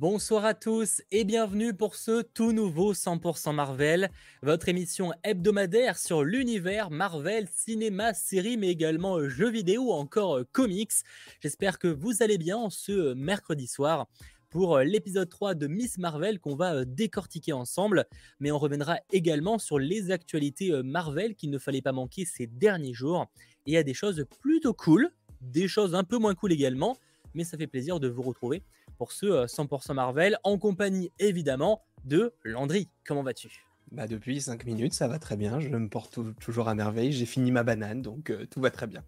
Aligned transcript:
Bonsoir 0.00 0.44
à 0.44 0.54
tous 0.54 1.02
et 1.10 1.24
bienvenue 1.24 1.74
pour 1.74 1.96
ce 1.96 2.22
tout 2.22 2.52
nouveau 2.52 2.94
100% 2.94 3.52
Marvel, 3.52 4.12
votre 4.44 4.68
émission 4.68 5.12
hebdomadaire 5.24 5.98
sur 5.98 6.22
l'univers 6.22 6.92
Marvel, 6.92 7.48
cinéma, 7.52 8.14
série, 8.14 8.56
mais 8.56 8.68
également 8.68 9.16
euh, 9.16 9.28
jeux 9.28 9.50
vidéo 9.50 9.90
encore 9.90 10.36
euh, 10.36 10.44
comics. 10.52 10.92
J'espère 11.40 11.80
que 11.80 11.88
vous 11.88 12.22
allez 12.22 12.38
bien 12.38 12.56
en 12.56 12.70
ce 12.70 12.92
euh, 12.92 13.14
mercredi 13.16 13.66
soir 13.66 14.06
pour 14.50 14.78
l'épisode 14.78 15.28
3 15.28 15.56
de 15.56 15.66
Miss 15.66 15.98
Marvel 15.98 16.38
qu'on 16.38 16.54
va 16.54 16.84
décortiquer 16.84 17.52
ensemble, 17.52 18.06
mais 18.38 18.52
on 18.52 18.58
reviendra 18.58 19.00
également 19.10 19.58
sur 19.58 19.80
les 19.80 20.12
actualités 20.12 20.70
Marvel 20.84 21.34
qu'il 21.34 21.50
ne 21.50 21.58
fallait 21.58 21.82
pas 21.82 21.90
manquer 21.90 22.24
ces 22.24 22.46
derniers 22.46 22.94
jours. 22.94 23.26
Et 23.66 23.72
il 23.72 23.74
y 23.74 23.76
a 23.76 23.82
des 23.82 23.94
choses 23.94 24.24
plutôt 24.40 24.74
cool, 24.74 25.10
des 25.40 25.66
choses 25.66 25.96
un 25.96 26.04
peu 26.04 26.18
moins 26.18 26.36
cool 26.36 26.52
également, 26.52 26.96
mais 27.34 27.42
ça 27.42 27.58
fait 27.58 27.66
plaisir 27.66 27.98
de 27.98 28.06
vous 28.06 28.22
retrouver 28.22 28.62
pour 28.98 29.12
ce 29.12 29.46
100% 29.46 29.94
Marvel, 29.94 30.36
en 30.44 30.58
compagnie 30.58 31.12
évidemment 31.18 31.84
de 32.04 32.34
Landry. 32.44 32.90
Comment 33.06 33.22
vas-tu? 33.22 33.64
Bah 33.90 34.06
depuis 34.06 34.40
5 34.40 34.66
minutes, 34.66 34.92
ça 34.92 35.08
va 35.08 35.18
très 35.18 35.36
bien, 35.36 35.60
je 35.60 35.68
me 35.68 35.88
porte 35.88 36.18
toujours 36.40 36.68
à 36.68 36.74
merveille, 36.74 37.12
j'ai 37.12 37.24
fini 37.24 37.50
ma 37.50 37.62
banane, 37.62 38.02
donc 38.02 38.28
euh, 38.28 38.44
tout 38.50 38.60
va 38.60 38.70
très 38.70 38.86
bien. 38.86 39.02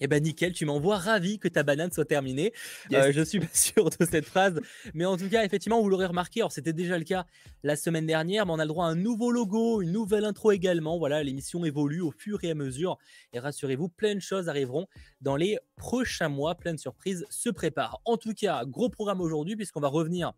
Eh 0.00 0.06
ben 0.06 0.22
nickel, 0.22 0.52
tu 0.52 0.64
m'envoies 0.64 0.96
ravi 0.96 1.38
que 1.38 1.48
ta 1.48 1.62
banane 1.62 1.92
soit 1.92 2.06
terminée. 2.06 2.52
Euh, 2.92 3.12
je 3.12 3.20
suis 3.22 3.40
pas 3.40 3.46
sûr 3.52 3.90
de 3.90 4.04
cette 4.04 4.24
phrase, 4.24 4.60
mais 4.94 5.04
en 5.04 5.16
tout 5.16 5.28
cas, 5.28 5.44
effectivement, 5.44 5.80
vous 5.82 5.88
l'aurez 5.88 6.06
remarqué, 6.06 6.40
alors 6.40 6.52
c'était 6.52 6.72
déjà 6.72 6.98
le 6.98 7.04
cas 7.04 7.26
la 7.62 7.76
semaine 7.76 8.06
dernière, 8.06 8.46
mais 8.46 8.52
on 8.52 8.58
a 8.58 8.64
le 8.64 8.68
droit 8.68 8.86
à 8.86 8.88
un 8.88 8.94
nouveau 8.94 9.30
logo, 9.30 9.82
une 9.82 9.92
nouvelle 9.92 10.24
intro 10.24 10.52
également. 10.52 10.98
Voilà, 10.98 11.22
l'émission 11.22 11.64
évolue 11.64 12.00
au 12.00 12.10
fur 12.10 12.42
et 12.44 12.50
à 12.50 12.54
mesure. 12.54 12.98
Et 13.32 13.38
rassurez-vous, 13.38 13.88
plein 13.88 14.14
de 14.14 14.20
choses 14.20 14.48
arriveront 14.48 14.86
dans 15.20 15.36
les 15.36 15.58
prochains 15.76 16.30
mois, 16.30 16.54
plein 16.54 16.72
de 16.72 16.78
surprises 16.78 17.26
se 17.28 17.50
préparent. 17.50 18.00
En 18.06 18.16
tout 18.16 18.32
cas, 18.32 18.64
gros 18.64 18.88
programme 18.88 19.20
aujourd'hui, 19.20 19.56
puisqu'on 19.56 19.80
va 19.80 19.88
revenir 19.88 20.32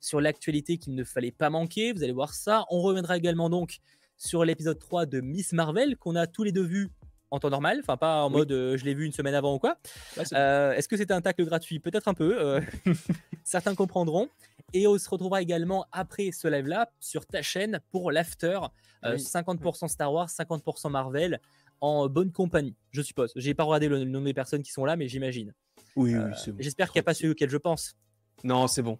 sur 0.00 0.20
l'actualité 0.20 0.78
qu'il 0.78 0.94
ne 0.94 1.02
fallait 1.04 1.32
pas 1.32 1.50
manquer. 1.50 1.92
Vous 1.92 2.04
allez 2.04 2.12
voir 2.12 2.34
ça. 2.34 2.64
On 2.70 2.80
reviendra 2.80 3.16
également 3.16 3.50
donc 3.50 3.78
sur 4.16 4.44
l'épisode 4.44 4.78
3 4.78 5.06
de 5.06 5.20
Miss 5.20 5.52
Marvel 5.52 5.96
qu'on 5.96 6.16
a 6.16 6.26
tous 6.26 6.44
les 6.44 6.52
deux 6.52 6.64
vus 6.64 6.90
en 7.30 7.38
temps 7.38 7.50
normal, 7.50 7.78
enfin 7.82 7.96
pas 7.96 8.22
en 8.24 8.30
mode 8.30 8.50
euh, 8.52 8.76
je 8.76 8.84
l'ai 8.84 8.94
vu 8.94 9.04
une 9.04 9.12
semaine 9.12 9.34
avant 9.34 9.54
ou 9.54 9.58
quoi. 9.58 9.76
Euh, 10.32 10.72
est-ce 10.72 10.88
que 10.88 10.96
c'était 10.96 11.14
un 11.14 11.20
tacle 11.20 11.44
gratuit? 11.44 11.78
Peut-être 11.78 12.08
un 12.08 12.14
peu. 12.14 12.36
Euh, 12.40 12.60
certains 13.44 13.74
comprendront. 13.74 14.28
Et 14.74 14.86
on 14.86 14.98
se 14.98 15.08
retrouvera 15.08 15.40
également 15.40 15.86
après 15.92 16.30
ce 16.30 16.46
live-là 16.46 16.90
sur 17.00 17.24
ta 17.24 17.40
chaîne 17.40 17.80
pour 17.90 18.12
l'after. 18.12 18.60
50% 19.02 19.88
Star 19.88 20.12
Wars, 20.12 20.28
50% 20.28 20.90
Marvel 20.90 21.40
en 21.80 22.08
bonne 22.08 22.32
compagnie, 22.32 22.74
je 22.90 23.00
suppose. 23.00 23.32
J'ai 23.36 23.54
pas 23.54 23.62
regardé 23.62 23.88
le 23.88 24.04
nom 24.04 24.20
des 24.20 24.34
personnes 24.34 24.62
qui 24.62 24.72
sont 24.72 24.84
là, 24.84 24.96
mais 24.96 25.08
j'imagine. 25.08 25.54
Oui, 25.96 26.14
oui, 26.14 26.20
bon. 26.48 26.56
J'espère 26.58 26.88
qu'il 26.88 26.98
n'y 26.98 27.04
a 27.04 27.04
pas 27.04 27.14
celui 27.14 27.30
auquel 27.30 27.48
je 27.48 27.56
pense. 27.56 27.96
Non, 28.44 28.66
c'est 28.66 28.82
bon. 28.82 28.98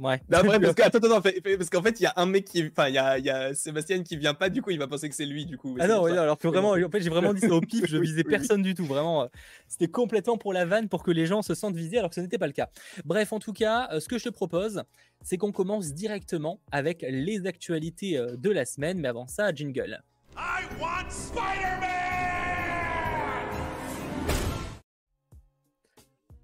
Ouais. 0.00 0.20
parce 0.30 1.70
qu'en 1.70 1.82
fait, 1.82 1.98
il 1.98 2.04
y 2.04 2.06
a 2.06 2.12
un 2.16 2.26
mec 2.26 2.44
qui, 2.44 2.64
enfin, 2.70 2.88
il 2.88 2.94
y 2.94 2.98
a, 2.98 3.18
y 3.18 3.30
a, 3.30 3.52
Sébastien 3.54 4.02
qui 4.02 4.16
vient 4.16 4.34
pas, 4.34 4.48
du 4.48 4.62
coup, 4.62 4.70
il 4.70 4.78
va 4.78 4.86
penser 4.86 5.08
que 5.08 5.14
c'est 5.14 5.26
lui, 5.26 5.44
du 5.44 5.56
coup. 5.56 5.76
Ah 5.80 5.88
non, 5.88 6.04
alors 6.04 6.38
que 6.38 6.46
vraiment, 6.46 6.70
en 6.70 6.90
fait, 6.90 7.00
j'ai 7.00 7.10
vraiment 7.10 7.34
dit 7.34 7.40
ça 7.40 7.52
au 7.52 7.60
pif, 7.60 7.84
je 7.88 7.96
visais 7.96 8.24
personne 8.24 8.62
du 8.62 8.74
tout, 8.74 8.84
vraiment. 8.84 9.24
Euh, 9.24 9.26
c'était 9.66 9.88
complètement 9.88 10.38
pour 10.38 10.52
la 10.52 10.64
vanne, 10.64 10.88
pour 10.88 11.02
que 11.02 11.10
les 11.10 11.26
gens 11.26 11.42
se 11.42 11.54
sentent 11.54 11.76
visés, 11.76 11.98
alors 11.98 12.10
que 12.10 12.16
ce 12.16 12.20
n'était 12.20 12.38
pas 12.38 12.46
le 12.46 12.52
cas. 12.52 12.70
Bref, 13.04 13.32
en 13.32 13.40
tout 13.40 13.52
cas, 13.52 13.88
euh, 13.92 14.00
ce 14.00 14.08
que 14.08 14.18
je 14.18 14.24
te 14.24 14.30
propose, 14.30 14.82
c'est 15.22 15.36
qu'on 15.36 15.52
commence 15.52 15.92
directement 15.92 16.60
avec 16.70 17.04
les 17.08 17.46
actualités 17.46 18.16
euh, 18.16 18.36
de 18.36 18.50
la 18.50 18.64
semaine, 18.64 18.98
mais 19.00 19.08
avant 19.08 19.26
ça, 19.26 19.52
jingle. 19.52 20.00
I 20.36 20.62
want 20.80 21.10
Spider-Man! 21.10 21.97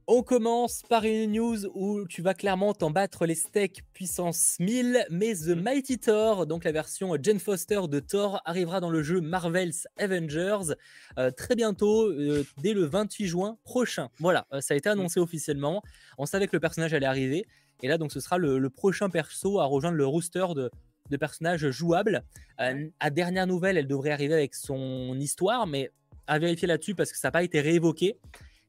On 0.06 0.22
commence 0.22 0.83
par 0.83 1.05
une 1.05 1.33
news 1.33 1.64
où 1.74 2.06
tu 2.06 2.20
vas 2.20 2.34
clairement 2.34 2.74
t'en 2.74 2.91
battre 2.91 3.24
les 3.24 3.34
steaks 3.34 3.80
puissance 3.94 4.56
1000, 4.60 5.06
mais 5.08 5.34
The 5.34 5.56
mm. 5.56 5.62
Mighty 5.62 5.98
Thor, 5.98 6.47
donc 6.47 6.64
la 6.64 6.72
version 6.72 7.16
Jane 7.22 7.38
Foster 7.38 7.80
de 7.88 8.00
Thor, 8.00 8.42
arrivera 8.44 8.80
dans 8.80 8.91
le 8.91 9.02
jeu 9.02 9.22
Marvel's 9.22 9.88
Avengers 9.97 10.75
euh, 11.16 11.31
très 11.31 11.56
bientôt, 11.56 12.10
euh, 12.10 12.44
dès 12.59 12.75
le 12.75 12.84
28 12.84 13.26
juin 13.26 13.56
prochain. 13.65 14.10
Voilà, 14.19 14.47
euh, 14.53 14.60
ça 14.60 14.75
a 14.75 14.76
été 14.76 14.91
annoncé 14.91 15.20
officiellement. 15.20 15.82
On 16.19 16.26
savait 16.26 16.48
que 16.48 16.56
le 16.56 16.60
personnage 16.60 16.92
allait 16.92 17.06
arriver, 17.06 17.47
et 17.82 17.88
là 17.88 17.97
donc 17.97 18.12
ce 18.12 18.21
sera 18.21 18.36
le, 18.36 18.69
prochain 18.69 19.09
perso 19.09 19.59
à 19.59 19.65
rejoindre 19.65 19.97
le 19.97 20.06
rooster 20.06 20.48
de, 20.54 20.71
de 21.09 21.16
personnages 21.16 21.71
jouables. 21.71 22.25
à 22.59 23.09
dernière 23.09 23.47
nouvelle, 23.47 23.78
elle 23.78 23.88
devrait 23.88 24.10
arriver 24.10 24.34
avec 24.34 24.54
son 24.54 25.19
histoire, 25.19 25.66
mais 25.66 25.91
à 26.26 26.38
vérifier 26.38 26.69
là-dessus 26.69 26.94
parce 26.94 27.10
que 27.10 27.16
ça 27.16 27.28
n'a 27.28 27.32
pas 27.32 27.42
été 27.42 27.62
réévoqué. 27.62 28.19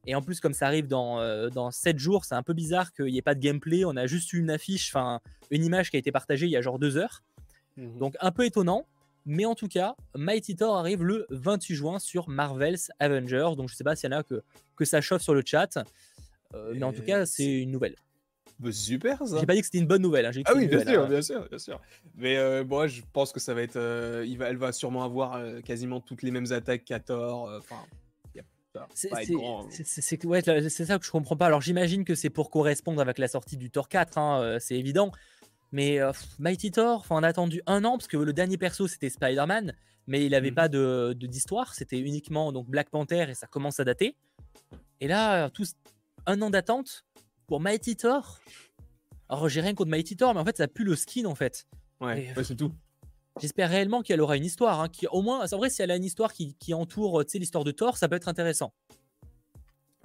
Et 0.07 0.15
en 0.15 0.21
plus, 0.21 0.39
comme 0.39 0.53
ça 0.53 0.67
arrive 0.67 0.87
dans, 0.87 1.19
euh, 1.19 1.49
dans 1.49 1.71
7 1.71 1.97
jours, 1.97 2.25
c'est 2.25 2.35
un 2.35 2.43
peu 2.43 2.53
bizarre 2.53 2.93
qu'il 2.93 3.05
n'y 3.05 3.17
ait 3.17 3.23
pas 3.23 3.35
de 3.35 3.39
gameplay. 3.39 3.85
On 3.85 3.95
a 3.95 4.07
juste 4.07 4.33
eu 4.33 4.39
une 4.39 4.49
affiche, 4.49 4.93
enfin 4.93 5.19
une 5.51 5.63
image 5.63 5.89
qui 5.89 5.97
a 5.97 5.99
été 5.99 6.11
partagée 6.11 6.45
il 6.45 6.51
y 6.51 6.57
a 6.57 6.61
genre 6.61 6.79
2 6.79 6.97
heures. 6.97 7.23
Mhm. 7.77 7.97
Donc 7.97 8.15
un 8.19 8.31
peu 8.31 8.45
étonnant. 8.45 8.85
Mais 9.27 9.45
en 9.45 9.55
tout 9.55 9.67
cas, 9.67 9.95
Mighty 10.15 10.55
Thor 10.55 10.77
arrive 10.77 11.03
le 11.03 11.25
28 11.31 11.73
juin 11.73 11.97
sur 11.99 12.29
Marvel's 12.29 12.91
Avengers. 12.99 13.55
Donc 13.57 13.69
je 13.69 13.75
sais 13.75 13.83
pas 13.83 13.95
s'il 13.95 14.11
y 14.11 14.13
en 14.13 14.19
a 14.19 14.23
que, 14.23 14.43
que 14.75 14.85
ça 14.85 15.01
chauffe 15.01 15.23
sur 15.23 15.33
le 15.33 15.41
chat. 15.43 15.79
Euh, 16.53 16.73
mais 16.75 16.83
en 16.83 16.93
tout 16.93 17.01
cas, 17.01 17.25
c'est 17.25 17.61
une 17.61 17.71
nouvelle. 17.71 17.95
Bah, 18.59 18.71
super 18.71 19.17
ça. 19.27 19.39
J'ai 19.39 19.47
pas 19.47 19.55
dit 19.55 19.61
que 19.61 19.65
c'était 19.65 19.79
une 19.79 19.87
bonne 19.87 20.03
nouvelle. 20.03 20.27
Hein. 20.27 20.31
Ah 20.45 20.53
oui, 20.55 20.67
bien 20.67 20.85
sûr, 20.85 21.03
hein. 21.03 21.09
bien 21.09 21.21
sûr, 21.23 21.49
bien 21.49 21.57
sûr. 21.57 21.81
Mais 22.15 22.37
euh, 22.37 22.63
moi, 22.63 22.85
je 22.85 23.01
pense 23.13 23.31
que 23.33 23.39
ça 23.39 23.55
va 23.55 23.63
être. 23.63 24.23
il 24.25 24.37
va, 24.37 24.49
elle 24.49 24.57
va 24.57 24.71
sûrement 24.71 25.03
avoir 25.03 25.41
quasiment 25.63 25.99
toutes 25.99 26.21
les 26.21 26.29
mêmes 26.29 26.51
attaques 26.51 26.85
qu'à 26.85 26.99
Thor. 26.99 27.51
Enfin. 27.57 27.83
C'est 28.93 30.85
ça 30.85 30.99
que 30.99 31.05
je 31.05 31.11
comprends 31.11 31.37
pas. 31.37 31.45
Alors 31.45 31.61
j'imagine 31.61 32.05
que 32.05 32.15
c'est 32.15 32.29
pour 32.29 32.49
correspondre 32.49 33.01
avec 33.01 33.17
la 33.17 33.27
sortie 33.27 33.57
du 33.57 33.69
Thor 33.69 33.89
4, 33.89 34.17
hein, 34.17 34.41
euh, 34.41 34.57
c'est 34.59 34.75
évident. 34.75 35.11
Mais 35.71 35.99
euh, 35.99 36.11
Mighty 36.39 36.71
Thor, 36.71 37.05
on 37.09 37.23
a 37.23 37.27
attendu 37.27 37.61
un 37.65 37.83
an 37.83 37.97
parce 37.97 38.07
que 38.07 38.17
le 38.17 38.33
dernier 38.33 38.57
perso 38.57 38.87
c'était 38.87 39.09
Spider-Man, 39.09 39.73
mais 40.07 40.25
il 40.25 40.31
n'avait 40.31 40.51
mhm. 40.51 40.55
pas 40.55 40.67
de 40.67 41.13
d'histoire, 41.13 41.73
c'était 41.73 41.99
uniquement 41.99 42.51
donc 42.51 42.67
Black 42.67 42.89
Panther 42.89 43.25
et 43.29 43.33
ça 43.33 43.47
commence 43.47 43.79
à 43.79 43.83
dater. 43.83 44.15
Et 45.01 45.07
là, 45.07 45.49
tout, 45.49 45.65
un 46.25 46.41
an 46.41 46.49
d'attente 46.49 47.05
pour 47.47 47.59
Mighty 47.59 47.95
Thor. 47.95 48.39
Alors 49.27 49.49
j'ai 49.49 49.61
rien 49.61 49.73
contre 49.73 49.91
Mighty 49.91 50.15
Thor, 50.15 50.33
mais 50.33 50.39
en 50.39 50.45
fait 50.45 50.57
ça 50.57 50.67
pue 50.67 50.83
le 50.83 50.95
skin 50.95 51.25
en 51.25 51.35
fait. 51.35 51.67
Ouais, 51.99 52.33
ouais 52.35 52.43
c'est 52.43 52.55
tout. 52.55 52.71
J'espère 53.39 53.69
réellement 53.69 54.01
qu'elle 54.01 54.21
aura 54.21 54.37
une 54.37 54.45
histoire. 54.45 54.79
Hein, 54.79 54.89
qui, 54.89 55.07
au 55.07 55.21
moins, 55.21 55.45
c'est 55.47 55.55
vrai, 55.55 55.69
si 55.69 55.81
elle 55.81 55.91
a 55.91 55.95
une 55.95 56.03
histoire 56.03 56.31
qui, 56.31 56.55
qui 56.55 56.73
entoure 56.73 57.23
l'histoire 57.33 57.63
de 57.63 57.71
Thor, 57.71 57.97
ça 57.97 58.07
peut 58.07 58.15
être 58.15 58.29
intéressant. 58.29 58.73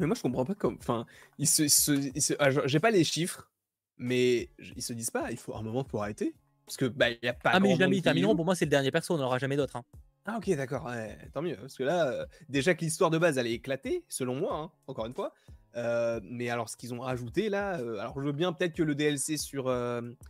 Mais 0.01 0.07
moi, 0.07 0.17
je 0.17 0.23
comprends 0.23 0.45
pas 0.45 0.55
comme. 0.55 0.77
Enfin, 0.81 1.07
ils 1.39 1.47
se, 1.47 2.35
ah, 2.39 2.67
j'ai 2.67 2.81
pas 2.81 2.91
les 2.91 3.05
chiffres, 3.05 3.51
mais 3.99 4.49
ils 4.75 4.83
se 4.83 4.93
disent 4.93 5.11
pas, 5.11 5.31
il 5.31 5.37
faut 5.37 5.55
un 5.55 5.63
moment 5.63 5.85
pour 5.85 6.03
arrêter. 6.03 6.35
Parce 6.67 6.77
que, 6.77 6.87
bah, 6.87 7.11
il 7.11 7.19
y 7.23 7.29
a 7.29 7.35
pas. 7.35 7.51
Ah, 7.53 7.61
mais 7.61 7.77
jamais 7.77 7.99
ils 7.99 8.03
termineront. 8.03 8.35
Pour 8.35 8.45
moi, 8.45 8.55
c'est 8.55 8.65
le 8.65 8.71
dernier 8.71 8.91
perso, 8.91 9.15
on 9.15 9.19
n'en 9.19 9.27
aura 9.27 9.39
jamais 9.39 9.57
d'autres. 9.57 9.77
Hein. 9.77 9.85
Ah, 10.27 10.39
ok, 10.39 10.55
d'accord. 10.57 10.91
tant 11.33 11.43
mieux. 11.43 11.57
Parce 11.57 11.77
que 11.77 11.83
là, 11.83 12.09
euh, 12.09 12.27
déjà 12.49 12.75
que 12.75 12.85
l'histoire 12.85 13.11
de 13.11 13.19
base, 13.19 13.39
elle 13.39 13.47
est 13.47 13.53
éclatée, 13.53 14.05
selon 14.09 14.35
moi, 14.35 14.55
hein, 14.55 14.71
encore 14.87 15.07
une 15.07 15.15
fois. 15.15 15.33
Euh, 15.77 16.21
mais 16.25 16.51
alors, 16.51 16.69
ce 16.69 16.77
qu'ils 16.77 16.95
ont 16.95 17.01
rajouté 17.01 17.49
là, 17.49 17.79
euh, 17.79 17.99
alors 17.99 18.19
je 18.21 18.27
veux 18.27 18.33
bien 18.33 18.53
peut-être 18.53 18.75
que 18.75 18.83
le 18.83 18.95
DLC 18.95 19.37
sur, 19.37 19.73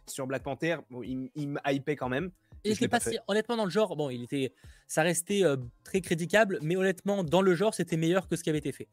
sur 0.07 0.27
Black 0.27 0.43
Panther, 0.43 0.77
bon, 0.91 1.03
il, 1.03 1.31
il 1.35 1.49
me 1.49 1.61
hypait 1.67 1.97
quand 1.97 2.09
même. 2.09 2.31
Il 2.65 2.73
était 2.73 2.89
pas, 2.89 2.99
honnêtement 3.29 3.57
dans 3.57 3.65
le 3.65 3.71
genre, 3.71 3.97
bon, 3.97 4.11
il 4.11 4.25
était, 4.25 4.53
ça 4.87 5.03
restait 5.03 5.45
euh, 5.45 5.57
très 5.85 6.01
critiquable, 6.01 6.59
mais 6.63 6.77
honnêtement 6.77 7.25
dans 7.25 7.43
le 7.43 7.55
genre, 7.55 7.75
c'était 7.75 7.97
meilleur 7.97 8.29
que 8.29 8.37
ce 8.37 8.43
qui 8.43 8.51
avait 8.51 8.59
été 8.59 8.73
fait. 8.73 8.89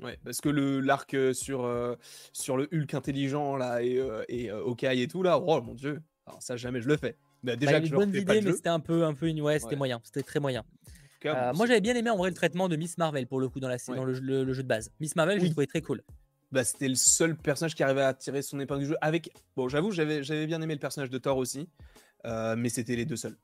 Ouais, 0.00 0.18
parce 0.24 0.40
que 0.40 0.48
le 0.48 0.80
l'arc 0.80 1.12
euh, 1.14 1.32
sur 1.32 1.64
euh, 1.64 1.96
sur 2.32 2.56
le 2.56 2.68
Hulk 2.72 2.94
intelligent 2.94 3.56
là 3.56 3.82
et 3.82 4.00
et 4.28 4.48
Hawkeye 4.50 5.02
et 5.02 5.08
tout 5.08 5.24
là, 5.24 5.40
oh 5.40 5.60
mon 5.60 5.74
dieu, 5.74 6.00
alors 6.26 6.40
ça 6.40 6.56
jamais 6.56 6.80
je 6.80 6.86
le 6.86 6.96
fais. 6.96 7.16
Bah, 7.42 7.56
déjà 7.56 7.72
bah, 7.72 7.80
que 7.80 7.86
je 7.86 7.94
bonne 7.94 8.14
idée, 8.14 8.40
mais 8.40 8.52
c'était 8.52 8.68
un 8.68 8.78
peu 8.78 9.04
un 9.04 9.14
peu 9.14 9.26
une 9.26 9.40
ouais, 9.40 9.58
c'était 9.58 9.74
moyen, 9.74 10.00
c'était 10.04 10.22
très 10.22 10.38
moyen. 10.38 10.64
moi 11.24 11.66
j'avais 11.66 11.80
bien 11.80 11.96
aimé 11.96 12.10
en 12.10 12.16
vrai 12.16 12.30
le 12.30 12.36
traitement 12.36 12.68
de 12.68 12.76
Miss 12.76 12.96
Marvel 12.96 13.26
pour 13.26 13.40
le 13.40 13.48
coup 13.48 13.58
dans 13.58 13.68
la 13.68 13.78
dans 13.88 14.04
le, 14.04 14.14
jeu 14.14 14.62
de 14.62 14.68
base. 14.68 14.92
Miss 15.00 15.16
Marvel, 15.16 15.40
j'ai 15.40 15.50
trouvé 15.50 15.66
très 15.66 15.82
cool. 15.82 16.02
Bah, 16.50 16.64
c'était 16.64 16.88
le 16.88 16.94
seul 16.94 17.36
personnage 17.36 17.74
qui 17.74 17.82
arrivait 17.82 18.02
à 18.02 18.14
tirer 18.14 18.40
son 18.40 18.58
épingle 18.58 18.80
du 18.80 18.88
jeu 18.88 18.96
avec 19.02 19.30
bon 19.54 19.68
j'avoue 19.68 19.90
j'avais 19.90 20.22
j'avais 20.22 20.46
bien 20.46 20.62
aimé 20.62 20.74
le 20.74 20.80
personnage 20.80 21.10
de 21.10 21.18
Thor 21.18 21.36
aussi 21.36 21.68
euh, 22.24 22.56
mais 22.56 22.68
c'était 22.68 22.96
les 22.96 23.04
deux 23.04 23.16
seuls. 23.16 23.36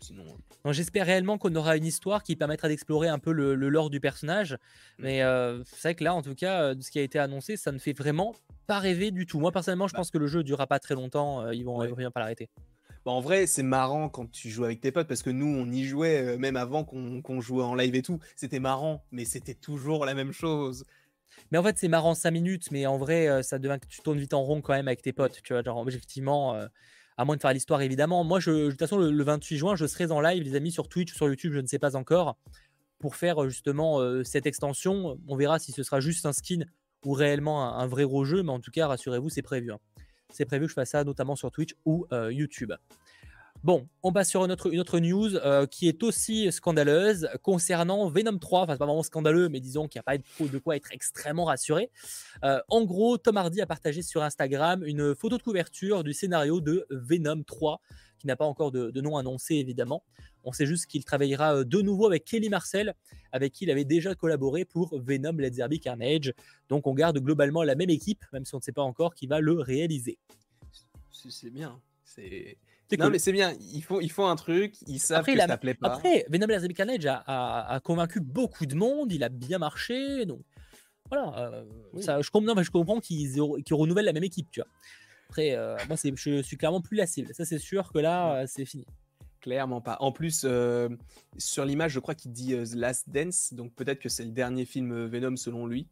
Sinon... 0.00 0.24
Euh, 0.66 0.72
j'espère 0.72 1.06
réellement 1.06 1.38
qu'on 1.38 1.54
aura 1.54 1.76
une 1.76 1.86
histoire 1.86 2.22
qui 2.22 2.36
permettra 2.36 2.68
d'explorer 2.68 3.08
un 3.08 3.18
peu 3.18 3.32
le, 3.32 3.54
lore 3.54 3.90
du 3.90 4.00
personnage. 4.00 4.54
Mm. 4.98 5.02
Mais 5.02 5.22
euh, 5.22 5.62
c'est 5.64 5.82
vrai 5.82 5.94
que 5.94 6.04
là, 6.04 6.14
en 6.14 6.22
tout 6.22 6.34
cas, 6.34 6.74
de 6.74 6.82
ce 6.82 6.90
qui 6.90 6.98
a 6.98 7.02
été 7.02 7.18
annoncé, 7.18 7.56
ça 7.56 7.72
ne 7.72 7.78
fait 7.78 7.92
vraiment 7.92 8.34
pas 8.66 8.78
rêver 8.78 9.10
du 9.10 9.26
tout. 9.26 9.40
Moi, 9.40 9.52
personnellement, 9.52 9.88
je 9.88 9.92
bah. 9.92 9.98
pense 9.98 10.10
que 10.10 10.18
le 10.18 10.26
jeu 10.26 10.38
ne 10.38 10.44
durera 10.44 10.66
pas 10.66 10.78
très 10.78 10.94
longtemps. 10.94 11.50
ils 11.50 11.64
vont 11.64 11.78
ouais. 11.78 12.10
pas 12.10 12.20
l'arrêter. 12.20 12.48
Bah, 13.04 13.10
en 13.12 13.20
vrai, 13.20 13.46
c'est 13.46 13.64
marrant 13.64 14.08
quand 14.08 14.30
tu 14.30 14.48
joues 14.48 14.64
avec 14.64 14.80
tes 14.80 14.92
potes 14.92 15.08
parce 15.08 15.22
que 15.22 15.30
nous, 15.30 15.46
on 15.46 15.70
y 15.70 15.84
jouait 15.84 16.36
même 16.36 16.56
avant 16.56 16.84
qu'on 16.84 17.40
jouait 17.40 17.64
en 17.64 17.74
live 17.74 17.94
et 17.94 18.02
tout. 18.02 18.18
C'était 18.36 18.60
marrant, 18.60 19.04
mais 19.10 19.24
c'était 19.24 19.54
toujours 19.54 20.04
la 20.04 20.14
même 20.14 20.32
chose. 20.32 20.84
Mais 21.50 21.58
en 21.58 21.62
fait, 21.62 21.78
c'est 21.78 21.88
marrant 21.88 22.14
5 22.14 22.30
minutes, 22.30 22.70
mais 22.70 22.86
en 22.86 22.98
vrai, 22.98 23.42
ça 23.42 23.58
devient 23.58 23.78
que 23.80 23.86
tu 23.86 24.00
tournes 24.02 24.18
vite 24.18 24.34
en 24.34 24.42
rond 24.42 24.60
quand 24.60 24.74
même 24.74 24.88
avec 24.88 25.02
tes 25.02 25.12
potes. 25.12 25.40
Tu 25.42 25.52
vois, 25.52 25.62
genre, 25.62 25.78
objectivement, 25.78 26.56
à 27.22 27.24
moins 27.24 27.36
de 27.36 27.40
faire 27.40 27.52
l'histoire 27.52 27.80
évidemment. 27.82 28.24
Moi, 28.24 28.40
de 28.40 28.70
toute 28.70 28.78
façon, 28.80 28.98
le, 28.98 29.22
28 29.22 29.56
juin, 29.56 29.76
je 29.76 29.86
serai 29.86 30.10
en 30.10 30.20
live, 30.20 30.42
les 30.42 30.56
amis, 30.56 30.72
sur 30.72 30.88
Twitch 30.88 31.14
sur 31.14 31.28
YouTube, 31.28 31.52
je 31.54 31.60
ne 31.60 31.66
sais 31.68 31.78
pas 31.78 31.94
encore, 31.94 32.36
pour 32.98 33.14
faire 33.14 33.44
euh, 33.44 33.48
justement 33.48 34.00
euh, 34.00 34.24
cette 34.24 34.44
extension. 34.44 35.16
On 35.28 35.36
verra 35.36 35.60
si 35.60 35.70
ce 35.70 35.84
sera 35.84 36.00
juste 36.00 36.26
un 36.26 36.32
skin 36.32 36.64
ou 37.04 37.12
réellement 37.12 37.78
un, 37.78 37.86
vrai 37.86 38.04
gros 38.04 38.24
jeu, 38.24 38.42
mais 38.42 38.50
en 38.50 38.58
tout 38.58 38.72
cas, 38.72 38.88
rassurez-vous, 38.88 39.28
c'est 39.28 39.42
prévu. 39.42 39.70
Hein. 39.72 39.78
C'est 40.32 40.46
prévu 40.46 40.64
que 40.64 40.70
je 40.70 40.74
fasse 40.74 40.90
ça 40.90 41.04
notamment 41.04 41.36
sur 41.36 41.52
Twitch 41.52 41.74
ou 41.84 42.06
YouTube. 42.30 42.72
Bon, 43.64 43.88
on 44.02 44.12
passe 44.12 44.28
sur 44.28 44.44
une 44.44 44.50
autre, 44.50 44.72
une 44.72 44.80
autre 44.80 44.98
news 44.98 45.30
qui 45.70 45.86
est 45.86 46.02
aussi 46.02 46.50
scandaleuse 46.50 47.28
concernant 47.42 48.08
Venom 48.08 48.36
3. 48.36 48.62
Enfin, 48.62 48.72
c'est 48.72 48.78
pas 48.78 48.86
vraiment 48.86 49.04
scandaleux, 49.04 49.48
mais 49.48 49.60
disons 49.60 49.86
qu'il 49.86 50.00
n'y 50.00 50.00
a 50.00 50.02
pas 50.02 50.18
de, 50.18 50.58
quoi 50.58 50.74
être 50.74 50.90
extrêmement 50.90 51.44
rassuré. 51.44 51.90
en 52.42 52.84
gros, 52.84 53.18
Tom 53.18 53.36
Hardy 53.36 53.60
a 53.60 53.66
partagé 53.66 54.02
sur 54.02 54.22
Instagram 54.24 54.82
une 54.84 55.14
photo 55.14 55.38
de 55.38 55.42
couverture 55.44 56.02
du 56.02 56.12
scénario 56.12 56.60
de 56.60 56.86
Venom 56.90 57.44
3, 57.44 57.80
qui 58.18 58.26
n'a 58.26 58.34
pas 58.34 58.46
encore 58.46 58.72
de, 58.72 59.00
nom 59.00 59.16
annoncé 59.16 59.54
évidemment. 59.54 60.02
On 60.42 60.50
sait 60.50 60.66
juste 60.66 60.86
qu'il 60.86 61.04
travaillera 61.04 61.62
de 61.62 61.82
nouveau 61.82 62.06
avec 62.06 62.24
Kelly 62.24 62.48
Marcel, 62.48 62.94
avec 63.30 63.52
qui 63.52 63.64
il 63.64 63.70
avait 63.70 63.84
déjà 63.84 64.16
collaboré 64.16 64.64
pour 64.64 64.98
Venom 65.00 65.36
Let's 65.38 65.54
Derby 65.54 65.78
Carnage. 65.78 66.32
Donc 66.68 66.88
on 66.88 66.94
garde 66.94 67.18
globalement 67.20 67.62
la 67.62 67.76
même 67.76 67.90
équipe, 67.90 68.24
même 68.32 68.44
si 68.44 68.56
on 68.56 68.58
ne 68.58 68.62
sait 68.62 68.72
pas 68.72 68.82
encore 68.82 69.14
qui 69.14 69.28
va 69.28 69.40
le 69.40 69.60
réaliser. 69.60 70.18
C'est 71.12 71.50
bien. 71.50 71.80
C'est 72.04 72.58
non, 72.98 73.10
mais 73.10 73.18
c'est 73.18 73.32
bien. 73.32 73.54
Il 73.72 73.82
faut, 73.82 74.00
il 74.00 74.10
faut 74.10 74.24
un 74.24 74.36
truc. 74.36 74.74
Ils 74.86 74.98
savent 74.98 75.20
après, 75.20 75.34
que 75.34 75.40
ça 75.40 75.58
plaît 75.58 75.74
pas. 75.74 75.94
Après, 75.94 76.26
Venom 76.28 76.46
Laser 76.46 76.68
Carnage 76.74 77.06
a, 77.06 77.22
a, 77.26 77.80
convaincu 77.80 78.20
beaucoup 78.20 78.66
de 78.66 78.74
monde. 78.74 79.12
Il 79.12 79.24
a 79.24 79.28
bien 79.28 79.58
marché. 79.58 80.26
Donc, 80.26 80.40
voilà. 81.10 81.38
Euh, 81.38 81.64
ça, 82.00 82.20
je, 82.20 82.30
comprends, 82.30 82.62
je 82.62 82.70
comprends 82.70 83.00
qu'ils 83.00 83.40
renouvellent 83.40 84.04
la 84.04 84.12
même 84.12 84.24
équipe, 84.24 84.50
tu 84.50 84.60
vois. 84.60 84.68
Après, 85.28 85.54
euh, 85.54 85.76
moi, 85.88 85.96
je 85.96 86.42
suis 86.42 86.56
clairement 86.56 86.80
plus 86.80 86.96
la 86.96 87.06
cible. 87.06 87.32
Ça, 87.34 87.44
c'est 87.44 87.58
sûr 87.58 87.92
que 87.92 87.98
là, 87.98 88.34
euh, 88.34 88.44
c'est 88.46 88.64
fini. 88.64 88.86
Clairement 89.40 89.80
pas. 89.80 89.96
En 90.00 90.12
plus, 90.12 90.46
sur 91.36 91.64
l'image, 91.64 91.92
je 91.92 91.98
crois 91.98 92.14
qu'il 92.14 92.32
dit 92.32 92.54
The 92.54 92.74
Last 92.74 93.08
Dance. 93.10 93.52
Donc, 93.52 93.74
peut-être 93.74 93.98
que 93.98 94.08
c'est 94.08 94.24
le 94.24 94.30
dernier 94.30 94.64
film 94.64 95.06
Venom 95.06 95.36
selon 95.36 95.66
lui. 95.66 95.88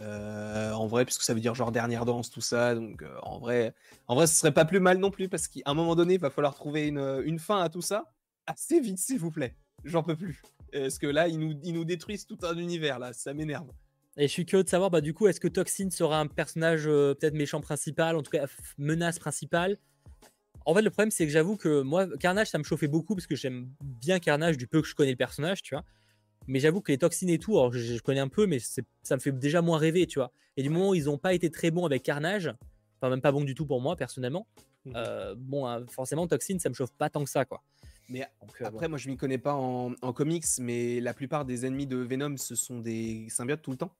Euh, 0.00 0.72
en 0.72 0.86
vrai, 0.86 1.04
puisque 1.04 1.22
ça 1.22 1.34
veut 1.34 1.40
dire 1.40 1.54
genre 1.54 1.70
dernière 1.70 2.04
danse, 2.04 2.30
tout 2.30 2.40
ça. 2.40 2.74
Donc 2.74 3.02
euh, 3.02 3.16
en 3.22 3.38
vrai, 3.38 3.74
en 4.08 4.14
vrai, 4.14 4.26
ce 4.26 4.34
serait 4.34 4.52
pas 4.52 4.64
plus 4.64 4.80
mal 4.80 4.98
non 4.98 5.10
plus 5.10 5.28
parce 5.28 5.48
qu'à 5.48 5.60
un 5.66 5.74
moment 5.74 5.94
donné, 5.94 6.14
il 6.14 6.20
va 6.20 6.30
falloir 6.30 6.54
trouver 6.54 6.88
une, 6.88 7.38
fin 7.38 7.60
à 7.60 7.68
tout 7.68 7.82
ça 7.82 8.12
assez 8.46 8.80
vite, 8.80 8.98
s'il 8.98 9.18
vous 9.18 9.30
plaît. 9.30 9.56
J'en 9.84 10.02
peux 10.02 10.16
plus. 10.16 10.42
Parce 10.72 10.98
que 10.98 11.06
là, 11.06 11.28
ils 11.28 11.38
nous, 11.38 11.54
ils 11.62 11.72
nous 11.72 11.84
détruisent 11.84 12.26
tout 12.26 12.38
un 12.42 12.56
univers 12.56 12.98
là, 12.98 13.12
ça 13.12 13.32
m'énerve. 13.32 13.70
Et 14.16 14.28
je 14.28 14.32
suis 14.32 14.46
curieux 14.46 14.64
de 14.64 14.68
savoir, 14.68 14.90
bah, 14.90 15.00
du 15.00 15.12
coup, 15.12 15.26
est-ce 15.26 15.40
que 15.40 15.48
Toxin 15.48 15.90
sera 15.90 16.20
un 16.20 16.26
personnage 16.26 16.86
euh, 16.86 17.14
peut-être 17.14 17.34
méchant 17.34 17.60
principal, 17.60 18.16
en 18.16 18.22
tout 18.22 18.30
cas 18.30 18.46
menace 18.78 19.18
principale? 19.18 19.78
En 20.66 20.74
fait, 20.74 20.82
le 20.82 20.90
problème, 20.90 21.10
c'est 21.10 21.26
que 21.26 21.32
j'avoue 21.32 21.56
que 21.56 21.82
moi, 21.82 22.06
Carnage, 22.18 22.48
ça 22.48 22.58
me 22.58 22.64
chauffait 22.64 22.88
beaucoup 22.88 23.14
parce 23.14 23.26
que 23.26 23.36
j'aime 23.36 23.68
bien 23.82 24.18
Carnage 24.20 24.56
du 24.56 24.66
peu 24.66 24.80
que 24.80 24.88
je 24.88 24.94
connais 24.94 25.10
le 25.10 25.16
personnage, 25.16 25.62
tu 25.62 25.74
vois. 25.74 25.84
Mais 26.46 26.60
j'avoue 26.60 26.80
que 26.80 26.92
les 26.92 26.98
toxines 26.98 27.30
et 27.30 27.38
tout, 27.38 27.58
alors 27.58 27.72
je, 27.72 27.98
connais 28.00 28.20
un 28.20 28.28
peu, 28.28 28.46
mais 28.46 28.58
ça 28.58 29.16
me 29.16 29.20
fait 29.20 29.32
déjà 29.32 29.62
moins 29.62 29.78
rêver, 29.78 30.06
tu 30.06 30.18
vois. 30.18 30.32
Et 30.56 30.62
du 30.62 30.70
moment 30.70 30.90
où 30.90 30.94
ils 30.94 31.04
n'ont 31.04 31.18
pas 31.18 31.34
été 31.34 31.50
très 31.50 31.70
bons 31.70 31.86
avec 31.86 32.02
Carnage, 32.02 32.52
enfin 32.98 33.10
même 33.10 33.20
pas 33.20 33.32
bon 33.32 33.42
du 33.42 33.54
tout 33.54 33.66
pour 33.66 33.80
moi 33.80 33.96
personnellement, 33.96 34.46
mmh. 34.84 34.92
euh, 34.94 35.34
bon, 35.36 35.66
hein, 35.66 35.84
forcément 35.88 36.26
toxine, 36.26 36.58
ça 36.60 36.68
me 36.68 36.74
chauffe 36.74 36.92
pas 36.92 37.10
tant 37.10 37.24
que 37.24 37.30
ça, 37.30 37.44
quoi. 37.44 37.62
Mais 38.08 38.22
euh, 38.22 38.66
après, 38.66 38.88
moi 38.88 38.98
je 38.98 39.08
m'y 39.08 39.16
connais 39.16 39.38
pas 39.38 39.54
en, 39.54 39.94
comics, 40.12 40.44
mais 40.60 41.00
la 41.00 41.14
plupart 41.14 41.44
des 41.44 41.64
ennemis 41.64 41.86
de 41.86 41.96
Venom, 41.96 42.36
ce 42.36 42.54
sont 42.54 42.80
des 42.80 43.26
symbiotes 43.30 43.62
tout 43.62 43.70
le 43.70 43.78
temps. 43.78 43.94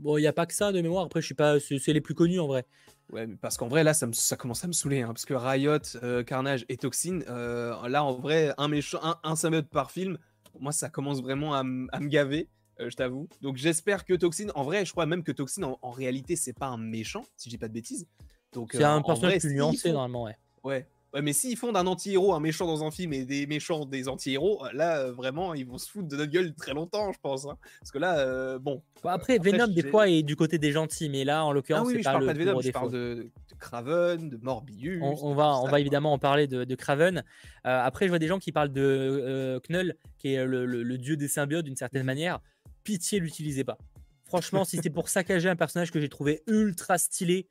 Bon, 0.00 0.16
il 0.18 0.22
n'y 0.22 0.26
a 0.26 0.32
pas 0.32 0.46
que 0.46 0.54
ça 0.54 0.72
de 0.72 0.80
mémoire. 0.80 1.04
Après, 1.04 1.20
je 1.20 1.26
suis 1.26 1.34
pas, 1.34 1.60
c'est 1.60 1.92
les 1.92 2.00
plus 2.00 2.14
connus 2.14 2.40
en 2.40 2.46
vrai. 2.46 2.64
Ouais, 3.12 3.26
parce 3.26 3.56
qu'en 3.56 3.68
vrai, 3.68 3.84
là, 3.84 3.92
ça, 3.92 4.08
ça, 4.12 4.36
commence 4.36 4.64
à 4.64 4.66
me 4.66 4.72
saouler. 4.72 5.02
Hein, 5.02 5.08
parce 5.08 5.26
que 5.26 5.34
Riot, 5.34 5.78
euh, 6.02 6.22
Carnage 6.24 6.64
et 6.68 6.76
Toxine, 6.76 7.22
là, 7.26 8.02
en 8.02 8.14
vrai, 8.14 8.54
un, 8.56 8.68
méchant, 8.68 8.98
un, 9.02 9.18
un 9.22 9.36
symbiote 9.36 9.68
par 9.68 9.90
film, 9.90 10.16
moi, 10.58 10.72
ça 10.72 10.88
commence 10.88 11.22
vraiment 11.22 11.54
à, 11.54 11.62
me 11.62 12.08
gaver, 12.08 12.48
euh, 12.80 12.90
je 12.90 12.96
t'avoue. 12.96 13.28
Donc, 13.40 13.56
j'espère 13.56 14.04
que 14.04 14.14
Toxin, 14.14 14.48
en 14.54 14.64
vrai, 14.64 14.84
je 14.84 14.92
crois 14.92 15.06
même 15.06 15.22
que 15.22 15.32
Toxin, 15.32 15.76
en, 15.80 15.90
réalité, 15.90 16.36
c'est 16.36 16.52
pas 16.52 16.66
un 16.66 16.78
méchant, 16.78 17.24
si 17.36 17.48
je 17.48 17.54
dis 17.54 17.58
pas 17.58 17.68
de 17.68 17.74
bêtises. 17.74 18.06
Donc, 18.52 18.70
c'est 18.72 18.84
un 18.84 19.02
personnage 19.02 19.38
plus 19.38 19.54
nuancé, 19.54 19.92
normalement, 19.92 20.24
ouais. 20.24 20.36
Ouais. 20.64 20.86
Ouais, 21.12 21.22
mais 21.22 21.32
s'ils 21.32 21.56
font 21.56 21.72
d'un 21.72 21.88
anti-héros 21.88 22.34
un 22.34 22.40
méchant 22.40 22.66
dans 22.66 22.84
un 22.84 22.92
film 22.92 23.12
et 23.12 23.24
des 23.24 23.44
méchants 23.48 23.84
des 23.84 24.06
anti-héros, 24.06 24.64
euh, 24.64 24.68
là, 24.72 24.98
euh, 24.98 25.12
vraiment, 25.12 25.54
ils 25.54 25.66
vont 25.66 25.76
se 25.76 25.90
foutre 25.90 26.06
de 26.06 26.16
notre 26.16 26.30
gueule 26.30 26.54
très 26.54 26.72
longtemps, 26.72 27.12
je 27.12 27.18
pense. 27.20 27.46
Hein. 27.46 27.58
Parce 27.80 27.90
que 27.90 27.98
là, 27.98 28.58
bon. 28.58 28.80
après, 29.02 29.38
Venom, 29.38 29.66
des 29.66 29.82
fois, 29.82 30.08
est 30.08 30.22
du 30.22 30.36
côté 30.36 30.58
des 30.58 30.70
gentils, 30.70 31.08
mais 31.08 31.24
là, 31.24 31.44
en 31.44 31.52
l'occurrence, 31.52 31.88
ah 31.88 31.88
oui, 31.88 31.94
c'est 31.96 32.04
pas, 32.04 32.12
parle 32.12 32.26
pas 32.26 32.34
de 32.34 32.38
Venom, 32.38 32.60
je 32.60 32.70
parle 32.70 32.92
de, 32.92 33.30
Craven, 33.60 34.28
de 34.28 34.36
Morbius. 34.38 35.00
On, 35.02 35.34
va, 35.34 35.56
on 35.58 35.68
va 35.68 35.78
évidemment 35.78 36.12
en 36.12 36.18
parler 36.18 36.46
de, 36.46 36.64
de 36.64 36.74
Craven. 36.74 37.22
après, 37.64 38.06
je 38.06 38.10
vois 38.10 38.18
des 38.18 38.26
gens 38.26 38.38
qui 38.38 38.50
parlent 38.50 38.72
de 38.72 39.60
Knull, 39.68 39.94
qui 40.18 40.34
est 40.34 40.44
le, 40.44 40.66
le, 40.66 40.98
dieu 40.98 41.16
des 41.16 41.28
symbiotes 41.28 41.64
d'une 41.64 41.76
certaine 41.76 42.04
manière. 42.04 42.40
Pitié, 42.82 43.20
l'utilisez 43.20 43.62
pas. 43.64 43.78
Franchement, 44.24 44.64
si 44.64 44.78
c'est 44.82 44.90
pour 44.90 45.08
saccager 45.10 45.48
un 45.48 45.56
personnage 45.56 45.90
que 45.90 46.00
j'ai 46.00 46.08
trouvé 46.08 46.42
ultra 46.46 46.98
stylé, 46.98 47.46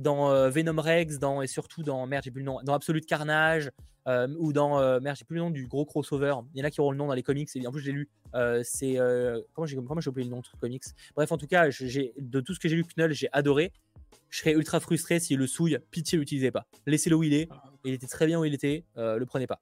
dans 0.00 0.30
euh, 0.30 0.48
Venom 0.48 0.80
Rex, 0.80 1.18
dans, 1.18 1.42
et 1.42 1.46
surtout 1.46 1.82
dans, 1.82 2.06
merde, 2.06 2.24
j'ai 2.24 2.30
plus 2.30 2.40
le 2.40 2.46
nom, 2.46 2.60
dans 2.64 2.74
Absolute 2.74 3.06
Carnage, 3.06 3.70
euh, 4.08 4.28
ou 4.38 4.52
dans, 4.52 4.80
euh, 4.80 4.98
merde, 4.98 5.16
j'ai 5.16 5.24
plus 5.24 5.36
le 5.36 5.42
nom 5.42 5.50
du 5.50 5.66
gros 5.66 5.84
crossover. 5.84 6.34
Il 6.54 6.58
y 6.58 6.62
en 6.62 6.66
a 6.66 6.70
qui 6.70 6.80
auront 6.80 6.90
le 6.90 6.96
nom 6.96 7.06
dans 7.06 7.14
les 7.14 7.22
comics, 7.22 7.48
et 7.54 7.66
en 7.66 7.70
plus, 7.70 7.82
j'ai 7.82 7.92
lu. 7.92 8.08
c'est. 8.64 8.96
comment 9.52 9.66
j'ai 9.66 9.76
oublié 9.76 10.24
le 10.24 10.30
nom 10.30 10.40
de 10.40 10.46
ce 10.46 10.56
comics? 10.56 10.84
Bref, 11.14 11.30
en 11.30 11.36
tout 11.36 11.46
cas, 11.46 11.68
de 11.68 12.40
tout 12.40 12.54
ce 12.54 12.60
que 12.60 12.68
j'ai 12.68 12.76
lu, 12.76 12.84
Knull, 12.84 13.12
j'ai 13.12 13.28
adoré. 13.32 13.72
Je 14.30 14.38
serais 14.38 14.52
ultra 14.52 14.80
frustré 14.80 15.20
s'il 15.20 15.38
le 15.38 15.46
souille. 15.46 15.78
Pitié, 15.90 16.18
l'utilisez 16.18 16.50
pas. 16.50 16.66
Laissez-le 16.86 17.16
où 17.16 17.22
il 17.22 17.34
est. 17.34 17.48
Ah. 17.50 17.64
Il 17.84 17.92
était 17.94 18.06
très 18.06 18.26
bien 18.26 18.40
où 18.40 18.44
il 18.44 18.54
était. 18.54 18.84
le 18.96 19.24
prenez 19.24 19.46
pas. 19.46 19.60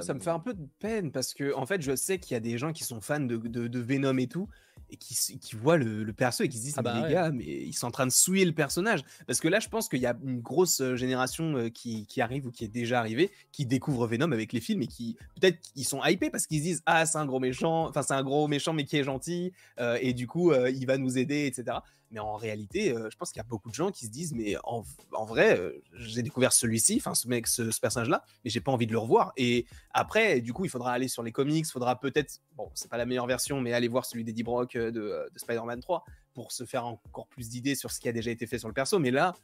ça 0.00 0.14
me 0.14 0.20
fait 0.20 0.30
un 0.30 0.40
peu 0.40 0.54
de 0.54 0.66
peine 0.78 1.12
parce 1.12 1.34
que, 1.34 1.54
en 1.54 1.66
fait, 1.66 1.82
je 1.82 1.94
sais 1.96 2.18
qu'il 2.18 2.34
y 2.34 2.36
a 2.36 2.40
des 2.40 2.58
gens 2.58 2.72
qui 2.72 2.84
sont 2.84 3.00
fans 3.00 3.20
de, 3.20 3.36
de 3.36 3.80
Venom 3.80 4.18
et 4.18 4.26
tout 4.26 4.48
et 4.90 4.96
qui, 4.96 5.38
qui 5.38 5.56
voient 5.56 5.76
le, 5.76 6.12
perso 6.12 6.44
et 6.44 6.48
qui 6.48 6.58
se 6.58 6.62
disent 6.62 6.74
ah 6.76 6.82
mais 6.82 6.90
bah 6.90 7.06
les 7.06 7.12
gars 7.12 7.30
mais 7.30 7.44
ils 7.44 7.72
sont 7.72 7.86
en 7.86 7.90
train 7.90 8.06
de 8.06 8.12
souiller 8.12 8.44
le 8.44 8.52
personnage. 8.52 9.00
Parce 9.26 9.40
que 9.40 9.48
là 9.48 9.60
je 9.60 9.68
pense 9.68 9.88
qu'il 9.88 10.00
y 10.00 10.06
a 10.06 10.16
une 10.24 10.40
grosse 10.40 10.80
euh, 10.80 10.96
génération 10.96 11.56
euh, 11.56 11.68
qui, 11.68 12.06
qui, 12.06 12.20
arrive 12.20 12.46
ou 12.46 12.50
qui 12.50 12.64
est 12.64 12.68
déjà 12.68 12.98
arrivée 13.00 13.30
qui 13.52 13.66
découvre 13.66 14.06
Venom 14.06 14.32
avec 14.32 14.52
les 14.52 14.60
films 14.60 14.82
et 14.82 14.86
qui 14.86 15.16
peut-être 15.40 15.58
ils 15.74 15.84
sont 15.84 16.04
hypés 16.04 16.30
parce 16.30 16.46
qu'ils 16.46 16.58
se 16.58 16.64
disent 16.64 16.82
ah 16.86 17.04
c'est 17.06 17.18
un 17.18 17.26
gros 17.26 17.40
méchant 17.40 17.88
enfin 17.88 18.02
c'est 18.02 18.14
un 18.14 18.22
gros 18.22 18.48
méchant 18.48 18.72
mais 18.72 18.84
qui 18.84 18.96
est 18.96 19.04
gentil 19.04 19.52
euh, 19.80 19.98
et 20.00 20.12
du 20.12 20.26
coup 20.26 20.52
il 20.52 20.86
va 20.86 20.98
nous 20.98 21.18
aider 21.18 21.46
etc 21.46 21.78
mais 22.10 22.20
en 22.20 22.36
réalité, 22.36 22.92
euh, 22.92 23.08
je 23.10 23.16
pense 23.16 23.30
qu'il 23.32 23.40
y 23.40 23.44
a 23.44 23.48
beaucoup 23.48 23.68
de 23.68 23.74
gens 23.74 23.90
qui 23.90 24.06
se 24.06 24.10
disent, 24.10 24.32
mais 24.32 24.54
en, 24.62 24.84
vrai, 25.24 25.60
j'ai 25.92 26.22
découvert 26.22 26.52
celui-ci, 26.52 26.96
enfin 26.98 27.14
ce 27.14 27.26
mec, 27.28 27.46
ce, 27.46 27.78
personnage-là, 27.80 28.24
mais 28.44 28.50
j'ai 28.50 28.60
pas 28.60 28.70
envie 28.70 28.86
de 28.86 28.92
le 28.92 28.98
revoir. 28.98 29.32
Et 29.36 29.66
après, 29.92 30.40
du 30.40 30.52
coup, 30.52 30.64
il 30.64 30.68
faudra 30.68 30.92
aller 30.92 31.08
sur 31.08 31.22
les 31.22 31.32
comics, 31.32 31.66
faudra 31.66 31.98
peut-être, 31.98 32.40
bon, 32.56 32.70
c'est 32.74 32.88
pas 32.88 32.96
la 32.96 33.06
meilleure 33.06 33.26
version, 33.26 33.60
mais 33.60 33.72
aller 33.72 33.88
voir 33.88 34.04
celui 34.04 34.24
d'Eddie 34.24 34.44
Brock 34.44 34.65
euh, 34.74 34.90
de, 34.90 35.30
de 35.32 35.38
Spider-Man 35.38 35.80
3 35.80 36.04
pour 36.34 36.50
se 36.50 36.64
faire 36.64 36.84
encore 36.84 37.28
plus 37.28 37.48
d'idées 37.48 37.74
sur 37.74 37.90
ce 37.90 38.00
qui 38.00 38.08
a 38.08 38.12
déjà 38.12 38.30
été 38.30 38.46
fait 38.46 38.58
sur 38.58 38.68
le 38.68 38.74
perso. 38.74 38.98
Mais 38.98 39.10
là, 39.10 39.34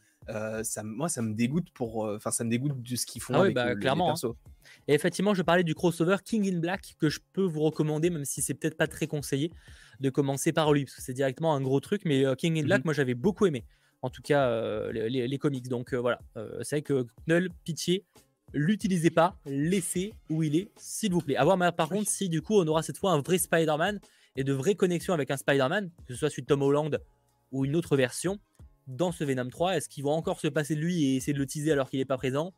ça, 0.62 0.82
moi, 0.82 1.08
ça 1.08 1.22
me 1.22 1.34
dégoûte 1.34 1.70
pour, 1.72 2.04
enfin, 2.04 2.30
ça 2.30 2.44
me 2.44 2.50
dégoûte 2.50 2.82
de 2.82 2.96
ce 2.96 3.06
qu'ils 3.06 3.22
font 3.22 3.34
ah 3.34 3.40
avec 3.40 3.54
bah, 3.54 3.74
clairement, 3.74 4.12
hein. 4.12 4.34
Et 4.88 4.94
effectivement, 4.94 5.34
je 5.34 5.42
parlais 5.42 5.64
du 5.64 5.74
crossover 5.74 6.16
King 6.24 6.52
in 6.52 6.58
Black 6.58 6.94
que 6.98 7.08
je 7.08 7.20
peux 7.32 7.44
vous 7.44 7.60
recommander, 7.60 8.10
même 8.10 8.24
si 8.24 8.42
c'est 8.42 8.54
peut-être 8.54 8.76
pas 8.76 8.86
très 8.86 9.06
conseillé 9.06 9.52
de 10.00 10.10
commencer 10.10 10.52
par 10.52 10.72
lui, 10.72 10.84
parce 10.84 10.96
que 10.96 11.02
c'est 11.02 11.12
directement 11.12 11.54
un 11.54 11.60
gros 11.60 11.80
truc. 11.80 12.02
Mais 12.04 12.24
euh, 12.24 12.34
King 12.34 12.58
in 12.58 12.64
Black, 12.64 12.80
mhm. 12.80 12.86
moi 12.86 12.94
j'avais 12.94 13.14
beaucoup 13.14 13.46
aimé, 13.46 13.64
en 14.02 14.10
tout 14.10 14.22
cas 14.22 14.48
euh, 14.48 14.92
les, 14.92 15.38
comics. 15.38 15.68
Donc 15.68 15.94
euh, 15.94 15.98
voilà, 15.98 16.20
c'est 16.62 16.76
vrai 16.76 16.82
que 16.82 17.06
Knull, 17.26 17.50
pitié, 17.64 18.04
l'utilisez 18.52 19.10
pas, 19.10 19.36
laissez 19.46 20.12
où 20.28 20.42
il 20.42 20.56
est, 20.56 20.70
s'il 20.76 21.12
vous 21.12 21.20
plaît. 21.20 21.36
À 21.36 21.44
voir 21.44 21.58
par 21.74 21.88
contre 21.88 22.08
si 22.08 22.28
du 22.28 22.42
coup 22.42 22.58
on 22.58 22.66
aura 22.66 22.82
cette 22.82 22.98
fois 22.98 23.12
un 23.12 23.20
vrai 23.20 23.38
Spider-Man 23.38 24.00
et 24.36 24.44
de 24.44 24.52
vraies 24.52 24.74
connexions 24.74 25.14
avec 25.14 25.30
un 25.30 25.36
Spider-Man, 25.36 25.90
que 26.06 26.14
ce 26.14 26.18
soit 26.18 26.30
celui 26.30 26.42
de 26.42 26.46
Tom 26.46 26.62
Holland 26.62 27.00
ou 27.50 27.64
une 27.64 27.76
autre 27.76 27.96
version, 27.96 28.38
dans 28.86 29.12
ce 29.12 29.24
Venom 29.24 29.48
3. 29.48 29.76
Est-ce 29.76 29.88
qu'ils 29.88 30.04
vont 30.04 30.12
encore 30.12 30.40
se 30.40 30.48
passer 30.48 30.74
de 30.74 30.80
lui 30.80 31.04
et 31.04 31.16
essayer 31.16 31.32
de 31.32 31.38
le 31.38 31.46
teaser 31.46 31.72
alors 31.72 31.90
qu'il 31.90 31.98
n'est 31.98 32.04
pas 32.04 32.16
présent? 32.16 32.52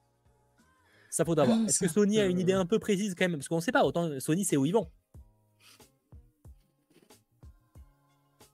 Ça 1.10 1.24
faudra 1.24 1.44
voir. 1.44 1.58
Ah, 1.60 1.66
Est-ce 1.68 1.80
que 1.80 1.88
Sony 1.88 2.18
a 2.20 2.26
une 2.26 2.40
idée 2.40 2.52
un 2.52 2.66
peu 2.66 2.78
précise 2.78 3.14
quand 3.14 3.24
même? 3.24 3.38
Parce 3.38 3.48
qu'on 3.48 3.56
ne 3.56 3.60
sait 3.60 3.72
pas, 3.72 3.84
autant 3.84 4.18
Sony 4.20 4.44
c'est 4.44 4.56
où 4.56 4.66
ils 4.66 4.72
vont. 4.72 4.88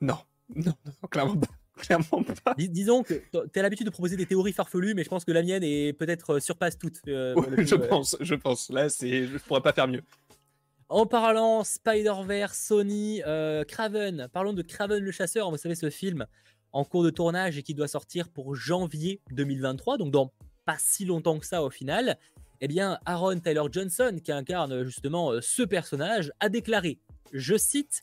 Non, 0.00 0.18
non, 0.54 0.74
clairement 1.10 1.36
pas. 1.36 1.46
Clairement 1.80 2.22
pas. 2.44 2.54
disons 2.58 3.02
que 3.02 3.14
tu 3.32 3.58
as 3.58 3.62
l'habitude 3.62 3.86
de 3.86 3.90
proposer 3.90 4.14
des 4.14 4.26
théories 4.26 4.52
farfelues, 4.52 4.92
mais 4.92 5.02
je 5.02 5.08
pense 5.08 5.24
que 5.24 5.32
la 5.32 5.42
mienne 5.42 5.62
est 5.62 5.94
peut-être 5.94 6.34
euh, 6.34 6.38
surpasse 6.38 6.76
toutes. 6.76 7.00
Euh, 7.08 7.34
je 7.56 7.74
pense, 7.74 8.18
je 8.20 8.34
pense. 8.34 8.68
Là, 8.68 8.90
c'est, 8.90 9.26
je 9.26 9.38
pourrais 9.38 9.62
pas 9.62 9.72
faire 9.72 9.88
mieux. 9.88 10.02
En 10.90 11.06
parlant 11.06 11.62
Spider-Verse, 11.62 12.58
Sony, 12.58 13.22
euh, 13.24 13.62
Craven, 13.62 14.26
parlons 14.32 14.52
de 14.52 14.62
Craven 14.62 15.00
le 15.00 15.12
chasseur. 15.12 15.48
Vous 15.48 15.56
savez, 15.56 15.76
ce 15.76 15.88
film 15.88 16.26
en 16.72 16.84
cours 16.84 17.04
de 17.04 17.10
tournage 17.10 17.56
et 17.56 17.62
qui 17.62 17.74
doit 17.74 17.86
sortir 17.86 18.28
pour 18.28 18.56
janvier 18.56 19.20
2023, 19.30 19.98
donc 19.98 20.10
dans 20.10 20.32
pas 20.64 20.78
si 20.80 21.04
longtemps 21.04 21.38
que 21.38 21.46
ça 21.46 21.62
au 21.62 21.70
final. 21.70 22.18
Eh 22.60 22.66
bien, 22.66 22.98
Aaron 23.06 23.38
Tyler 23.38 23.62
Johnson, 23.70 24.18
qui 24.22 24.32
incarne 24.32 24.82
justement 24.82 25.40
ce 25.40 25.62
personnage, 25.62 26.32
a 26.40 26.48
déclaré, 26.48 26.98
je 27.32 27.56
cite, 27.56 28.02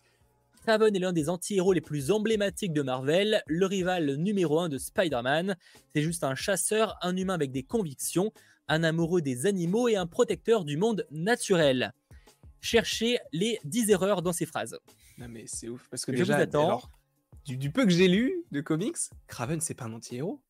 Craven 0.63 0.96
est 0.96 1.00
l'un 1.00 1.12
des 1.12 1.27
anti-héros 1.27 1.74
les 1.74 1.82
plus 1.82 2.10
emblématiques 2.10 2.74
de 2.74 2.84
Marvel, 2.84 3.44
le 3.48 3.65
rival 3.65 4.15
numéro 4.15 4.62
1 4.62 4.70
de 4.70 4.77
Spider-Man. 4.77 5.58
C'est 5.94 6.01
juste 6.01 6.24
un 6.24 6.36
chasseur, 6.36 6.98
un 7.01 7.17
humain 7.17 7.34
avec 7.34 7.51
des 7.51 7.63
convictions, 7.63 8.32
un 8.70 8.86
amoureux 8.86 9.22
des 9.22 9.46
animaux 9.46 9.89
et 9.89 9.98
un 9.98 10.08
protecteur 10.08 10.63
du 10.63 10.77
monde 10.77 11.06
naturel. 11.12 11.91
Cherchez 12.62 13.20
les 13.32 13.60
10 13.64 13.92
erreurs 13.92 14.22
dans 14.22 14.34
ces 14.34 14.46
phrases. 14.46 14.78
Non 15.18 15.28
mais 15.30 15.46
c'est 15.48 15.68
ouf 15.68 15.88
parce 15.90 16.06
que 16.06 16.12
déjà, 16.12 16.46
du, 17.46 17.72
peu 17.72 17.86
que 17.86 17.92
j'ai 17.92 18.08
lu 18.08 18.44
de 18.52 18.62
comics, 18.62 18.98
Craven 19.28 19.62
c'est 19.62 19.74
pas 19.74 19.86
un 19.86 19.94
anti-héros. 19.94 20.42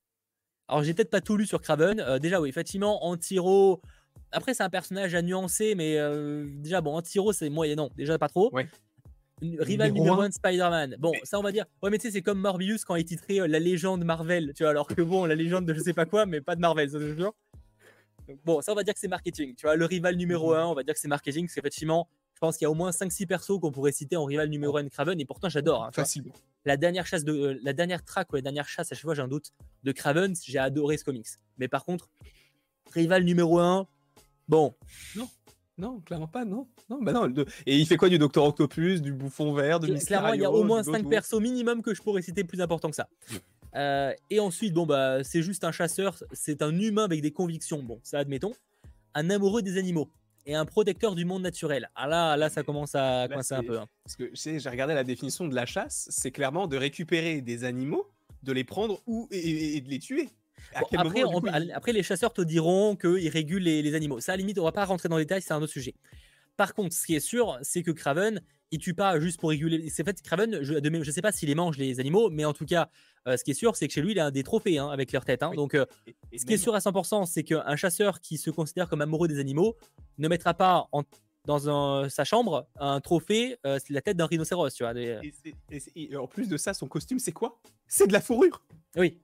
Alors, 0.67 0.83
j'ai 0.83 0.93
peut-être 0.93 1.09
pas 1.09 1.21
tout 1.21 1.37
lu 1.37 1.45
sur 1.45 1.61
Craven. 1.61 1.99
Euh, 1.99 2.19
déjà, 2.19 2.41
oui, 2.41 2.49
effectivement, 2.49 3.05
Antiro. 3.05 3.81
Après, 4.31 4.53
c'est 4.53 4.63
un 4.63 4.69
personnage 4.69 5.15
à 5.15 5.21
nuancer, 5.21 5.75
mais 5.75 5.97
euh, 5.97 6.45
déjà, 6.49 6.81
bon, 6.81 6.95
Antiro, 6.95 7.31
c'est 7.31 7.49
moyen, 7.49 7.75
non, 7.75 7.89
déjà 7.95 8.17
pas 8.17 8.27
trop. 8.27 8.53
Ouais. 8.53 8.67
Rival 9.41 9.91
numéro 9.91 10.19
1 10.19 10.29
de 10.29 10.33
Spider-Man. 10.33 10.95
Bon, 10.99 11.13
ça, 11.23 11.39
on 11.39 11.43
va 11.43 11.51
dire. 11.51 11.65
Ouais, 11.81 11.89
mais 11.89 11.99
tu 11.99 12.07
sais, 12.07 12.11
c'est 12.11 12.21
comme 12.21 12.39
Morbius 12.39 12.83
quand 12.83 12.95
il 12.95 13.05
titrait 13.05 13.39
euh, 13.39 13.47
La 13.47 13.59
légende 13.59 14.03
Marvel, 14.03 14.51
tu 14.55 14.63
vois, 14.63 14.71
alors 14.71 14.87
que 14.87 15.01
bon, 15.01 15.25
la 15.25 15.35
légende 15.35 15.65
de 15.65 15.73
je 15.73 15.79
sais 15.79 15.93
pas 15.93 16.05
quoi, 16.05 16.25
mais 16.25 16.41
pas 16.41 16.55
de 16.55 16.61
Marvel, 16.61 16.89
ça, 16.89 16.99
c'est 16.99 17.15
sûr. 17.15 17.33
Donc, 18.27 18.39
bon, 18.45 18.61
ça, 18.61 18.71
on 18.71 18.75
va 18.75 18.83
dire 18.83 18.93
que 18.93 18.99
c'est 18.99 19.07
marketing. 19.07 19.55
Tu 19.55 19.65
vois, 19.65 19.75
le 19.75 19.85
rival 19.85 20.15
numéro 20.15 20.53
1, 20.53 20.65
on 20.65 20.73
va 20.73 20.83
dire 20.83 20.93
que 20.93 20.99
c'est 20.99 21.07
marketing, 21.07 21.45
parce 21.45 21.55
qu'effectivement, 21.55 22.07
je 22.33 22.39
pense 22.39 22.57
qu'il 22.57 22.65
y 22.65 22.67
a 22.67 22.71
au 22.71 22.75
moins 22.75 22.91
5-6 22.91 23.25
persos 23.25 23.59
qu'on 23.59 23.71
pourrait 23.71 23.91
citer 23.91 24.15
en 24.15 24.25
rival 24.25 24.49
numéro 24.49 24.77
1 24.77 24.83
de 24.83 24.89
Craven, 24.89 25.19
et 25.19 25.25
pourtant, 25.25 25.49
j'adore. 25.49 25.85
hein. 25.85 25.89
Facilement. 25.91 26.33
la 26.65 26.77
dernière 26.77 27.05
chasse 27.07 27.23
de 27.23 27.31
euh, 27.33 27.59
la 27.63 27.73
dernière 27.73 28.03
track 28.03 28.31
ou 28.31 28.35
la 28.35 28.41
dernière 28.41 28.67
chasse 28.67 28.91
à 28.91 28.95
chaque 28.95 29.03
fois 29.03 29.15
j'ai 29.15 29.21
un 29.21 29.27
doute 29.29 29.53
de 29.83 29.91
Craven 29.93 30.33
j'ai 30.43 30.59
adoré 30.59 30.97
ce 30.97 31.05
comics 31.05 31.25
mais 31.57 31.69
par 31.69 31.85
contre 31.85 32.09
rival 32.91 33.23
numéro 33.23 33.57
1 33.59 33.87
bon 34.49 34.75
Non, 35.77 35.99
clairement 36.01 36.27
pas, 36.27 36.43
non. 36.43 36.67
Non, 36.89 36.99
bah 37.01 37.11
non. 37.13 37.25
le- 37.27 37.45
Et 37.67 37.77
il 37.77 37.85
fait 37.85 37.97
quoi 37.97 38.09
du 38.09 38.17
Docteur 38.17 38.43
Octopus, 38.43 39.01
du 39.01 39.13
Bouffon 39.13 39.53
Vert, 39.53 39.79
de 39.79 39.87
clairement 40.05 40.33
il 40.33 40.41
y 40.41 40.45
a 40.45 40.51
au 40.51 40.63
moins 40.63 40.81
du 40.81 40.85
5 40.91 40.97
Goto 40.97 41.09
persos 41.09 41.39
minimum 41.39 41.81
que 41.83 41.93
je 41.93 42.01
pourrais 42.01 42.21
citer 42.23 42.43
plus 42.43 42.59
importants 42.61 42.89
que 42.89 42.95
ça 42.95 43.07
Euh, 43.77 44.11
et 44.31 44.39
ensuite 44.39 44.73
bon 44.73 44.85
bah 44.87 45.23
c'est 45.23 45.43
juste 45.43 45.63
un 45.63 45.71
chasseur 45.71 46.17
c'est 46.31 46.61
un 46.63 46.75
humain 46.79 47.03
avec 47.03 47.21
des 47.21 47.31
convictions 47.31 47.83
bon 47.83 47.99
ça 48.01 48.17
admettons 48.17 48.53
un 49.13 49.29
amoureux 49.29 49.61
des 49.61 49.77
animaux 49.77 50.09
et 50.47 50.55
un 50.55 50.65
protecteur 50.65 51.13
du 51.13 51.25
monde 51.25 51.43
naturel 51.43 51.87
ah 51.93 52.07
là 52.07 52.35
là 52.37 52.49
ça 52.49 52.63
commence 52.63 52.95
à 52.95 53.27
Là, 53.27 53.35
coincer 53.35 53.53
un 53.55 53.63
peu 53.63 53.77
hein. 53.77 53.87
Parce 54.03 54.15
que 54.15 54.31
j'ai 54.33 54.57
regardé 54.69 54.95
la 54.95 55.03
définition 55.03 55.47
de 55.47 55.53
la 55.53 55.65
chasse, 55.67 56.07
c'est 56.11 56.31
clairement 56.31 56.65
de 56.67 56.75
récupérer 56.77 57.41
des 57.41 57.65
animaux, 57.65 58.07
de 58.41 58.51
les 58.51 58.63
prendre 58.63 59.01
ou 59.05 59.27
et, 59.31 59.37
et- 59.37 59.75
et 59.77 59.81
de 59.81 59.89
les 59.89 59.99
tuer. 59.99 60.29
À 60.73 60.79
Bon, 60.81 60.87
quel 60.89 60.99
après, 61.01 61.19
moment, 61.21 61.29
du 61.31 61.35
on 61.35 61.39
coup, 61.41 61.45
peut- 61.47 61.61
il- 61.65 61.71
après, 61.71 61.93
les 61.93 62.03
chasseurs 62.03 62.33
te 62.33 62.41
diront 62.41 62.95
qu'ils 62.95 63.29
régulent 63.29 63.63
les, 63.63 63.81
les 63.81 63.93
animaux. 63.95 64.19
Ça, 64.21 64.31
à 64.33 64.35
la 64.35 64.39
limite, 64.39 64.57
on 64.59 64.63
va 64.63 64.71
pas 64.71 64.85
rentrer 64.85 65.07
dans 65.09 65.17
les 65.17 65.25
détails, 65.25 65.41
c'est 65.41 65.53
un 65.53 65.61
autre 65.61 65.71
sujet. 65.71 65.93
Par 66.57 66.73
contre, 66.73 66.95
ce 66.95 67.05
qui 67.05 67.13
est 67.15 67.19
sûr, 67.19 67.57
c'est 67.61 67.83
que 67.83 67.91
Craven, 67.91 68.41
il 68.71 68.79
tue 68.79 68.93
pas 68.95 69.19
juste 69.19 69.39
pour 69.39 69.49
réguler. 69.49 69.89
C'est 69.89 70.03
fait 70.03 70.19
Craven, 70.21 70.59
je, 70.63 70.73
je 71.03 71.11
sais 71.11 71.21
pas 71.21 71.31
s'il 71.31 71.49
les 71.49 71.55
mange 71.55 71.77
les 71.77 71.99
animaux, 71.99 72.29
mais 72.31 72.45
en 72.45 72.53
tout 72.53 72.65
cas, 72.65 72.89
ce 73.35 73.43
qui 73.43 73.51
est 73.51 73.55
sûr, 73.55 73.75
c'est 73.75 73.87
que 73.87 73.93
chez 73.93 74.01
lui, 74.01 74.11
il 74.11 74.19
a 74.19 74.31
des 74.31 74.43
trophées 74.43 74.77
hein, 74.77 74.89
avec 74.89 75.11
leur 75.11 75.25
tête. 75.25 75.43
hein. 75.43 75.49
Oui. 75.49 75.57
Donc, 75.57 75.73
euh, 75.73 75.85
et- 76.05 76.15
et 76.31 76.37
ce 76.37 76.45
qui 76.45 76.53
est 76.53 76.57
sûr 76.57 76.73
à 76.75 76.79
100%, 76.79 77.25
c'est 77.25 77.43
qu'un 77.43 77.75
chasseur 77.75 78.21
qui 78.21 78.37
se 78.37 78.49
considère 78.51 78.87
comme 78.87 79.01
amoureux 79.01 79.27
des 79.27 79.39
animaux 79.39 79.75
ne 80.19 80.27
mettra 80.29 80.53
pas 80.53 80.87
en- 80.93 81.03
dans 81.45 81.69
un- 81.69 82.09
sa 82.09 82.23
chambre 82.25 82.67
un 82.79 82.99
trophée, 83.01 83.57
euh, 83.65 83.79
c'est 83.85 83.93
la 83.93 84.01
tête 84.01 84.15
d'un 84.17 84.25
rhinocéros, 84.27 84.69
tu 84.73 84.83
vois. 84.83 84.93
des- 84.93 85.19
et 85.95 86.15
en 86.15 86.27
plus 86.27 86.47
de 86.47 86.57
ça, 86.57 86.73
son 86.73 86.87
costume, 86.87 87.19
c'est 87.19 87.31
quoi? 87.31 87.59
C'est 87.87 88.07
de 88.07 88.13
la 88.13 88.21
fourrure. 88.21 88.61
Oui. 88.95 89.19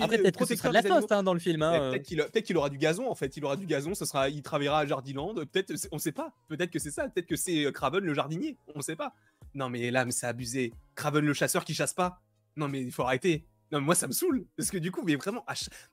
Après, 0.00 0.18
peut-être 0.18 0.36
que 0.38 0.44
ce 0.44 0.54
sera 0.56 0.68
de 0.68 0.74
la 0.74 0.82
toast 1.00 1.10
hein, 1.10 1.22
dans 1.22 1.32
le 1.32 1.40
film. 1.40 1.62
hein, 1.62 1.72
euh. 1.80 1.90
Peut-être 1.92 2.44
qu'il 2.44 2.56
aura 2.58 2.68
du 2.68 2.76
gazon 2.76 3.10
en 3.10 3.14
fait, 3.14 3.34
il 3.38 3.44
aura 3.46 3.56
du 3.56 3.64
gazon, 3.66 3.94
ça 3.94 4.04
sera, 4.04 4.28
il 4.28 4.42
travaillera 4.42 4.80
à 4.80 4.86
Jardiland, 4.86 5.34
peut-être, 5.34 5.72
on 5.90 5.98
sait 5.98 6.12
pas, 6.12 6.34
peut-être 6.48 6.70
que 6.70 6.78
c'est 6.78 6.90
ça, 6.90 7.08
peut-être 7.08 7.26
que 7.26 7.34
c'est 7.36 7.64
euh, 7.64 7.72
Craven 7.72 8.04
le 8.04 8.12
jardinier, 8.12 8.58
on 8.74 8.82
sait 8.82 8.94
pas. 8.94 9.14
Non 9.54 9.70
mais 9.70 9.90
là, 9.90 10.04
mais 10.04 10.10
c'est 10.12 10.26
abusé. 10.26 10.74
Craven 10.96 11.24
le 11.24 11.32
chasseur 11.32 11.64
qui 11.64 11.72
chasse 11.72 11.94
pas. 11.94 12.20
Non 12.56 12.68
mais 12.68 12.82
il 12.82 12.92
faut 12.92 13.02
arrêter. 13.02 13.46
Non 13.72 13.78
mais 13.78 13.86
moi 13.86 13.94
ça 13.94 14.08
me 14.08 14.12
saoule 14.12 14.46
parce 14.56 14.70
que 14.70 14.78
du 14.78 14.90
coup, 14.90 15.02
mais 15.04 15.16
vraiment, 15.16 15.44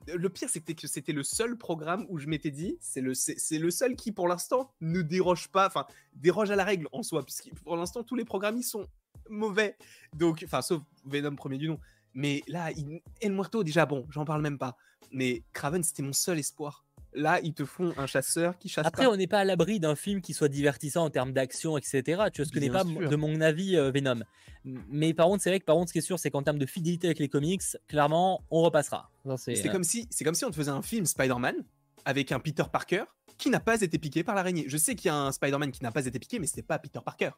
le 0.06 0.28
pire 0.28 0.48
c'était 0.48 0.74
que 0.74 0.88
c'était 0.88 1.12
le 1.12 1.22
seul 1.22 1.56
programme 1.56 2.06
où 2.08 2.18
je 2.18 2.26
m'étais 2.26 2.50
dit, 2.50 2.76
c'est 2.80 3.00
le, 3.00 3.14
c'est 3.14 3.58
le 3.58 3.70
seul 3.70 3.94
qui 3.94 4.12
pour 4.12 4.26
l'instant 4.26 4.74
ne 4.80 5.00
déroge 5.02 5.48
pas, 5.48 5.66
enfin 5.66 5.86
déroge 6.14 6.50
à 6.50 6.56
la 6.56 6.64
règle 6.64 6.88
en 6.92 7.02
soi, 7.02 7.24
puisque 7.24 7.54
pour 7.62 7.76
l'instant 7.76 8.02
tous 8.02 8.16
les 8.16 8.24
programmes 8.24 8.56
ils 8.56 8.64
sont 8.64 8.86
mauvais. 9.28 9.76
Donc, 10.14 10.42
enfin 10.44 10.62
sauf 10.62 10.82
Venom 11.04 11.36
premier 11.36 11.58
du 11.58 11.68
nom. 11.68 11.78
Mais 12.14 12.42
là, 12.48 12.72
il... 12.72 13.00
El 13.20 13.32
Muerto, 13.32 13.62
déjà, 13.62 13.86
bon, 13.86 14.06
j'en 14.10 14.24
parle 14.24 14.42
même 14.42 14.58
pas. 14.58 14.76
Mais 15.12 15.44
Craven, 15.52 15.82
c'était 15.82 16.02
mon 16.02 16.12
seul 16.12 16.38
espoir. 16.38 16.84
Là, 17.18 17.40
ils 17.42 17.52
te 17.52 17.64
font 17.64 17.92
un 17.96 18.06
chasseur 18.06 18.56
qui 18.58 18.68
chasse 18.68 18.86
Après, 18.86 19.04
pas. 19.04 19.10
on 19.10 19.16
n'est 19.16 19.26
pas 19.26 19.40
à 19.40 19.44
l'abri 19.44 19.80
d'un 19.80 19.96
film 19.96 20.20
qui 20.20 20.32
soit 20.32 20.48
divertissant 20.48 21.04
en 21.04 21.10
termes 21.10 21.32
d'action, 21.32 21.76
etc. 21.76 22.02
Tu 22.02 22.42
vois, 22.42 22.46
ce 22.46 22.52
que 22.52 22.58
n'est 22.58 22.70
pas, 22.70 22.84
de 22.84 23.16
mon 23.16 23.40
avis, 23.40 23.76
euh, 23.76 23.90
Venom. 23.90 24.20
Mais 24.64 25.14
par 25.14 25.26
contre, 25.26 25.42
c'est 25.42 25.50
vrai 25.50 25.60
que 25.60 25.64
par 25.64 25.76
contre, 25.76 25.88
ce 25.88 25.92
qui 25.92 25.98
est 25.98 26.02
sûr, 26.02 26.18
c'est 26.18 26.30
qu'en 26.30 26.42
termes 26.42 26.58
de 26.58 26.66
fidélité 26.66 27.08
avec 27.08 27.18
les 27.18 27.28
comics, 27.28 27.62
clairement, 27.86 28.42
on 28.50 28.62
repassera. 28.62 29.10
C'est, 29.36 29.56
C'est 29.56 29.68
euh, 29.68 29.72
comme 29.72 29.84
si, 29.84 30.06
c'est 30.10 30.24
comme 30.24 30.34
si 30.34 30.44
on 30.44 30.50
te 30.50 30.56
faisait 30.56 30.70
un 30.70 30.82
film 30.82 31.06
Spider-Man 31.06 31.56
avec 32.04 32.32
un 32.32 32.38
Peter 32.38 32.64
Parker 32.70 33.04
qui 33.36 33.50
n'a 33.50 33.60
pas 33.60 33.80
été 33.80 33.98
piqué 33.98 34.24
par 34.24 34.34
l'araignée. 34.34 34.64
Je 34.68 34.76
sais 34.76 34.94
qu'il 34.94 35.08
y 35.08 35.10
a 35.10 35.16
un 35.16 35.32
Spider-Man 35.32 35.70
qui 35.70 35.82
n'a 35.82 35.92
pas 35.92 36.06
été 36.06 36.18
piqué, 36.18 36.38
mais 36.38 36.46
c'était 36.46 36.62
pas 36.62 36.78
Peter 36.78 37.00
Parker. 37.04 37.30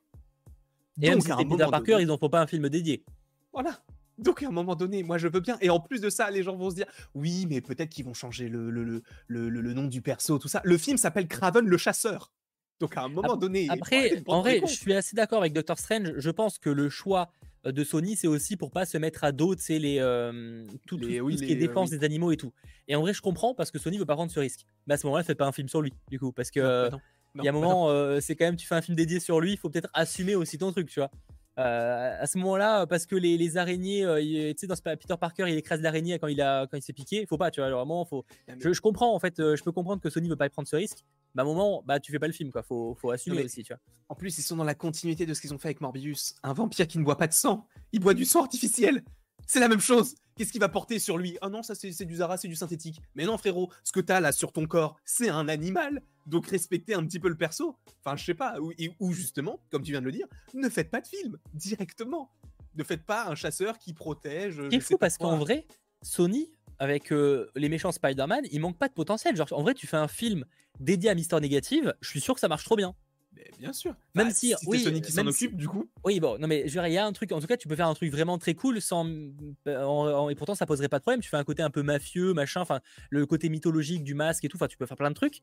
Et 1.01 1.09
même 1.09 1.19
Donc, 1.19 1.25
si 1.25 1.31
à 1.31 1.35
un 1.35 1.39
c'était 1.39 1.51
Peter 1.51 1.71
Parker, 1.71 1.97
ils 2.01 2.07
n'en 2.07 2.19
font 2.19 2.29
pas 2.29 2.41
un 2.41 2.47
film 2.47 2.69
dédié. 2.69 3.05
Voilà. 3.53 3.81
Donc 4.21 4.43
à 4.43 4.49
un 4.49 4.51
moment 4.51 4.77
donné, 4.77 5.03
moi 5.03 5.19
je 5.19 5.29
veux 5.29 5.41
bien. 5.41 5.57
Et 5.61 5.71
en 5.71 5.81
plus 5.81 6.01
de 6.01 6.11
ça, 6.11 6.31
les 6.31 6.43
gens 6.43 6.57
vont 6.57 6.71
se 6.71 6.75
dire, 6.77 6.87
oui, 7.15 7.47
mais 7.49 7.61
peut-être 7.61 7.91
qu'ils 7.91 8.05
vont 8.05 8.15
changer 8.15 8.49
le, 8.49 8.71
le, 8.71 8.85
le, 8.85 9.03
le, 9.27 9.49
le- 9.49 9.73
nom 9.75 9.85
du 9.87 10.03
perso, 10.03 10.39
tout 10.39 10.49
ça. 10.49 10.61
Le 10.65 10.77
film 10.79 10.97
s'appelle 10.99 11.27
Craven 11.27 11.67
le 11.67 11.77
chasseur. 11.79 12.33
Donc 12.81 12.97
à 12.97 13.03
un 13.03 13.09
moment 13.09 13.37
donné. 13.37 13.67
Après, 13.71 14.23
en 14.27 14.41
vrai, 14.41 14.61
je 14.67 14.73
suis 14.73 14.95
assez 14.95 15.17
d'accord 15.17 15.41
avec 15.41 15.53
Doctor 15.53 15.79
Strange. 15.79 16.13
Je 16.17 16.31
pense 16.31 16.59
que 16.59 16.71
le 16.71 16.89
choix 16.89 17.31
euh, 17.67 17.73
de 17.73 17.85
Sony, 17.85 18.17
c'est 18.17 18.27
aussi 18.27 18.57
pour 18.57 18.71
pas 18.71 18.87
se 18.87 18.97
mettre 18.99 19.23
à 19.25 19.33
dos, 19.33 19.55
tu 19.55 19.63
sais, 19.63 19.79
les, 19.79 19.99
euh, 19.99 20.67
tout, 20.87 20.97
Les- 20.97 21.19
tout 21.19 21.25
oui, 21.25 21.37
ce 21.37 21.43
qui 21.43 21.53
est 21.53 21.55
les, 21.57 21.65
euh, 21.65 21.69
défense 21.69 21.91
oui. 21.91 21.99
des 21.99 22.05
animaux 22.05 22.33
et 22.33 22.37
tout. 22.39 22.53
Et 22.89 22.97
en 22.97 23.01
vrai, 23.03 23.13
je 23.13 23.21
comprends 23.21 23.55
parce 23.55 23.71
que 23.71 23.79
Sony 23.79 23.99
veut 23.99 24.07
pas 24.07 24.15
prendre 24.15 24.33
ce 24.33 24.41
risque. 24.41 24.65
Mais 24.87 24.95
à 24.95 24.97
ce 24.97 25.07
moment-là, 25.07 25.25
faites 25.25 25.37
pas 25.39 25.47
un 25.47 25.53
film 25.53 25.69
sur 25.69 25.83
lui, 25.83 25.93
du 26.11 26.19
coup, 26.19 26.33
parce 26.33 26.51
que 26.51 26.61
bah 26.91 26.99
il 27.37 27.45
y 27.45 27.49
a 27.49 27.51
un 27.51 27.55
bah 27.55 27.61
moment, 27.61 27.91
euh, 27.91 28.19
c'est 28.21 28.35
quand 28.35 28.47
même, 28.47 28.57
tu 28.57 28.67
fais 28.67 28.75
un 28.75 28.83
film 28.83 28.97
dédié 28.97 29.21
sur 29.21 29.41
lui, 29.41 29.53
il 29.53 29.57
faut 29.59 29.69
peut-être 29.71 29.91
assumer 29.95 30.35
aussi 30.35 30.59
ton 30.59 30.73
truc, 30.73 30.89
tu 30.89 31.01
vois. 31.01 31.11
Euh, 31.61 32.17
à 32.23 32.27
ce 32.27 32.39
moment-là, 32.39 32.87
parce 32.87 33.07
que 33.07 33.15
les, 33.17 33.37
les 33.37 33.57
araignées, 33.57 34.05
euh, 34.05 34.21
tu 34.53 34.55
sais, 34.59 34.67
dans 34.67 34.75
ce- 34.77 34.83
Peter 34.83 35.15
Parker, 35.21 35.45
il 35.49 35.57
écrase 35.57 35.81
l'araignée 35.81 36.19
quand 36.19 36.27
il 36.29 36.41
a 36.41 36.67
quand 36.67 36.77
il 36.77 36.83
s'est 36.83 36.93
piqué. 36.93 37.27
Faut 37.27 37.37
pas, 37.39 37.51
tu 37.51 37.61
vois. 37.61 37.67
Alors, 37.67 37.81
à 37.81 37.83
un 37.83 37.87
moment, 37.87 38.05
faut. 38.05 38.25
Je, 38.59 38.73
je 38.73 38.81
comprends 38.81 39.15
en 39.15 39.19
fait, 39.19 39.39
euh, 39.41 39.57
je 39.57 39.63
peux 39.63 39.73
comprendre 39.73 40.01
que 40.03 40.09
Sony 40.11 40.29
veut 40.29 40.37
pas 40.37 40.49
prendre 40.49 40.67
ce 40.69 40.77
risque. 40.77 41.05
Mais 41.35 41.43
à 41.43 41.45
un 41.45 41.49
moment, 41.49 41.83
bah 41.87 42.01
tu 42.01 42.11
fais 42.11 42.19
pas 42.19 42.27
le 42.27 42.33
film, 42.33 42.51
quoi. 42.51 42.63
Faut, 42.63 42.95
faut 43.01 43.11
assumer 43.11 43.37
mais- 43.37 43.45
aussi, 43.45 43.63
tu 43.63 43.73
vois. 43.73 43.81
En 44.09 44.15
plus, 44.15 44.37
ils 44.39 44.43
sont 44.43 44.57
dans 44.57 44.65
la 44.65 44.75
continuité 44.75 45.27
de 45.27 45.35
ce 45.35 45.41
qu'ils 45.41 45.55
ont 45.55 45.59
fait 45.59 45.69
avec 45.69 45.81
Morbius. 45.81 46.35
Un 46.43 46.53
vampire 46.53 46.89
qui 46.89 46.99
ne 46.99 47.05
boit 47.05 47.17
pas 47.19 47.29
de 47.29 47.33
sang, 47.33 47.67
il 47.93 48.01
boit 48.01 48.15
du 48.15 48.25
sang 48.25 48.41
artificiel. 48.43 49.03
C'est 49.53 49.59
la 49.59 49.67
même 49.67 49.81
chose. 49.81 50.15
Qu'est-ce 50.37 50.53
qu'il 50.53 50.61
va 50.61 50.69
porter 50.69 51.01
sur 51.01 51.19
lui? 51.19 51.37
Ah 51.43 51.49
non, 51.49 51.65
ça 51.65 51.75
c'est 51.75 51.91
c'est 51.91 52.05
du 52.05 52.15
Zara, 52.15 52.37
c'est 52.37 52.47
du 52.47 52.55
synthétique. 52.55 53.03
Mais 53.17 53.25
non, 53.25 53.37
frérot, 53.37 53.69
ce 53.83 53.91
que 53.91 53.99
t'as 53.99 54.21
là 54.21 54.31
sur 54.31 54.53
ton 54.53 54.65
corps, 54.69 54.97
c'est 55.05 55.29
un 55.29 55.49
animal. 55.49 56.03
Donc 56.27 56.47
respectez 56.47 56.95
un 56.95 57.05
petit 57.05 57.19
peu 57.19 57.29
le 57.29 57.37
perso. 57.37 57.77
Enfin, 58.05 58.17
je 58.17 58.25
sais 58.25 58.35
pas. 58.35 58.61
Ou, 58.61 58.71
et- 58.79 58.93
ou 59.01 59.13
justement, 59.13 59.59
comme 59.73 59.83
tu 59.83 59.91
viens 59.91 60.01
de 60.01 60.07
le 60.07 60.13
dire, 60.13 60.29
ne 60.55 60.69
faites 60.69 60.89
pas 60.89 61.01
de 61.01 61.09
film 61.09 61.37
directement. 61.53 62.31
Ne 62.77 62.85
faites 62.85 63.03
pas 63.05 63.27
un 63.27 63.35
chasseur 63.35 63.77
qui 63.79 63.93
protège. 63.93 64.59
Ce 64.63 64.69
qui 64.69 64.77
est 64.77 64.81
fou 64.81 64.99
parce 64.99 65.19
qu'en 65.19 65.37
vrai, 65.37 65.67
Sony, 66.03 66.53
avec 66.79 67.13
euh, 67.13 67.51
les 67.57 67.69
méchants 67.69 67.91
Spider-Man, 67.91 68.45
il 68.53 68.61
manque 68.61 68.79
pas 68.79 68.87
de 68.87 68.95
potentiel. 68.95 69.35
Genre, 69.35 69.49
en 69.51 69.63
vrai, 69.63 69.75
tu 69.75 69.89
fais 69.89 69.97
un 69.97 70.07
film 70.09 70.45
dédié 70.79 71.11
à 71.11 71.17
Mister 71.17 71.41
Négative, 71.41 71.93
je 72.01 72.09
suis 72.09 72.21
sûr 72.21 72.35
que 72.35 72.41
ça 72.41 72.47
marche 72.47 72.65
trop 72.65 72.77
bien. 72.77 72.95
Mais 73.33 73.49
bien 73.59 73.73
sûr. 73.73 73.95
Même 74.15 74.29
Bah, 74.29 74.35
si- 74.35 74.55
c'est 74.59 74.67
oui, 74.67 74.81
Sony 74.81 75.01
qui 75.01 75.13
s'en 75.13 75.23
même 75.25 75.33
si- 75.33 75.45
occupe, 75.47 75.57
du 75.57 75.69
coup. 75.69 75.89
Oui, 76.05 76.19
bon, 76.19 76.39
non, 76.39 76.49
mais 76.49 76.61
je 76.63 76.75
veux 76.75 76.81
dire, 76.81 76.87
il 76.89 76.93
y 76.93 76.99
a 76.99 77.07
un 77.07 77.13
truc, 77.13 77.31
en 77.33 77.41
tout 77.41 77.47
cas, 77.47 77.57
tu 77.57 77.69
peux 77.69 77.77
faire 77.77 77.87
un 77.89 77.95
truc 77.95 78.11
vraiment 78.11 78.39
très 78.39 78.55
cool 78.55 78.81
sans. 78.81 79.05
en- 79.07 79.71
en- 79.77 80.29
et 80.31 80.35
pourtant, 80.35 80.55
ça 80.55 80.67
poserait 80.67 80.89
pas 80.89 80.99
de 80.99 81.03
problème. 81.03 81.21
Tu 81.21 81.29
fais 81.29 81.37
un 81.37 81.45
côté 81.45 81.63
un 81.63 81.71
peu 81.71 81.83
mafieux, 81.83 82.33
machin, 82.35 82.61
enfin, 82.61 82.81
le 83.11 83.27
côté 83.27 83.49
mythologique 83.49 84.03
du 84.03 84.15
masque 84.15 84.45
et 84.45 84.49
tout, 84.49 84.57
enfin, 84.57 84.67
tu 84.69 84.77
peux 84.77 84.87
faire 84.87 84.97
plein 84.97 85.11
de 85.11 85.15
trucs. 85.15 85.43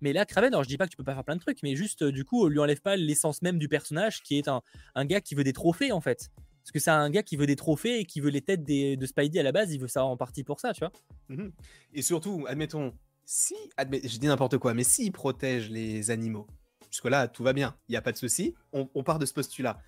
Mais 0.00 0.12
là, 0.12 0.26
Kraven, 0.26 0.52
alors 0.52 0.64
je 0.64 0.68
dis 0.68 0.76
pas 0.76 0.84
que 0.86 0.90
tu 0.90 0.96
peux 0.98 1.04
pas 1.04 1.14
faire 1.14 1.24
plein 1.24 1.36
de 1.36 1.40
trucs, 1.40 1.62
mais 1.62 1.76
juste, 1.76 2.02
euh, 2.02 2.12
du 2.12 2.24
coup, 2.24 2.44
on 2.44 2.48
lui 2.48 2.58
enlève 2.58 2.80
pas 2.82 2.96
l'essence 2.96 3.40
même 3.40 3.58
du 3.58 3.68
personnage 3.68 4.22
qui 4.22 4.36
est 4.36 4.48
un, 4.48 4.60
un 4.94 5.04
gars 5.06 5.20
qui 5.22 5.34
veut 5.34 5.44
des 5.44 5.52
trophées, 5.54 5.92
en 5.92 6.00
fait. 6.02 6.30
Parce 6.62 6.72
que 6.72 6.78
c'est 6.78 6.90
un 6.90 7.08
gars 7.10 7.22
qui 7.22 7.36
veut 7.36 7.46
des 7.46 7.56
trophées 7.56 8.00
et 8.00 8.04
qui 8.04 8.20
veut 8.20 8.30
les 8.30 8.40
têtes 8.42 8.64
des- 8.64 8.96
de 8.96 9.06
Spidey 9.06 9.38
à 9.38 9.42
la 9.42 9.52
base, 9.52 9.72
il 9.72 9.78
veut 9.80 9.88
ça 9.88 10.04
en 10.04 10.16
partie 10.16 10.44
pour 10.44 10.60
ça, 10.60 10.72
tu 10.74 10.80
vois. 10.80 10.92
Mhm. 11.28 11.52
Et 11.94 12.02
surtout, 12.02 12.44
admettons, 12.48 12.92
si, 13.24 13.54
admet- 13.78 14.06
je 14.06 14.18
dis 14.18 14.26
n'importe 14.26 14.58
quoi, 14.58 14.74
mais 14.74 14.84
s'ils 14.84 15.12
protègent 15.12 15.70
les 15.70 16.10
animaux, 16.10 16.46
jusque-là, 16.94 17.26
tout 17.26 17.42
va 17.42 17.52
bien, 17.52 17.76
il 17.88 17.92
n'y 17.92 17.96
a 17.96 18.02
pas 18.02 18.12
de 18.12 18.16
souci, 18.16 18.54
on, 18.72 18.88
on 18.94 19.02
part 19.02 19.18
de 19.18 19.26
ce 19.26 19.34
postulat. 19.34 19.80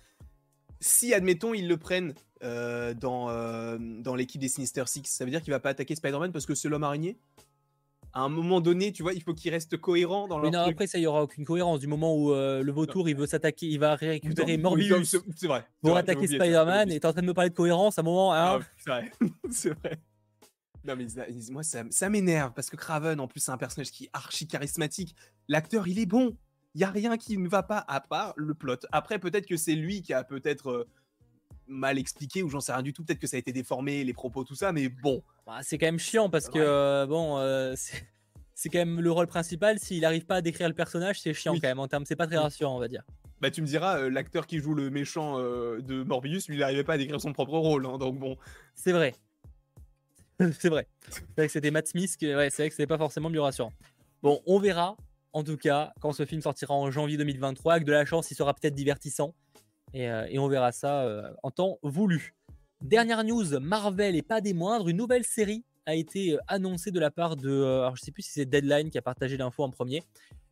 Si, 0.81 1.13
admettons, 1.13 1.53
ils 1.53 1.67
le 1.67 1.77
prennent 1.77 2.13
euh, 2.43 2.93
dans, 2.93 3.29
euh, 3.29 3.77
dans 3.79 4.13
l'équipe 4.13 4.41
des 4.41 4.49
Sinister 4.49 4.83
Six, 4.85 5.03
ça 5.05 5.23
veut 5.23 5.31
dire 5.31 5.41
qu'il 5.41 5.51
va 5.51 5.59
pas 5.61 5.69
attaquer 5.69 5.95
Spider-Man 5.95 6.31
parce 6.33 6.45
que 6.45 6.53
c'est 6.53 6.67
l'homme 6.67 6.83
araignée? 6.83 7.17
À 8.13 8.21
un 8.21 8.29
moment 8.29 8.59
donné, 8.61 8.91
tu 8.91 9.03
vois, 9.03 9.13
il 9.13 9.23
faut 9.23 9.33
qu'il 9.33 9.51
reste 9.51 9.77
cohérent 9.77 10.27
dans 10.27 10.37
Mais 10.37 10.43
leur 10.43 10.51
non, 10.51 10.63
truc. 10.63 10.73
après, 10.73 10.87
ça, 10.87 10.97
il 10.97 11.03
y 11.03 11.07
aura 11.07 11.23
aucune 11.23 11.45
cohérence. 11.45 11.79
Du 11.79 11.87
moment 11.87 12.15
où 12.15 12.31
euh, 12.33 12.61
le 12.61 12.71
vautour, 12.71 13.07
il 13.09 13.15
veut 13.15 13.25
s'attaquer, 13.27 13.67
il 13.67 13.79
va 13.79 13.95
récupérer 13.95 14.57
Non, 14.57 14.73
oui, 14.73 14.89
Morbius 14.89 15.15
c'est 15.35 15.47
vrai. 15.47 15.65
pour 15.81 15.91
vrai, 15.91 15.99
attaquer 16.01 16.27
Spider-Man, 16.27 16.91
et 16.91 16.99
t'es 16.99 17.07
en 17.07 17.13
train 17.13 17.21
de 17.21 17.27
me 17.27 17.33
parler 17.33 17.49
de 17.51 17.55
cohérence 17.55 17.97
à 17.97 18.01
un 18.01 18.05
moment. 18.05 18.33
hein? 18.33 18.59
Ah, 18.61 18.65
c'est 18.77 18.89
vrai. 18.89 19.11
c'est 19.51 19.69
vrai. 19.69 19.97
Non, 20.83 20.95
mais 20.95 21.09
ça- 21.09 21.25
moi, 21.51 21.63
ça, 21.63 21.83
ça 21.89 22.09
m'énerve 22.09 22.53
parce 22.53 22.69
que 22.69 22.75
Craven, 22.75 23.19
en 23.19 23.27
plus, 23.27 23.39
c'est 23.39 23.51
un 23.51 23.57
personnage 23.57 23.91
qui 23.91 24.05
est 24.05 24.09
archi 24.13 24.47
charismatique. 24.47 25.15
L'acteur, 25.47 25.87
il 25.87 25.99
est 25.99 26.05
bon. 26.05 26.35
Il 26.75 26.81
y 26.81 26.83
a 26.83 26.91
rien 26.91 27.17
qui 27.17 27.37
ne 27.37 27.47
va 27.49 27.63
pas 27.63 27.83
à 27.87 27.99
part 28.01 28.33
le 28.37 28.53
plot. 28.53 28.75
Après, 28.91 29.19
peut-être 29.19 29.45
que 29.47 29.57
c'est 29.57 29.73
lui 29.75 30.01
qui 30.01 30.13
a 30.13 30.23
peut-être 30.23 30.69
euh, 30.69 30.87
mal 31.67 31.97
expliqué 31.97 32.43
ou 32.43 32.49
j'en 32.49 32.59
sais 32.59 32.71
rien 32.73 32.83
du 32.83 32.93
tout. 32.93 33.03
Peut-être 33.03 33.19
que 33.19 33.27
ça 33.27 33.35
a 33.37 33.39
été 33.39 33.51
déformé, 33.51 34.03
les 34.03 34.13
propos, 34.13 34.43
tout 34.43 34.55
ça. 34.55 34.71
Mais 34.71 34.89
bon, 34.89 35.23
Bah, 35.45 35.59
c'est 35.63 35.77
quand 35.77 35.87
même 35.87 35.99
chiant 35.99 36.29
parce 36.29 36.49
que 36.49 36.59
euh, 36.59 37.05
bon, 37.07 37.37
euh, 37.39 37.73
c'est 38.53 38.69
quand 38.69 38.79
même 38.79 39.01
le 39.01 39.11
rôle 39.11 39.27
principal. 39.27 39.79
S'il 39.79 40.05
arrive 40.05 40.25
pas 40.25 40.35
à 40.35 40.41
décrire 40.41 40.67
le 40.67 40.75
personnage, 40.75 41.19
c'est 41.21 41.33
chiant 41.33 41.53
Oui. 41.53 41.61
quand 41.61 41.67
même 41.67 41.79
en 41.79 41.87
termes. 41.87 42.05
C'est 42.05 42.15
pas 42.15 42.27
très 42.27 42.37
Oui. 42.37 42.43
rassurant, 42.43 42.75
on 42.75 42.79
va 42.79 42.87
dire. 42.87 43.03
bah, 43.41 43.49
tu 43.49 43.61
me 43.61 43.67
diras, 43.67 44.07
l'acteur 44.09 44.45
qui 44.45 44.59
joue 44.59 44.75
le 44.75 44.89
méchant 44.91 45.39
de 45.39 46.03
Morbius, 46.03 46.47
lui, 46.47 46.55
il 46.57 46.59
n'arrivait 46.59 46.83
pas 46.83 46.93
à 46.93 46.97
décrire 46.97 47.19
son 47.21 47.33
propre 47.33 47.57
rôle. 47.57 47.85
hein, 47.87 47.97
donc 47.97 48.19
bon. 48.19 48.37
C'est 48.75 48.91
vrai. 48.91 49.15
c'est 50.59 50.69
vrai. 50.69 50.87
C'est 51.09 51.23
vrai 51.35 51.47
que 51.47 51.51
c'était 51.53 51.71
Matt 51.71 51.87
Smith, 51.87 52.15
ouais, 52.21 52.49
c'est 52.51 52.61
vrai 52.63 52.69
que 52.69 52.75
c'était 52.75 52.85
pas 52.87 52.97
forcément 52.99 53.29
mieux 53.29 53.41
rassurant. 53.41 53.73
Bon, 54.21 54.41
on 54.45 54.59
verra. 54.59 54.95
En 55.37 55.43
tout 55.43 55.55
cas, 55.55 55.93
quand 55.99 56.13
ce 56.13 56.25
film 56.25 56.41
sortira 56.41 56.73
en 56.73 56.89
janvier 56.89 57.15
2023, 57.15 57.73
avec 57.73 57.85
de 57.85 57.91
la 57.91 58.05
chance, 58.05 58.31
il 58.31 58.35
sera 58.35 58.55
peut-être 58.55 58.73
divertissant. 58.73 59.35
Et, 59.93 60.09
euh, 60.09 60.25
on 60.39 60.47
verra 60.47 60.71
ça 60.71 61.03
euh, 61.03 61.31
en 61.43 61.51
temps 61.51 61.77
voulu. 61.83 62.33
Dernière 62.81 63.23
news, 63.23 63.59
Marvel 63.59 64.15
et 64.15 64.23
pas 64.23 64.41
des 64.41 64.55
moindres, 64.55 64.89
une 64.89 64.97
nouvelle 64.97 65.23
série 65.23 65.63
a 65.85 65.93
été 65.93 66.33
euh, 66.33 66.39
annoncée 66.47 66.89
de 66.89 66.99
la 66.99 67.11
part 67.11 67.35
de, 67.35 67.51
alors 67.51 67.99
sais 67.99 68.09
plus 68.09 68.23
si 68.23 68.31
c'est 68.31 68.47
Deadline 68.47 68.89
qui 68.89 68.97
a 68.97 69.03
partagé 69.03 69.37
l'info 69.37 69.61
en 69.61 69.69
premier, 69.69 70.01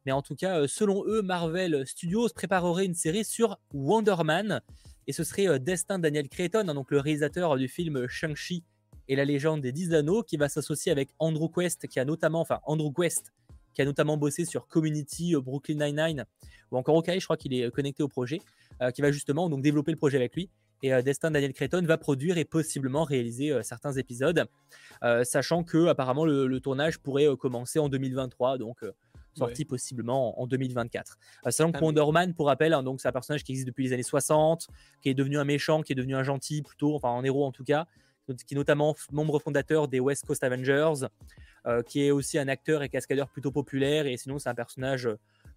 mais 0.05 0.11
en 0.11 0.21
tout 0.21 0.35
cas, 0.35 0.67
selon 0.67 1.03
eux, 1.07 1.23
Marvel 1.23 1.87
Studios 1.87 2.29
préparerait 2.35 2.85
une 2.85 2.93
série 2.93 3.25
sur 3.25 3.57
Wonder 3.73 4.17
Man, 4.23 4.61
et 5.07 5.13
ce 5.13 5.23
serait 5.23 5.59
Destin 5.59 5.97
Daniel 5.97 6.29
Creighton, 6.29 6.67
hein, 6.67 6.75
donc 6.75 6.91
le 6.91 6.99
réalisateur 6.99 7.57
du 7.57 7.67
film 7.67 8.07
Shang-Chi 8.07 8.63
et 9.07 9.15
la 9.15 9.25
légende 9.25 9.61
des 9.61 9.71
10 9.71 9.95
anneaux, 9.95 10.21
qui 10.21 10.37
va 10.37 10.47
s'associer 10.47 10.91
avec 10.91 11.09
Andrew 11.17 11.49
Quest, 11.49 11.87
qui 11.87 11.99
a 11.99 12.05
notamment, 12.05 12.41
enfin 12.41 12.59
Andrew 12.67 12.93
Quest, 12.93 13.33
qui 13.75 13.81
a 13.81 13.85
notamment 13.85 14.17
bossé 14.17 14.45
sur 14.45 14.67
Community, 14.67 15.35
Brooklyn 15.35 15.85
Nine-Nine, 15.85 16.25
ou 16.71 16.77
encore 16.77 16.95
OK, 16.95 17.11
je 17.13 17.23
crois 17.23 17.37
qu'il 17.37 17.53
est 17.53 17.69
connecté 17.71 18.01
au 18.01 18.07
projet, 18.07 18.39
qui 18.93 19.01
va 19.01 19.11
justement 19.11 19.49
donc 19.49 19.61
développer 19.61 19.91
le 19.91 19.97
projet 19.97 20.17
avec 20.17 20.35
lui. 20.35 20.49
Et 20.81 20.91
Destin 21.03 21.31
Daniel 21.31 21.53
Creighton 21.53 21.83
va 21.85 21.97
produire 21.97 22.37
et 22.37 22.45
possiblement 22.45 23.03
réaliser 23.03 23.53
certains 23.61 23.93
épisodes, 23.93 24.45
sachant 25.23 25.63
que 25.63 25.87
apparemment 25.87 26.25
le, 26.25 26.59
tournage 26.59 26.99
pourrait 26.99 27.27
commencer 27.37 27.79
en 27.79 27.89
2023, 27.89 28.57
donc 28.57 28.83
sorti 29.37 29.65
possiblement 29.65 30.39
en 30.41 30.47
2024. 30.47 31.17
sachant 31.43 31.71
que 31.71 31.77
ah, 31.77 31.83
Wonder 31.83 32.05
Man, 32.11 32.33
pour 32.33 32.47
rappel, 32.47 32.73
hein, 32.73 32.83
donc 32.83 33.01
c'est 33.01 33.07
un 33.07 33.11
personnage 33.11 33.43
qui 33.43 33.51
existe 33.51 33.67
depuis 33.67 33.83
les 33.85 33.93
années 33.93 34.03
60, 34.03 34.67
qui 35.01 35.09
est 35.09 35.13
devenu 35.13 35.37
un 35.37 35.43
méchant, 35.43 35.81
qui 35.81 35.93
est 35.93 35.95
devenu 35.95 36.15
un 36.15 36.23
gentil 36.23 36.61
plutôt, 36.61 36.95
enfin 36.95 37.09
un 37.09 37.23
héros 37.23 37.45
en 37.45 37.51
tout 37.51 37.63
cas, 37.63 37.85
qui 38.47 38.53
est 38.53 38.57
notamment 38.57 38.95
membre 39.11 39.39
fondateur 39.39 39.87
des 39.87 39.99
West 39.99 40.25
Coast 40.25 40.43
Avengers, 40.43 41.07
qui 41.87 42.05
est 42.05 42.11
aussi 42.11 42.37
un 42.37 42.47
acteur 42.47 42.83
et 42.83 42.89
cascadeur 42.89 43.29
plutôt 43.29 43.51
populaire, 43.51 44.05
et 44.05 44.17
sinon 44.17 44.39
c'est 44.39 44.49
un 44.49 44.55
personnage 44.55 45.09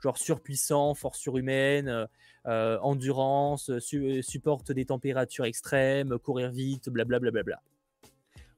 genre 0.02 0.16
surpuissant, 0.16 0.94
force 0.94 1.18
surhumaine, 1.18 2.06
endurance, 2.44 3.70
supporte 3.78 4.72
des 4.72 4.86
températures 4.86 5.44
extrêmes, 5.44 6.18
courir 6.18 6.50
vite, 6.50 6.88
blablabla. 6.88 7.30
Bla, 7.30 7.42
bla, 7.42 7.56
bla, 7.56 8.12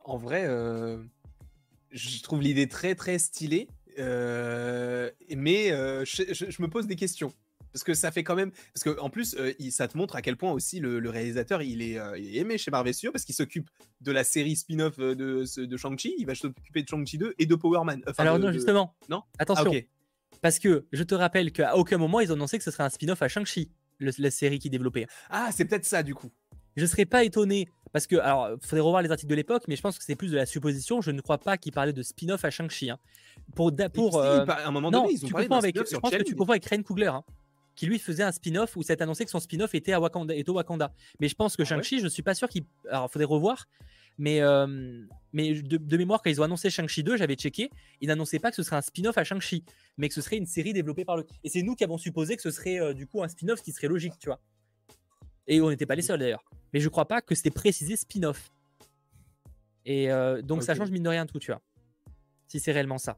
En 0.05 0.17
vrai, 0.17 0.47
je 1.91 2.23
trouve 2.23 2.41
l'idée 2.43 2.69
très 2.69 2.95
très 2.95 3.19
stylée, 3.19 3.69
mais 3.97 5.69
je, 5.69 6.63
me 6.63 6.69
pose 6.69 6.87
des 6.87 6.97
questions 6.97 7.33
parce 7.73 7.85
que 7.85 7.95
ça 7.95 8.11
fait 8.11 8.25
quand 8.25 8.35
même 8.35 8.51
parce 8.75 8.85
que 8.85 9.01
en 9.01 9.11
plus 9.11 9.37
ça 9.71 9.89
te 9.89 9.97
montre 9.97 10.17
à 10.17 10.23
quel 10.23 10.37
point 10.37 10.53
aussi 10.53 10.81
le, 10.81 11.09
réalisateur 11.09 11.63
il 11.63 11.83
est, 11.83 11.99
aimé 12.37 12.59
chez 12.59 12.71
Marvel 12.71 12.95
Studios 12.95 13.13
parce 13.13 13.25
qu'il 13.25 13.35
s'occupe 13.35 13.71
de 14.01 14.13
la 14.13 14.25
série 14.25 14.57
spin-off 14.57 14.99
de, 14.99 15.15
de 15.65 15.77
Shang-Chi. 15.77 16.15
Il 16.19 16.27
va 16.27 16.35
s'occuper 16.35 16.83
de 16.83 16.89
Shang-Chi 16.89 17.19
2 17.19 17.35
et 17.39 17.47
de 17.47 17.55
Power 17.55 17.85
Man 17.85 18.03
alors 18.19 18.39
non 18.39 18.53
justement. 18.53 18.95
Non? 19.09 19.23
Attention. 19.39 19.73
Ah, 19.75 19.81
parce 20.43 20.59
que 20.59 20.87
je 20.93 21.03
te 21.03 21.15
rappelle 21.15 21.53
qu'à 21.53 21.77
aucun 21.77 21.99
moment 21.99 22.21
ils 22.21 22.31
ont 22.31 22.35
annoncé 22.35 22.59
que 22.59 22.65
ce 22.65 22.71
serait 22.71 22.85
un 22.85 22.89
spin-off 22.89 23.23
à 23.23 23.29
Shang-Chi 23.29 23.71
la 24.01 24.31
série 24.31 24.59
qui 24.59 24.71
développait. 24.71 25.07
Ah 25.29 25.51
c'est 25.53 25.65
peut-être 25.65 25.85
ça 25.85 26.03
du 26.03 26.15
coup. 26.15 26.31
Je 26.77 26.87
serais 26.87 27.05
pas 27.05 27.25
étonné 27.25 27.69
parce 27.93 28.07
que 28.07 28.17
alors 28.17 28.57
faudrait 28.63 28.81
revoir 28.81 29.03
les 29.03 29.11
articles 29.11 29.29
de 29.29 29.35
l'époque 29.35 29.65
mais 29.69 29.77
je 29.77 29.83
pense 29.83 29.99
que 29.99 30.05
c'est 30.05 30.17
plus 30.17 30.31
de 30.31 30.37
la 30.37 30.47
supposition. 30.47 31.01
Je 31.01 31.11
ne 31.11 31.21
crois 31.21 31.39
pas 31.39 31.59
qu'ils 31.59 31.73
parlaient 31.73 31.93
de 31.93 32.03
spin-off 32.03 32.45
à 32.45 32.51
Shang-Chi 32.51 32.91
hein. 32.91 32.99
pour 33.55 33.73
pour 33.93 34.23
à 34.23 34.67
un 34.67 34.71
moment 34.71 34.91
donné 34.91 35.13
ils 35.13 35.27
ont 35.27 35.29
parlé 35.29 35.49
avec, 35.51 35.77
je 35.77 35.97
pense 35.97 36.11
que 36.11 36.23
tu 36.23 36.35
confonds 36.35 36.53
avec 36.53 36.65
Ryan 36.65 36.83
Coogler 36.83 37.07
hein 37.07 37.25
qui 37.81 37.87
lui 37.87 37.99
faisait 37.99 38.23
un 38.23 38.31
spin-off 38.31 38.77
où 38.77 38.83
c'est 38.83 39.01
annoncé 39.01 39.25
que 39.25 39.31
son 39.31 39.41
spin-off 39.41 39.75
était 39.75 39.95
à 39.95 40.01
Wakanda, 40.01 40.35
au 40.47 40.53
Wakanda. 40.53 40.93
Mais 41.19 41.29
je 41.29 41.35
pense 41.35 41.57
que 41.57 41.63
ah 41.63 41.65
Shang-Chi, 41.65 42.01
je 42.01 42.09
suis 42.09 42.23
pas 42.23 42.35
sûr 42.35 42.47
qu'il. 42.47 42.65
Alors, 42.91 43.11
faudrait 43.11 43.25
revoir. 43.25 43.69
Mais, 44.19 44.43
euh, 44.43 45.07
mais 45.33 45.55
de, 45.63 45.97
mémoire, 45.97 46.21
quand 46.21 46.29
ils 46.29 46.39
ont 46.43 46.45
annoncé 46.45 46.69
Shang-Chi 46.69 47.03
2, 47.03 47.17
j'avais 47.17 47.37
checké, 47.37 47.71
ils 48.03 48.09
n'annonçaient 48.09 48.39
pas 48.39 48.51
que 48.51 48.57
ce 48.57 48.63
serait 48.63 48.77
un 48.77 48.83
spin-off 48.83 49.17
à 49.17 49.25
Shang-Chi, 49.25 49.65
mais 49.97 50.11
que 50.11 50.15
ce 50.15 50.21
serait 50.21 50.37
une 50.37 50.45
série 50.45 50.75
développée 50.75 51.07
par 51.07 51.17
le. 51.17 51.27
Et 51.43 51.49
c'est 51.49 51.63
nous 51.63 51.75
qui 51.75 51.83
avons 51.83 51.97
supposé 51.97 52.37
que 52.37 52.43
ce 52.43 52.51
serait 52.51 52.79
euh, 52.79 52.93
du 52.93 53.07
coup 53.07 53.23
un 53.23 53.29
spin-off 53.29 53.63
qui 53.63 53.73
serait 53.73 53.89
logique, 53.89 54.19
tu 54.19 54.27
vois. 54.27 54.43
Et 55.47 55.63
on 55.63 55.71
n'était 55.71 55.87
pas 55.87 55.95
les 55.95 56.03
seuls 56.03 56.21
d'ailleurs. 56.21 56.45
Mais 56.75 56.81
je 56.81 56.89
crois 56.91 57.09
pas 57.09 57.23
que 57.23 57.35
c'était 57.35 57.49
précisé 57.49 57.97
spin-off. 57.97 58.53
Et 59.87 60.11
euh, 60.11 60.43
donc 60.43 60.65
ça 60.65 60.75
change 60.75 60.91
mine 60.91 61.05
de 61.05 61.09
rien 61.09 61.25
tout, 61.25 61.39
tu 61.39 61.51
vois. 61.51 61.63
Si 62.47 62.61
c'est 62.61 62.73
réellement 62.73 62.99
ça. 62.99 63.17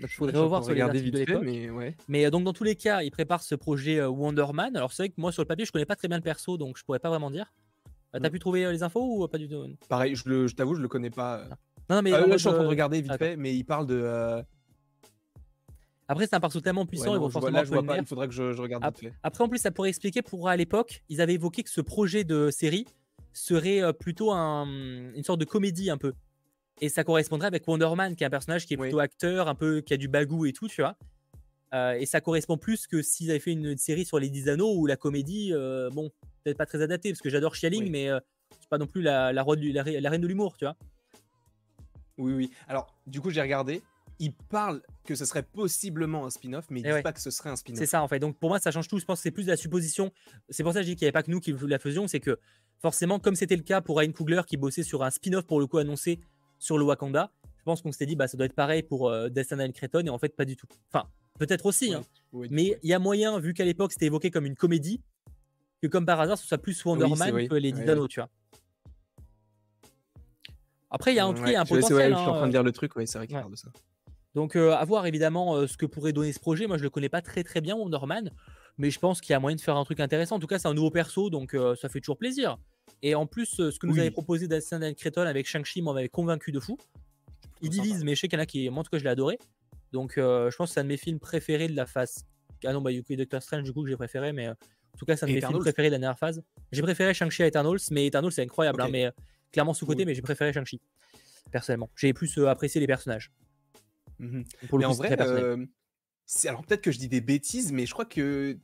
Il 0.00 0.08
faudrait 0.08 0.38
revoir 0.38 0.64
sur 0.64 0.74
les 0.74 0.80
articles 0.80 1.10
de 1.10 1.18
l'époque. 1.18 1.42
Mais, 1.44 1.70
ouais. 1.70 1.96
mais 2.08 2.26
euh, 2.26 2.30
donc 2.30 2.44
dans 2.44 2.52
tous 2.52 2.64
les 2.64 2.76
cas, 2.76 3.02
il 3.02 3.10
prépare 3.10 3.42
ce 3.42 3.54
projet 3.54 3.98
euh, 3.98 4.08
Wonder 4.08 4.46
Man. 4.52 4.76
Alors 4.76 4.92
c'est 4.92 5.04
vrai 5.04 5.08
que 5.10 5.20
moi 5.20 5.32
sur 5.32 5.42
le 5.42 5.46
papier, 5.46 5.64
je 5.64 5.72
connais 5.72 5.84
pas 5.86 5.96
très 5.96 6.08
bien 6.08 6.16
le 6.16 6.22
perso, 6.22 6.56
donc 6.56 6.78
je 6.78 6.84
pourrais 6.84 6.98
pas 6.98 7.08
vraiment 7.08 7.30
dire. 7.30 7.52
Euh, 8.14 8.20
t'as 8.20 8.28
mm. 8.28 8.32
pu 8.32 8.38
trouver 8.38 8.70
les 8.70 8.82
infos 8.82 9.24
ou 9.24 9.28
pas 9.28 9.38
du 9.38 9.48
tout? 9.48 9.64
Pareil, 9.88 10.14
je, 10.14 10.46
je 10.46 10.54
t'avoue, 10.54 10.74
je 10.74 10.82
le 10.82 10.88
connais 10.88 11.10
pas. 11.10 11.44
Non, 11.88 11.96
non 11.96 12.02
mais 12.02 12.10
là, 12.10 12.24
je 12.30 12.36
suis 12.36 12.48
en 12.48 12.54
train 12.54 12.62
de 12.62 12.68
regarder 12.68 13.00
vite 13.00 13.16
fait, 13.16 13.36
mais 13.36 13.54
il 13.54 13.64
parle 13.64 13.86
de. 13.86 14.42
Après, 16.08 16.26
c'est 16.26 16.36
un 16.36 16.40
perso 16.40 16.60
tellement 16.60 16.86
puissant, 16.86 17.14
ils 17.14 17.18
vont 17.18 17.28
je 17.28 17.38
vois 17.38 17.82
pas, 17.82 17.98
il 17.98 18.06
faudrait 18.06 18.28
que 18.28 18.34
je, 18.34 18.60
regarde 18.60 18.84
vite 18.84 18.98
fait. 18.98 19.12
Après, 19.22 19.42
en 19.42 19.48
plus, 19.48 19.58
ça 19.58 19.72
pourrait 19.72 19.88
expliquer 19.88 20.22
pourquoi 20.22 20.52
à 20.52 20.56
l'époque, 20.56 21.02
ils 21.08 21.20
avaient 21.20 21.34
évoqué 21.34 21.64
que 21.64 21.70
ce 21.70 21.80
projet 21.80 22.22
de 22.22 22.50
série 22.50 22.86
serait 23.32 23.92
plutôt 23.92 24.32
un, 24.32 24.66
une 25.14 25.24
sorte 25.24 25.40
de 25.40 25.44
comédie 25.44 25.90
un 25.90 25.98
peu. 25.98 26.12
Et 26.80 26.88
ça 26.88 27.04
correspondrait 27.04 27.46
avec 27.46 27.66
Wonder 27.66 27.88
Man, 27.96 28.16
qui 28.16 28.24
est 28.24 28.26
un 28.26 28.30
personnage 28.30 28.66
qui 28.66 28.74
est 28.74 28.76
plutôt 28.76 28.98
acteur, 28.98 29.48
un 29.48 29.54
peu 29.54 29.80
qui 29.80 29.94
a 29.94 29.96
du 29.96 30.08
bagou 30.08 30.44
et 30.46 30.52
tout, 30.52 30.68
tu 30.68 30.82
vois. 30.82 30.96
Euh, 31.74 31.94
et 31.94 32.06
ça 32.06 32.20
correspond 32.20 32.58
plus 32.58 32.86
que 32.86 33.02
s'ils 33.02 33.30
avaient 33.30 33.40
fait 33.40 33.52
une, 33.52 33.76
série 33.76 34.04
sur 34.04 34.18
les 34.18 34.30
10 34.30 34.48
anneaux 34.50 34.74
où 34.76 34.86
la 34.86 34.96
comédie, 34.96 35.52
euh, 35.52 35.90
bon, 35.90 36.10
peut-être 36.44 36.56
pas 36.56 36.66
très 36.66 36.82
adaptée, 36.82 37.10
parce 37.10 37.20
que 37.20 37.30
j'adore 37.30 37.54
Chialing, 37.54 37.90
mais 37.90 38.08
euh, 38.08 38.20
c'est 38.60 38.68
pas 38.68 38.78
non 38.78 38.86
plus 38.86 39.02
la, 39.02 39.32
la, 39.32 39.44
la, 39.44 40.10
reine 40.10 40.20
de 40.20 40.26
l'humour, 40.26 40.56
tu 40.56 40.64
vois. 40.64 40.76
Oui, 42.18 42.32
oui. 42.32 42.50
Alors, 42.68 42.94
du 43.06 43.20
coup, 43.20 43.30
j'ai 43.30 43.42
regardé. 43.42 43.82
Il 44.18 44.32
parle 44.32 44.80
que 45.04 45.14
ce 45.14 45.26
serait 45.26 45.42
possiblement 45.42 46.24
un 46.24 46.30
spin-off, 46.30 46.66
mais 46.70 46.80
il 46.80 46.86
ne 46.86 46.96
dit 46.96 47.02
pas 47.02 47.12
que 47.12 47.20
ce 47.20 47.30
serait 47.30 47.50
un 47.50 47.56
spin-off. 47.56 47.78
C'est 47.78 47.86
ça, 47.86 48.02
en 48.02 48.08
fait. 48.08 48.18
Donc, 48.18 48.38
pour 48.38 48.48
moi, 48.48 48.58
ça 48.58 48.70
change 48.70 48.88
tout. 48.88 48.98
Je 48.98 49.04
pense 49.04 49.18
que 49.18 49.24
c'est 49.24 49.30
plus 49.30 49.44
de 49.44 49.50
la 49.50 49.58
supposition. 49.58 50.10
C'est 50.48 50.62
pour 50.62 50.72
ça 50.72 50.78
que 50.78 50.86
je 50.86 50.90
dis 50.92 50.96
qu'il 50.96 51.04
n'y 51.04 51.08
avait 51.08 51.12
pas 51.12 51.22
que 51.22 51.30
nous 51.30 51.40
qui 51.40 51.54
la 51.66 51.78
faisions. 51.78 52.08
C'est 52.08 52.20
que, 52.20 52.38
forcément, 52.80 53.18
comme 53.18 53.34
c'était 53.34 53.56
le 53.56 53.62
cas 53.62 53.82
pour 53.82 53.98
Ryan 53.98 54.12
Coogler 54.12 54.40
qui 54.46 54.56
bossait 54.56 54.84
sur 54.84 55.02
un 55.02 55.10
spin-off, 55.10 55.44
pour 55.44 55.60
le 55.60 55.66
coup, 55.66 55.76
annoncé 55.76 56.20
sur 56.58 56.78
le 56.78 56.84
Wakanda. 56.84 57.30
Je 57.58 57.62
pense 57.64 57.82
qu'on 57.82 57.90
s'était 57.92 58.06
dit, 58.06 58.16
bah, 58.16 58.28
ça 58.28 58.36
doit 58.36 58.46
être 58.46 58.54
pareil 58.54 58.82
pour 58.82 59.10
euh, 59.10 59.28
and 59.28 59.72
Creton, 59.74 60.06
et 60.06 60.08
en 60.08 60.18
fait, 60.18 60.36
pas 60.36 60.44
du 60.44 60.56
tout. 60.56 60.68
Enfin, 60.92 61.08
peut-être 61.38 61.66
aussi, 61.66 61.94
hein. 61.94 62.02
mais 62.32 62.78
il 62.82 62.90
y 62.90 62.94
a 62.94 62.98
moyen, 62.98 63.38
vu 63.38 63.54
qu'à 63.54 63.64
l'époque, 63.64 63.92
c'était 63.92 64.06
évoqué 64.06 64.30
comme 64.30 64.46
une 64.46 64.54
comédie, 64.54 65.00
que 65.82 65.88
comme 65.88 66.06
par 66.06 66.20
hasard, 66.20 66.38
ce 66.38 66.46
soit 66.46 66.58
plus 66.58 66.84
Wonder 66.84 67.08
Man 67.16 67.48
que 67.48 67.54
les 67.54 67.72
Didano, 67.72 68.06
tu 68.08 68.20
vois. 68.20 68.28
Après, 70.90 71.12
il 71.12 71.16
y 71.16 71.18
a 71.18 71.26
un, 71.26 71.34
truc, 71.34 71.54
un 71.54 71.64
potentiel. 71.64 72.12
je 72.12 72.18
suis 72.18 72.28
en 72.28 72.34
train 72.34 72.46
de 72.46 72.52
dire 72.52 72.62
le 72.62 72.72
truc, 72.72 72.94
oui, 72.96 73.06
c'est 73.06 73.18
vrai 73.18 73.26
qu'il 73.26 73.36
parle 73.36 73.50
de 73.50 73.56
ça. 73.56 73.68
Donc, 74.34 74.54
euh, 74.54 74.72
à 74.72 74.84
voir 74.84 75.06
évidemment 75.06 75.56
euh, 75.56 75.66
ce 75.66 75.76
que 75.76 75.86
pourrait 75.86 76.12
donner 76.12 76.32
ce 76.32 76.38
projet. 76.38 76.66
Moi, 76.66 76.76
je 76.78 76.82
le 76.82 76.90
connais 76.90 77.08
pas 77.08 77.22
très 77.22 77.42
très 77.42 77.60
bien, 77.60 77.74
Wonder 77.74 77.98
Man, 78.06 78.30
mais 78.78 78.90
je 78.90 78.98
pense 78.98 79.20
qu'il 79.20 79.32
y 79.32 79.34
a 79.34 79.40
moyen 79.40 79.56
de 79.56 79.60
faire 79.60 79.76
un 79.76 79.84
truc 79.84 79.98
intéressant. 79.98 80.36
En 80.36 80.38
tout 80.38 80.46
cas, 80.46 80.58
c'est 80.58 80.68
un 80.68 80.74
nouveau 80.74 80.90
perso, 80.90 81.30
donc 81.30 81.56
ça 81.80 81.88
fait 81.88 82.00
toujours 82.00 82.18
plaisir. 82.18 82.58
Et 83.06 83.14
en 83.14 83.24
plus, 83.24 83.60
euh, 83.60 83.70
ce 83.70 83.78
que 83.78 83.86
nous 83.86 84.00
avait 84.00 84.10
proposé 84.10 84.48
Dustin 84.48 84.92
Creton 84.92 85.20
avec 85.20 85.46
Shang-Chi 85.46 85.80
m'avait 85.80 86.08
convaincu 86.08 86.50
de 86.50 86.58
fou. 86.58 86.76
Il 87.62 87.70
divise, 87.70 88.02
mais 88.02 88.16
je 88.16 88.20
sais 88.22 88.26
qu'il 88.26 88.36
y 88.36 88.40
en 88.40 88.42
a 88.42 88.46
qui, 88.46 88.68
moi 88.68 88.80
en 88.80 88.82
tout 88.82 88.90
cas, 88.90 88.98
je 88.98 89.04
l'ai 89.04 89.10
adoré. 89.10 89.38
Donc, 89.92 90.18
euh, 90.18 90.50
je 90.50 90.56
pense 90.56 90.70
que 90.70 90.74
c'est 90.74 90.80
un 90.80 90.82
de 90.82 90.88
mes 90.88 90.96
films 90.96 91.20
préférés 91.20 91.68
de 91.68 91.76
la 91.76 91.86
phase. 91.86 92.26
Ah 92.64 92.72
non, 92.72 92.80
bah, 92.80 92.90
Yuki 92.90 93.16
Doctor 93.16 93.40
Strange, 93.40 93.62
du 93.62 93.72
coup, 93.72 93.84
que 93.84 93.88
j'ai 93.88 93.96
préféré, 93.96 94.32
mais 94.32 94.48
euh, 94.48 94.54
en 94.54 94.98
tout 94.98 95.04
cas, 95.04 95.16
c'est 95.16 95.24
un 95.24 95.28
de 95.28 95.34
mes 95.34 95.40
films 95.40 95.60
préférés 95.60 95.86
de 95.86 95.92
la 95.92 96.00
dernière 96.00 96.18
phase. 96.18 96.42
J'ai 96.72 96.82
préféré 96.82 97.14
Shang-Chi 97.14 97.44
à 97.44 97.46
Eternals, 97.46 97.78
mais 97.92 98.08
Eternals, 98.08 98.32
c'est 98.32 98.42
incroyable, 98.42 98.82
hein, 98.82 98.88
mais 98.90 99.12
clairement 99.52 99.72
sous-côté, 99.72 100.04
mais 100.04 100.16
j'ai 100.16 100.22
préféré 100.22 100.52
Shang-Chi, 100.52 100.80
personnellement. 101.52 101.90
J'ai 101.94 102.12
plus 102.12 102.36
apprécié 102.44 102.80
les 102.80 102.88
personnages. 102.88 103.30
Mmh 104.18 104.42
Pour 104.68 104.78
le 104.78 104.84
coup, 104.84 104.90
en 104.90 104.94
vrai, 104.94 105.16
alors 106.46 106.64
peut-être 106.64 106.82
que 106.82 106.90
je 106.90 106.98
dis 106.98 107.08
des 107.08 107.20
bêtises, 107.20 107.70
mais 107.70 107.86
je 107.86 107.92
crois 107.92 108.04
que 108.04 108.58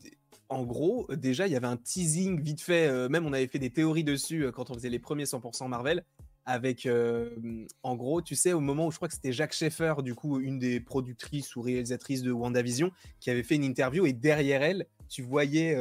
en 0.53 0.65
gros, 0.65 1.07
déjà, 1.11 1.47
il 1.47 1.53
y 1.53 1.57
avait 1.57 1.67
un 1.67 1.79
teasing 1.79 2.41
vite 2.41 2.61
fait. 2.61 2.87
Euh, 2.87 3.09
même, 3.09 3.27
on 3.27 3.33
avait 3.33 3.47
fait 3.47 3.59
des 3.59 3.71
théories 3.71 4.05
dessus 4.05 4.45
euh, 4.45 4.53
quand 4.53 4.71
on 4.71 4.75
faisait 4.75 4.91
les 4.91 4.99
premiers 4.99 5.25
100% 5.25 5.67
Marvel. 5.69 6.05
Avec, 6.45 6.87
euh, 6.87 7.31
en 7.83 7.97
gros, 7.97 8.21
tu 8.21 8.35
sais, 8.35 8.53
au 8.53 8.61
moment 8.61 8.87
où 8.87 8.91
je 8.91 8.97
crois 8.97 9.09
que 9.09 9.15
c'était 9.15 9.33
Jacques 9.33 9.55
Schaeffer, 9.55 9.95
du 10.03 10.15
coup, 10.15 10.41
une 10.41 10.59
des 10.59 10.81
productrices 10.81 11.55
ou 11.57 11.63
réalisatrices 11.63 12.23
de 12.23 12.33
WandaVision, 12.33 12.91
qui 13.21 13.31
avait 13.31 13.45
fait 13.45 13.55
une 13.55 13.65
interview. 13.65 14.05
Et 14.07 14.13
derrière 14.13 14.63
elle, 14.63 14.87
tu 15.09 15.23
voyais 15.23 15.77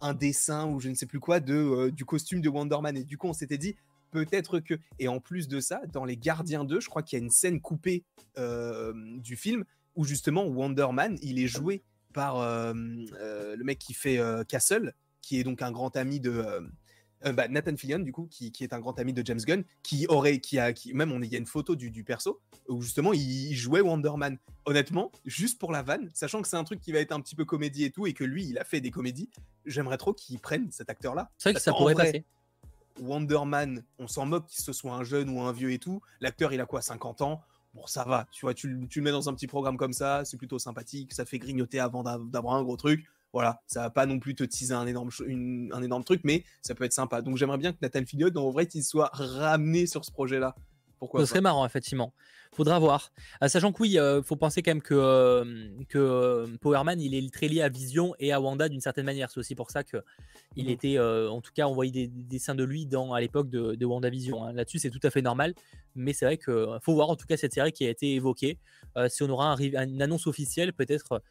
un 0.00 0.14
dessin 0.14 0.70
ou 0.70 0.78
je 0.78 0.88
ne 0.88 0.94
sais 0.94 1.06
plus 1.06 1.18
quoi 1.18 1.40
de, 1.40 1.90
du 1.90 2.04
costume 2.04 2.40
de 2.40 2.48
Wonder 2.48 2.78
Man. 2.80 2.96
Et 2.96 3.02
du 3.02 3.18
coup, 3.18 3.26
on 3.26 3.32
s'était 3.32 3.58
dit, 3.58 3.74
peut-être 4.12 4.60
que. 4.60 4.74
Et 5.00 5.08
en 5.08 5.18
plus 5.18 5.48
de 5.48 5.58
ça, 5.58 5.82
dans 5.92 6.04
Les 6.04 6.16
Gardiens 6.16 6.62
2, 6.64 6.78
je 6.78 6.88
crois 6.88 7.02
qu'il 7.02 7.18
y 7.18 7.20
a 7.20 7.24
une 7.24 7.30
scène 7.30 7.60
coupée 7.60 8.04
du 8.36 9.34
film 9.34 9.64
où 9.96 10.04
justement 10.04 10.44
Wonder 10.44 10.88
Man, 10.92 11.18
il 11.22 11.40
est 11.40 11.48
joué 11.48 11.82
par 12.14 12.38
euh, 12.38 12.72
euh, 13.20 13.56
le 13.56 13.64
mec 13.64 13.78
qui 13.78 13.92
fait 13.92 14.18
euh, 14.18 14.44
Castle, 14.44 14.94
qui 15.20 15.38
est 15.38 15.44
donc 15.44 15.60
un 15.60 15.70
grand 15.70 15.94
ami 15.96 16.20
de 16.20 16.42
bah, 17.32 17.48
Nathan 17.48 17.76
Fillion, 17.76 18.00
du 18.00 18.12
coup, 18.12 18.28
qui, 18.30 18.52
est 18.60 18.72
un 18.74 18.80
grand 18.80 18.98
ami 18.98 19.14
de 19.14 19.24
James 19.24 19.40
Gunn, 19.40 19.64
qui 19.82 20.06
aurait, 20.08 20.40
qui 20.40 20.58
a, 20.58 20.74
qui, 20.74 20.92
même 20.92 21.10
on 21.10 21.22
il 21.22 21.32
y 21.32 21.34
a 21.34 21.38
une 21.38 21.46
photo 21.46 21.74
du, 21.74 21.90
du 21.90 22.04
perso 22.04 22.40
où 22.68 22.82
justement 22.82 23.14
il, 23.14 23.54
jouait 23.54 23.80
Wonder 23.80 24.12
Man. 24.16 24.38
Honnêtement, 24.66 25.10
juste 25.24 25.58
pour 25.58 25.72
la 25.72 25.82
vanne, 25.82 26.10
sachant 26.14 26.42
que 26.42 26.48
c'est 26.48 26.56
un 26.56 26.64
truc 26.64 26.80
qui 26.80 26.92
va 26.92 27.00
être 27.00 27.12
un 27.12 27.20
petit 27.20 27.34
peu 27.34 27.44
comédie 27.44 27.84
et 27.84 27.90
tout, 27.90 28.06
et 28.06 28.12
que 28.12 28.24
lui, 28.24 28.46
il 28.46 28.58
a 28.58 28.64
fait 28.64 28.80
des 28.80 28.90
comédies, 28.90 29.30
j'aimerais 29.64 29.96
trop 29.96 30.12
qu'il 30.12 30.38
prenne 30.38 30.70
cet 30.70 30.90
acteur-là. 30.90 31.30
C'est 31.38 31.50
vrai 31.50 31.54
que 31.54 31.62
ça 31.62 31.72
pourrait 31.72 31.94
passer. 31.94 32.24
Wonder 33.00 33.40
Man, 33.44 33.84
on 33.98 34.06
s'en 34.06 34.26
moque 34.26 34.46
qu'il 34.46 34.62
ce 34.62 34.72
soit 34.72 34.92
un 34.92 35.02
jeune 35.02 35.28
ou 35.30 35.40
un 35.40 35.52
vieux 35.52 35.72
et 35.72 35.78
tout. 35.78 36.00
L'acteur, 36.20 36.52
il 36.52 36.60
a 36.60 36.66
quoi, 36.66 36.80
50 36.80 37.22
ans? 37.22 37.42
Bon, 37.74 37.86
ça 37.86 38.04
va, 38.04 38.26
tu 38.30 38.46
vois, 38.46 38.54
tu, 38.54 38.68
le 38.68 39.02
mets 39.02 39.10
dans 39.10 39.28
un 39.28 39.34
petit 39.34 39.48
programme 39.48 39.76
comme 39.76 39.92
ça, 39.92 40.24
c'est 40.24 40.36
plutôt 40.36 40.60
sympathique, 40.60 41.12
ça 41.12 41.24
fait 41.24 41.38
grignoter 41.38 41.80
avant 41.80 42.04
d'avoir 42.04 42.54
un 42.54 42.62
gros 42.62 42.76
truc. 42.76 43.04
Voilà, 43.32 43.60
ça 43.66 43.80
va 43.80 43.90
pas 43.90 44.06
non 44.06 44.20
plus 44.20 44.36
te 44.36 44.44
teaser 44.44 44.74
un 44.74 44.86
énorme, 44.86 45.10
un 45.72 45.82
énorme 45.82 46.04
truc, 46.04 46.20
mais 46.22 46.44
ça 46.62 46.76
peut 46.76 46.84
être 46.84 46.92
sympa. 46.92 47.20
Donc 47.20 47.36
j'aimerais 47.36 47.58
bien 47.58 47.72
que 47.72 47.78
Nathan 47.82 48.04
Fillion, 48.06 48.30
en 48.36 48.50
vrai, 48.50 48.68
qu'il 48.68 48.84
soit 48.84 49.10
ramené 49.12 49.88
sur 49.88 50.04
ce 50.04 50.12
projet-là. 50.12 50.54
Pourquoi 50.98 51.20
Ce 51.20 51.26
serait 51.26 51.40
marrant, 51.40 51.66
effectivement. 51.66 52.12
Faudra 52.54 52.78
voir. 52.78 53.10
Euh, 53.42 53.48
sachant 53.48 53.72
que 53.72 53.82
oui, 53.82 53.90
il 53.90 53.98
euh, 53.98 54.22
faut 54.22 54.36
penser 54.36 54.62
quand 54.62 54.70
même 54.70 54.82
que, 54.82 54.94
euh, 54.94 55.68
que 55.88 56.56
Powerman, 56.60 57.00
il 57.00 57.14
est 57.14 57.32
très 57.32 57.48
lié 57.48 57.62
à 57.62 57.68
Vision 57.68 58.14
et 58.20 58.32
à 58.32 58.40
Wanda 58.40 58.68
d'une 58.68 58.80
certaine 58.80 59.04
manière. 59.04 59.28
C'est 59.28 59.40
aussi 59.40 59.56
pour 59.56 59.72
ça 59.72 59.82
qu'il 59.82 60.02
il 60.54 60.66
mmh. 60.66 60.70
était, 60.70 60.98
en 61.00 61.40
tout 61.40 61.50
cas, 61.52 61.66
on 61.66 61.74
voyait 61.74 61.90
des, 61.90 62.06
dessins 62.06 62.54
de 62.54 62.62
lui 62.62 62.86
dans, 62.86 63.12
à 63.12 63.20
l'époque 63.20 63.50
de, 63.50 63.74
de 63.74 63.86
WandaVision. 63.86 64.44
Hein. 64.44 64.52
Là-dessus, 64.52 64.78
c'est 64.78 64.90
tout 64.90 65.00
à 65.02 65.10
fait 65.10 65.22
normal. 65.22 65.54
Mais 65.96 66.12
c'est 66.12 66.26
vrai 66.26 66.38
qu'il 66.38 66.78
faut 66.80 66.94
voir 66.94 67.10
en 67.10 67.16
tout 67.16 67.26
cas 67.26 67.36
cette 67.36 67.54
série 67.54 67.72
qui 67.72 67.86
a 67.86 67.90
été 67.90 68.14
évoquée. 68.14 68.58
si 69.08 69.24
on 69.24 69.30
aura 69.30 69.54
un, 69.54 69.56
une 69.56 70.02
annonce 70.02 70.28
officielle, 70.28 70.72
peut-être 70.72 71.22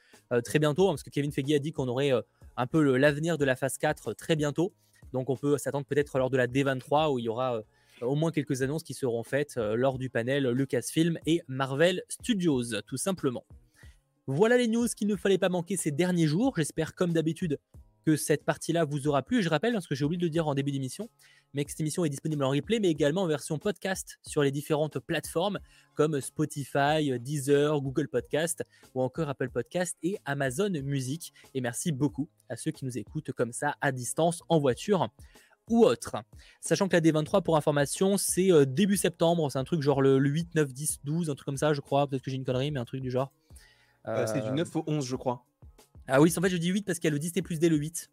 très 0.43 0.59
bientôt, 0.59 0.89
hein, 0.89 0.91
parce 0.91 1.03
que 1.03 1.09
Kevin 1.09 1.31
Feige 1.31 1.53
a 1.53 1.59
dit 1.59 1.71
qu'on 1.71 1.87
aurait 1.87 2.11
un 2.57 2.67
peu 2.67 2.97
l'avenir 2.97 3.37
de 3.37 3.45
la 3.45 3.55
phase 3.55 3.77
4 3.77 4.13
très 4.13 4.35
bientôt. 4.35 4.73
Donc 5.13 5.29
on 5.29 5.37
peut 5.37 5.57
s'attendre 5.57 5.85
peut-être 5.85 6.17
lors 6.17 6.29
de 6.29 6.37
la 6.37 6.47
D23 6.47 7.13
où 7.13 7.19
il 7.19 7.25
y 7.25 7.29
aura 7.29 7.61
au 8.05 8.15
moins 8.15 8.31
quelques 8.31 8.61
annonces 8.61 8.83
qui 8.83 8.93
seront 8.93 9.23
faites 9.23 9.57
euh, 9.57 9.75
lors 9.75 9.97
du 9.97 10.09
panel 10.09 10.47
Lucasfilm 10.49 11.17
et 11.25 11.41
Marvel 11.47 12.03
Studios, 12.09 12.81
tout 12.85 12.97
simplement. 12.97 13.45
Voilà 14.27 14.57
les 14.57 14.67
news 14.67 14.87
qu'il 14.95 15.07
ne 15.07 15.15
fallait 15.15 15.37
pas 15.37 15.49
manquer 15.49 15.75
ces 15.75 15.91
derniers 15.91 16.27
jours. 16.27 16.53
J'espère, 16.55 16.95
comme 16.95 17.11
d'habitude, 17.11 17.59
que 18.05 18.15
cette 18.15 18.43
partie-là 18.43 18.85
vous 18.85 19.07
aura 19.07 19.21
plu. 19.23 19.41
Je 19.41 19.49
rappelle, 19.49 19.73
parce 19.73 19.87
que 19.87 19.95
j'ai 19.95 20.05
oublié 20.05 20.21
de 20.21 20.27
dire 20.27 20.47
en 20.47 20.55
début 20.55 20.71
d'émission, 20.71 21.09
mais 21.53 21.65
cette 21.67 21.79
émission 21.79 22.05
est 22.05 22.09
disponible 22.09 22.43
en 22.43 22.49
replay, 22.49 22.79
mais 22.79 22.89
également 22.89 23.23
en 23.23 23.27
version 23.27 23.57
podcast 23.59 24.19
sur 24.21 24.43
les 24.43 24.51
différentes 24.51 24.99
plateformes 24.99 25.59
comme 25.95 26.19
Spotify, 26.21 27.19
Deezer, 27.19 27.81
Google 27.81 28.07
Podcast 28.07 28.63
ou 28.93 29.01
encore 29.01 29.29
Apple 29.29 29.49
Podcast 29.49 29.97
et 30.03 30.17
Amazon 30.25 30.69
Music. 30.69 31.33
Et 31.53 31.61
merci 31.61 31.91
beaucoup 31.91 32.29
à 32.49 32.55
ceux 32.55 32.71
qui 32.71 32.85
nous 32.85 32.97
écoutent 32.97 33.31
comme 33.31 33.53
ça 33.53 33.75
à 33.81 33.91
distance 33.91 34.41
en 34.49 34.59
voiture 34.59 35.09
ou 35.69 35.85
autre. 35.85 36.15
Sachant 36.61 36.87
que 36.87 36.95
la 36.95 37.01
D23, 37.01 37.41
pour 37.41 37.57
information, 37.57 38.17
c'est 38.17 38.51
euh, 38.51 38.65
début 38.65 38.97
septembre. 38.97 39.51
C'est 39.51 39.59
un 39.59 39.63
truc 39.63 39.81
genre 39.81 40.01
le, 40.01 40.17
8, 40.17 40.55
9, 40.55 40.73
10, 40.73 40.99
12, 41.03 41.29
un 41.29 41.35
truc 41.35 41.45
comme 41.45 41.57
ça, 41.57 41.73
je 41.73 41.81
crois. 41.81 42.07
Peut-être 42.07 42.21
que 42.21 42.31
j'ai 42.31 42.37
une 42.37 42.45
connerie, 42.45 42.71
mais 42.71 42.79
un 42.79 42.85
truc 42.85 43.01
du 43.01 43.11
genre. 43.11 43.31
Euh, 44.07 44.25
c'est 44.27 44.41
du 44.41 44.51
9 44.51 44.75
au 44.75 44.83
11, 44.87 45.05
je 45.05 45.15
crois. 45.15 45.45
Ah 46.07 46.21
oui, 46.21 46.33
en 46.35 46.41
fait, 46.41 46.49
je 46.49 46.57
dis 46.57 46.69
8 46.69 46.85
parce 46.85 46.99
qu'il 46.99 47.07
y 47.07 47.11
a 47.11 47.13
le 47.13 47.19
Disney 47.19 47.41
Plus 47.41 47.59
D 47.59 47.69
le 47.69 47.77
8, 47.77 48.11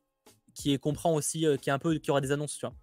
qui 0.54 0.72
est, 0.72 0.78
comprend 0.78 1.14
aussi, 1.14 1.46
euh, 1.46 1.56
qui 1.56 1.70
est 1.70 1.72
un 1.72 1.78
peu, 1.78 1.98
qui 1.98 2.10
aura 2.10 2.20
des 2.20 2.30
annonces, 2.30 2.56
tu 2.56 2.66
vois. 2.66 2.74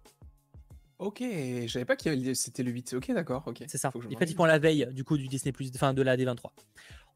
Ok, 0.98 1.20
je 1.22 1.68
savais 1.68 1.84
pas 1.84 1.96
que 1.96 2.34
c'était 2.34 2.64
le 2.64 2.72
8. 2.72 2.94
Ok, 2.94 3.12
d'accord. 3.12 3.44
ok. 3.46 3.62
C'est 3.68 3.78
ça. 3.78 3.92
Et 4.10 4.16
ils 4.20 4.34
font 4.34 4.44
la 4.44 4.58
veille 4.58 4.88
du 4.90 5.04
coup 5.04 5.16
du 5.16 5.28
Disney 5.28 5.52
Plus, 5.52 5.70
enfin 5.76 5.94
de 5.94 6.02
la 6.02 6.16
D23. 6.16 6.50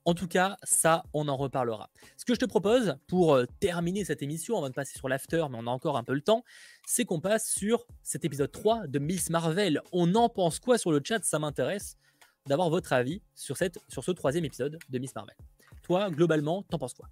En 0.04 0.14
tout 0.14 0.26
cas, 0.26 0.56
ça, 0.64 1.04
on 1.14 1.28
en 1.28 1.36
reparlera. 1.36 1.88
Ce 2.16 2.24
que 2.24 2.34
je 2.34 2.40
te 2.40 2.44
propose 2.44 2.96
pour 3.06 3.34
euh, 3.34 3.46
terminer 3.60 4.04
cette 4.04 4.22
émission, 4.22 4.56
avant 4.58 4.68
de 4.68 4.74
passer 4.74 4.98
sur 4.98 5.08
l'after, 5.08 5.44
mais 5.50 5.58
on 5.60 5.66
a 5.66 5.70
encore 5.70 5.96
un 5.96 6.02
peu 6.02 6.14
le 6.14 6.20
temps, 6.20 6.44
c'est 6.86 7.04
qu'on 7.04 7.20
passe 7.20 7.50
sur 7.50 7.86
cet 8.02 8.24
épisode 8.24 8.50
3 8.50 8.88
de 8.88 8.98
Miss 8.98 9.30
Marvel. 9.30 9.80
On 9.92 10.14
en 10.16 10.28
pense 10.28 10.58
quoi 10.58 10.76
sur 10.76 10.90
le 10.90 11.00
chat? 11.04 11.22
Ça 11.24 11.38
m'intéresse 11.38 11.96
d'avoir 12.46 12.70
votre 12.70 12.92
avis 12.92 13.22
sur, 13.34 13.56
cette, 13.56 13.78
sur 13.88 14.02
ce 14.02 14.10
troisième 14.10 14.44
épisode 14.44 14.78
de 14.88 14.98
Miss 14.98 15.14
Marvel. 15.14 15.36
Toi, 15.82 16.10
globalement, 16.10 16.62
t'en 16.64 16.78
penses 16.78 16.94
quoi? 16.94 17.08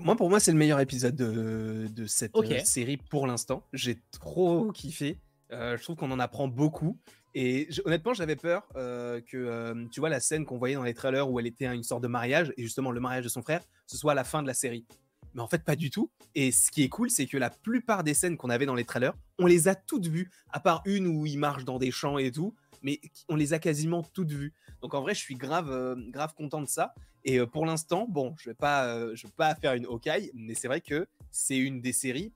Moi, 0.00 0.16
pour 0.16 0.28
moi, 0.28 0.40
c'est 0.40 0.50
le 0.50 0.58
meilleur 0.58 0.80
épisode 0.80 1.14
de, 1.14 2.06
cette 2.06 2.34
euh, 2.36 2.64
série 2.64 2.96
pour 2.96 3.26
l'instant. 3.26 3.62
J'ai 3.72 3.98
trop 4.10 4.72
kiffé. 4.72 5.18
Euh, 5.52 5.76
je 5.76 5.82
trouve 5.82 5.96
qu'on 5.96 6.10
en 6.10 6.18
apprend 6.18 6.48
beaucoup. 6.48 6.98
Et 7.34 7.68
honnêtement, 7.84 8.14
j'avais 8.14 8.36
peur 8.36 8.66
euh, 8.76 9.20
que, 9.20 9.36
euh, 9.36 9.86
tu 9.90 9.98
vois, 9.98 10.08
la 10.08 10.20
scène 10.20 10.44
qu'on 10.44 10.56
voyait 10.56 10.76
dans 10.76 10.84
les 10.84 10.94
trailers 10.94 11.28
où 11.28 11.40
elle 11.40 11.46
était 11.46 11.66
une 11.66 11.82
sorte 11.82 12.02
de 12.02 12.08
mariage, 12.08 12.52
et 12.56 12.62
justement 12.62 12.92
le 12.92 13.00
mariage 13.00 13.24
de 13.24 13.28
son 13.28 13.42
frère, 13.42 13.60
ce 13.86 13.96
soit 13.96 14.14
la 14.14 14.22
fin 14.22 14.42
de 14.42 14.46
la 14.46 14.54
série. 14.54 14.86
Mais 15.34 15.42
en 15.42 15.48
fait, 15.48 15.64
pas 15.64 15.74
du 15.74 15.90
tout. 15.90 16.12
Et 16.36 16.52
ce 16.52 16.70
qui 16.70 16.84
est 16.84 16.88
cool, 16.88 17.10
c'est 17.10 17.26
que 17.26 17.36
la 17.36 17.50
plupart 17.50 18.04
des 18.04 18.14
scènes 18.14 18.36
qu'on 18.36 18.50
avait 18.50 18.66
dans 18.66 18.76
les 18.76 18.84
trailers, 18.84 19.14
on 19.40 19.46
les 19.46 19.66
a 19.66 19.74
toutes 19.74 20.06
vues, 20.06 20.30
à 20.52 20.60
part 20.60 20.82
une 20.84 21.08
où 21.08 21.26
il 21.26 21.38
marche 21.38 21.64
dans 21.64 21.78
des 21.78 21.90
champs 21.90 22.18
et 22.18 22.30
tout, 22.30 22.54
mais 22.82 23.00
on 23.28 23.34
les 23.34 23.52
a 23.52 23.58
quasiment 23.58 24.04
toutes 24.04 24.30
vues. 24.30 24.52
Donc 24.80 24.94
en 24.94 25.00
vrai, 25.00 25.14
je 25.14 25.20
suis 25.20 25.34
grave, 25.34 25.72
euh, 25.72 25.96
grave 26.10 26.34
content 26.34 26.60
de 26.60 26.68
ça. 26.68 26.94
Et 27.24 27.40
pour 27.46 27.64
l'instant, 27.64 28.06
bon, 28.06 28.34
je 28.38 28.50
vais 28.50 28.52
vais 28.52 29.30
pas 29.36 29.54
faire 29.54 29.72
une 29.72 29.86
Hawkeye, 29.86 30.30
mais 30.34 30.52
c'est 30.52 30.68
vrai 30.68 30.82
que 30.82 31.08
c'est 31.30 31.56
une 31.56 31.80
des 31.80 31.94
séries 31.94 32.34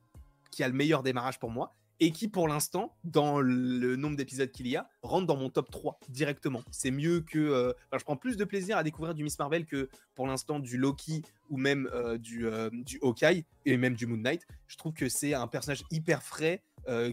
qui 0.50 0.64
a 0.64 0.68
le 0.68 0.72
meilleur 0.72 1.02
démarrage 1.02 1.38
pour 1.38 1.50
moi 1.50 1.76
et 2.00 2.12
qui 2.12 2.28
pour 2.28 2.48
l'instant, 2.48 2.96
dans 3.04 3.40
le 3.40 3.96
nombre 3.96 4.16
d'épisodes 4.16 4.50
qu'il 4.50 4.68
y 4.68 4.76
a, 4.76 4.88
rentre 5.02 5.26
dans 5.26 5.36
mon 5.36 5.50
top 5.50 5.70
3 5.70 5.98
directement. 6.08 6.62
C'est 6.70 6.90
mieux 6.90 7.20
que... 7.20 7.38
Euh, 7.38 7.72
je 7.92 8.04
prends 8.04 8.16
plus 8.16 8.36
de 8.36 8.44
plaisir 8.44 8.76
à 8.76 8.84
découvrir 8.84 9.14
du 9.14 9.24
Miss 9.24 9.38
Marvel 9.38 9.64
que 9.64 9.88
pour 10.14 10.26
l'instant 10.26 10.60
du 10.60 10.76
Loki 10.76 11.22
ou 11.50 11.56
même 11.56 11.88
euh, 11.92 12.18
du, 12.18 12.46
euh, 12.46 12.70
du 12.72 12.98
Hawkeye 13.02 13.44
et 13.66 13.76
même 13.76 13.94
du 13.94 14.06
Moon 14.06 14.18
Knight. 14.18 14.46
Je 14.66 14.76
trouve 14.76 14.92
que 14.92 15.08
c'est 15.08 15.34
un 15.34 15.48
personnage 15.48 15.82
hyper 15.90 16.22
frais, 16.22 16.62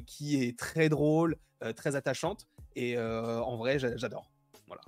qui 0.05 0.41
est 0.41 0.57
très 0.57 0.87
drôle, 0.87 1.35
très 1.75 1.97
attachante, 1.97 2.47
et 2.77 2.97
en 2.97 3.57
vrai, 3.57 3.77
j'adore. 3.77 4.31
Voilà. 4.67 4.81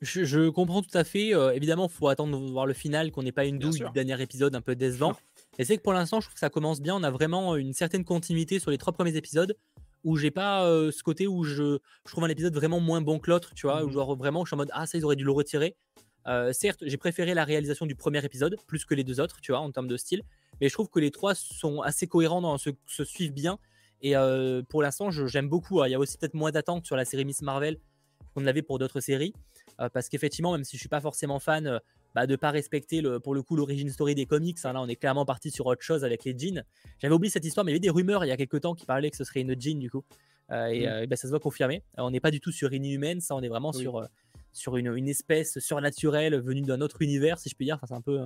Je, 0.00 0.48
comprends 0.48 0.80
tout 0.80 0.96
à 0.96 1.02
fait. 1.02 1.30
évidemment, 1.56 1.88
il 1.88 1.92
faut 1.92 2.06
attendre 2.06 2.38
de 2.38 2.52
voir 2.52 2.66
le 2.66 2.72
final, 2.72 3.10
qu'on 3.10 3.24
n'ait 3.24 3.32
pas 3.32 3.46
une 3.46 3.58
douille 3.58 3.80
du 3.80 3.90
dernier 3.92 4.22
épisode 4.22 4.54
un 4.54 4.60
peu 4.60 4.76
décevant. 4.76 5.16
Et 5.58 5.64
c'est 5.64 5.76
que 5.76 5.82
pour 5.82 5.92
l'instant, 5.92 6.20
je 6.20 6.26
trouve 6.26 6.34
que 6.34 6.40
ça 6.40 6.50
commence 6.50 6.80
bien. 6.80 6.94
On 6.94 7.02
a 7.02 7.10
vraiment 7.10 7.56
une 7.56 7.72
certaine 7.72 8.04
continuité 8.04 8.58
sur 8.58 8.70
les 8.70 8.78
trois 8.78 8.92
premiers 8.92 9.16
épisodes 9.16 9.56
où 10.04 10.16
j'ai 10.16 10.30
pas 10.30 10.66
euh, 10.66 10.90
ce 10.90 11.02
côté 11.02 11.26
où 11.26 11.44
je, 11.44 11.78
je 12.06 12.10
trouve 12.10 12.24
un 12.24 12.28
épisode 12.28 12.54
vraiment 12.54 12.80
moins 12.80 13.00
bon 13.00 13.18
que 13.18 13.30
l'autre, 13.30 13.54
tu 13.54 13.66
vois, 13.66 13.84
où 13.84 13.88
mmh 13.88 13.92
genre 13.92 14.16
vraiment 14.16 14.44
je 14.44 14.48
suis 14.48 14.54
en 14.54 14.58
mode 14.58 14.70
ah 14.72 14.86
ça 14.86 14.98
ils 14.98 15.04
auraient 15.04 15.16
dû 15.16 15.24
le 15.24 15.30
retirer. 15.30 15.76
Euh, 16.28 16.52
certes, 16.52 16.82
j'ai 16.86 16.96
préféré 16.96 17.34
la 17.34 17.44
réalisation 17.44 17.84
du 17.84 17.96
premier 17.96 18.24
épisode 18.24 18.56
plus 18.66 18.84
que 18.84 18.94
les 18.94 19.04
deux 19.04 19.20
autres, 19.20 19.40
tu 19.40 19.52
vois, 19.52 19.60
en 19.60 19.70
termes 19.72 19.88
de 19.88 19.96
style, 19.96 20.22
mais 20.60 20.68
je 20.68 20.72
trouve 20.72 20.88
que 20.88 21.00
les 21.00 21.10
trois 21.10 21.34
sont 21.34 21.80
assez 21.80 22.06
cohérents, 22.06 22.40
dans, 22.40 22.58
se, 22.58 22.70
se 22.86 23.04
suivent 23.04 23.32
bien. 23.32 23.58
Et 24.02 24.16
euh, 24.16 24.62
pour 24.68 24.82
l'instant, 24.82 25.10
j'aime 25.10 25.48
beaucoup. 25.48 25.80
Hein. 25.80 25.88
Il 25.88 25.90
y 25.92 25.94
a 25.94 25.98
aussi 25.98 26.18
peut-être 26.18 26.34
moins 26.34 26.50
d'attente 26.50 26.86
sur 26.86 26.96
la 26.96 27.04
série 27.04 27.24
Miss 27.24 27.42
Marvel 27.42 27.78
qu'on 28.34 28.46
avait 28.46 28.62
pour 28.62 28.78
d'autres 28.78 29.00
séries, 29.00 29.34
parce 29.92 30.08
qu'effectivement, 30.08 30.52
même 30.52 30.64
si 30.64 30.76
je 30.76 30.80
suis 30.80 30.88
pas 30.88 31.00
forcément 31.00 31.38
fan 31.38 31.80
bah, 32.14 32.26
de 32.26 32.36
pas 32.36 32.50
respecter 32.50 33.00
le, 33.00 33.20
pour 33.20 33.34
le 33.34 33.42
coup 33.42 33.56
l'origine 33.56 33.90
story 33.90 34.14
des 34.14 34.26
comics. 34.26 34.58
Hein. 34.64 34.72
Là, 34.72 34.82
on 34.82 34.88
est 34.88 34.96
clairement 34.96 35.24
parti 35.24 35.50
sur 35.50 35.66
autre 35.66 35.82
chose 35.82 36.04
avec 36.04 36.24
les 36.24 36.36
jeans. 36.36 36.64
J'avais 36.98 37.14
oublié 37.14 37.30
cette 37.30 37.44
histoire, 37.44 37.64
mais 37.64 37.72
il 37.72 37.74
y 37.74 37.76
avait 37.76 37.80
des 37.80 37.90
rumeurs 37.90 38.24
il 38.24 38.28
y 38.28 38.32
a 38.32 38.36
quelques 38.36 38.60
temps 38.60 38.74
qui 38.74 38.86
parlaient 38.86 39.10
que 39.10 39.16
ce 39.16 39.24
serait 39.24 39.40
une 39.40 39.58
jean 39.60 39.78
du 39.78 39.90
coup. 39.90 40.04
Euh, 40.50 40.66
et, 40.66 40.88
euh, 40.88 41.06
bah, 41.06 41.16
ça 41.16 41.22
se 41.22 41.28
voit 41.28 41.40
confirmé. 41.40 41.82
on 41.96 42.10
n'est 42.10 42.20
pas 42.20 42.30
du 42.30 42.40
tout 42.40 42.52
sur 42.52 42.72
une 42.72 42.84
humaine, 42.84 43.20
ça, 43.20 43.34
on 43.34 43.40
est 43.40 43.48
vraiment 43.48 43.72
sur, 43.72 43.96
euh, 43.96 44.06
sur 44.52 44.76
une, 44.76 44.94
une, 44.94 45.08
espèce 45.08 45.58
surnaturelle 45.60 46.38
venue 46.40 46.62
d'un 46.62 46.80
autre 46.80 47.00
univers, 47.00 47.38
si 47.38 47.48
je 47.48 47.54
puis 47.54 47.64
dire. 47.64 47.76
Enfin, 47.76 47.86
c'est 47.88 47.94
un 47.94 48.02
peu 48.02 48.20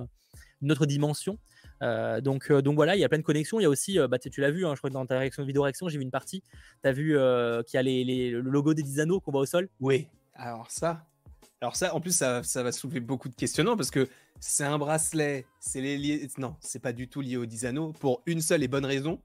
une 0.61 0.71
autre 0.71 0.85
dimension. 0.85 1.37
donc, 1.81 2.51
donc 2.51 2.75
voilà, 2.75 2.95
il 2.95 2.99
y 2.99 3.05
a 3.05 3.09
plein 3.09 3.19
de 3.19 3.23
connexions. 3.23 3.59
Il 3.59 3.63
y 3.63 3.65
a 3.65 3.69
aussi, 3.69 3.97
bah, 4.09 4.19
tu, 4.19 4.41
l'as 4.41 4.51
vu, 4.51 4.65
hein, 4.65 4.73
je 4.75 4.79
crois 4.79 4.89
que 4.89 4.93
dans 4.93 5.05
ta 5.05 5.19
réaction 5.19 5.45
vidéo 5.45 5.61
réaction, 5.61 5.87
j'ai 5.87 5.97
vu 5.97 6.03
une 6.03 6.11
partie. 6.11 6.43
Tu 6.83 6.89
as 6.89 6.91
vu 6.91 7.17
qu'il 7.65 7.75
y 7.75 7.77
a 7.77 7.83
les, 7.83 8.03
les, 8.03 8.31
le 8.31 8.41
logo 8.41 8.73
des 8.73 8.83
10 8.83 8.99
anneaux 8.99 9.19
qu'on 9.19 9.31
voit 9.31 9.41
au 9.41 9.45
sol? 9.45 9.69
Oui. 9.79 10.07
Alors 10.33 10.69
ça, 10.69 11.05
alors 11.61 11.75
ça, 11.75 11.95
en 11.95 11.99
plus, 11.99 12.15
ça, 12.15 12.41
va 12.41 12.71
soulever 12.71 12.99
beaucoup 12.99 13.29
de 13.29 13.35
questionnements 13.35 13.75
parce 13.75 13.89
que 13.89 14.07
c'est 14.39 14.63
un 14.63 14.77
bracelet, 14.77 15.45
c'est 15.59 15.81
les 15.81 15.97
liés... 15.97 16.27
Non, 16.37 16.55
c'est 16.59 16.79
pas 16.79 16.93
du 16.93 17.07
tout 17.07 17.21
lié 17.21 17.35
aux 17.35 17.47
10 17.47 17.65
anneaux 17.65 17.93
pour 17.93 18.21
une 18.27 18.41
seule 18.41 18.61
et 18.63 18.67
bonne 18.67 18.85
raison. 18.85 19.19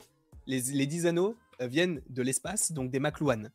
Les, 0.46 0.60
les 0.60 0.86
10 0.86 1.06
anneaux 1.06 1.36
euh, 1.60 1.66
viennent 1.66 2.00
de 2.08 2.22
l'espace, 2.22 2.72
donc 2.72 2.90
des 2.90 3.00
Maklouan. 3.00 3.50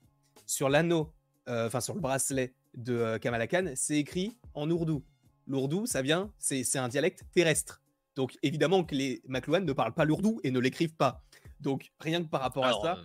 Sur 0.45 0.69
l'anneau, 0.69 1.11
euh, 1.49 1.65
enfin 1.65 1.81
sur 1.81 1.95
le 1.95 2.01
bracelet 2.01 2.53
de 2.75 2.93
euh, 2.93 3.17
Kamala 3.17 3.47
Khan, 3.47 3.71
c'est 3.75 3.97
écrit 3.97 4.37
en 4.53 4.69
ourdou. 4.69 5.03
L'ourdou, 5.47 5.87
ça 5.87 6.03
vient, 6.03 6.31
c'est 6.37 6.77
un 6.77 6.87
dialecte 6.87 7.23
terrestre. 7.33 7.81
Donc 8.15 8.37
évidemment 8.43 8.83
que 8.83 8.93
les 8.93 9.21
Maklouan 9.27 9.61
ne 9.61 9.73
parlent 9.73 9.93
pas 9.93 10.05
l'ourdou 10.05 10.39
et 10.43 10.51
ne 10.51 10.59
l'écrivent 10.59 10.95
pas. 10.95 11.23
Donc 11.59 11.91
rien 11.99 12.23
que 12.23 12.29
par 12.29 12.41
rapport 12.41 12.65
à 12.65 12.73
ça... 12.73 12.97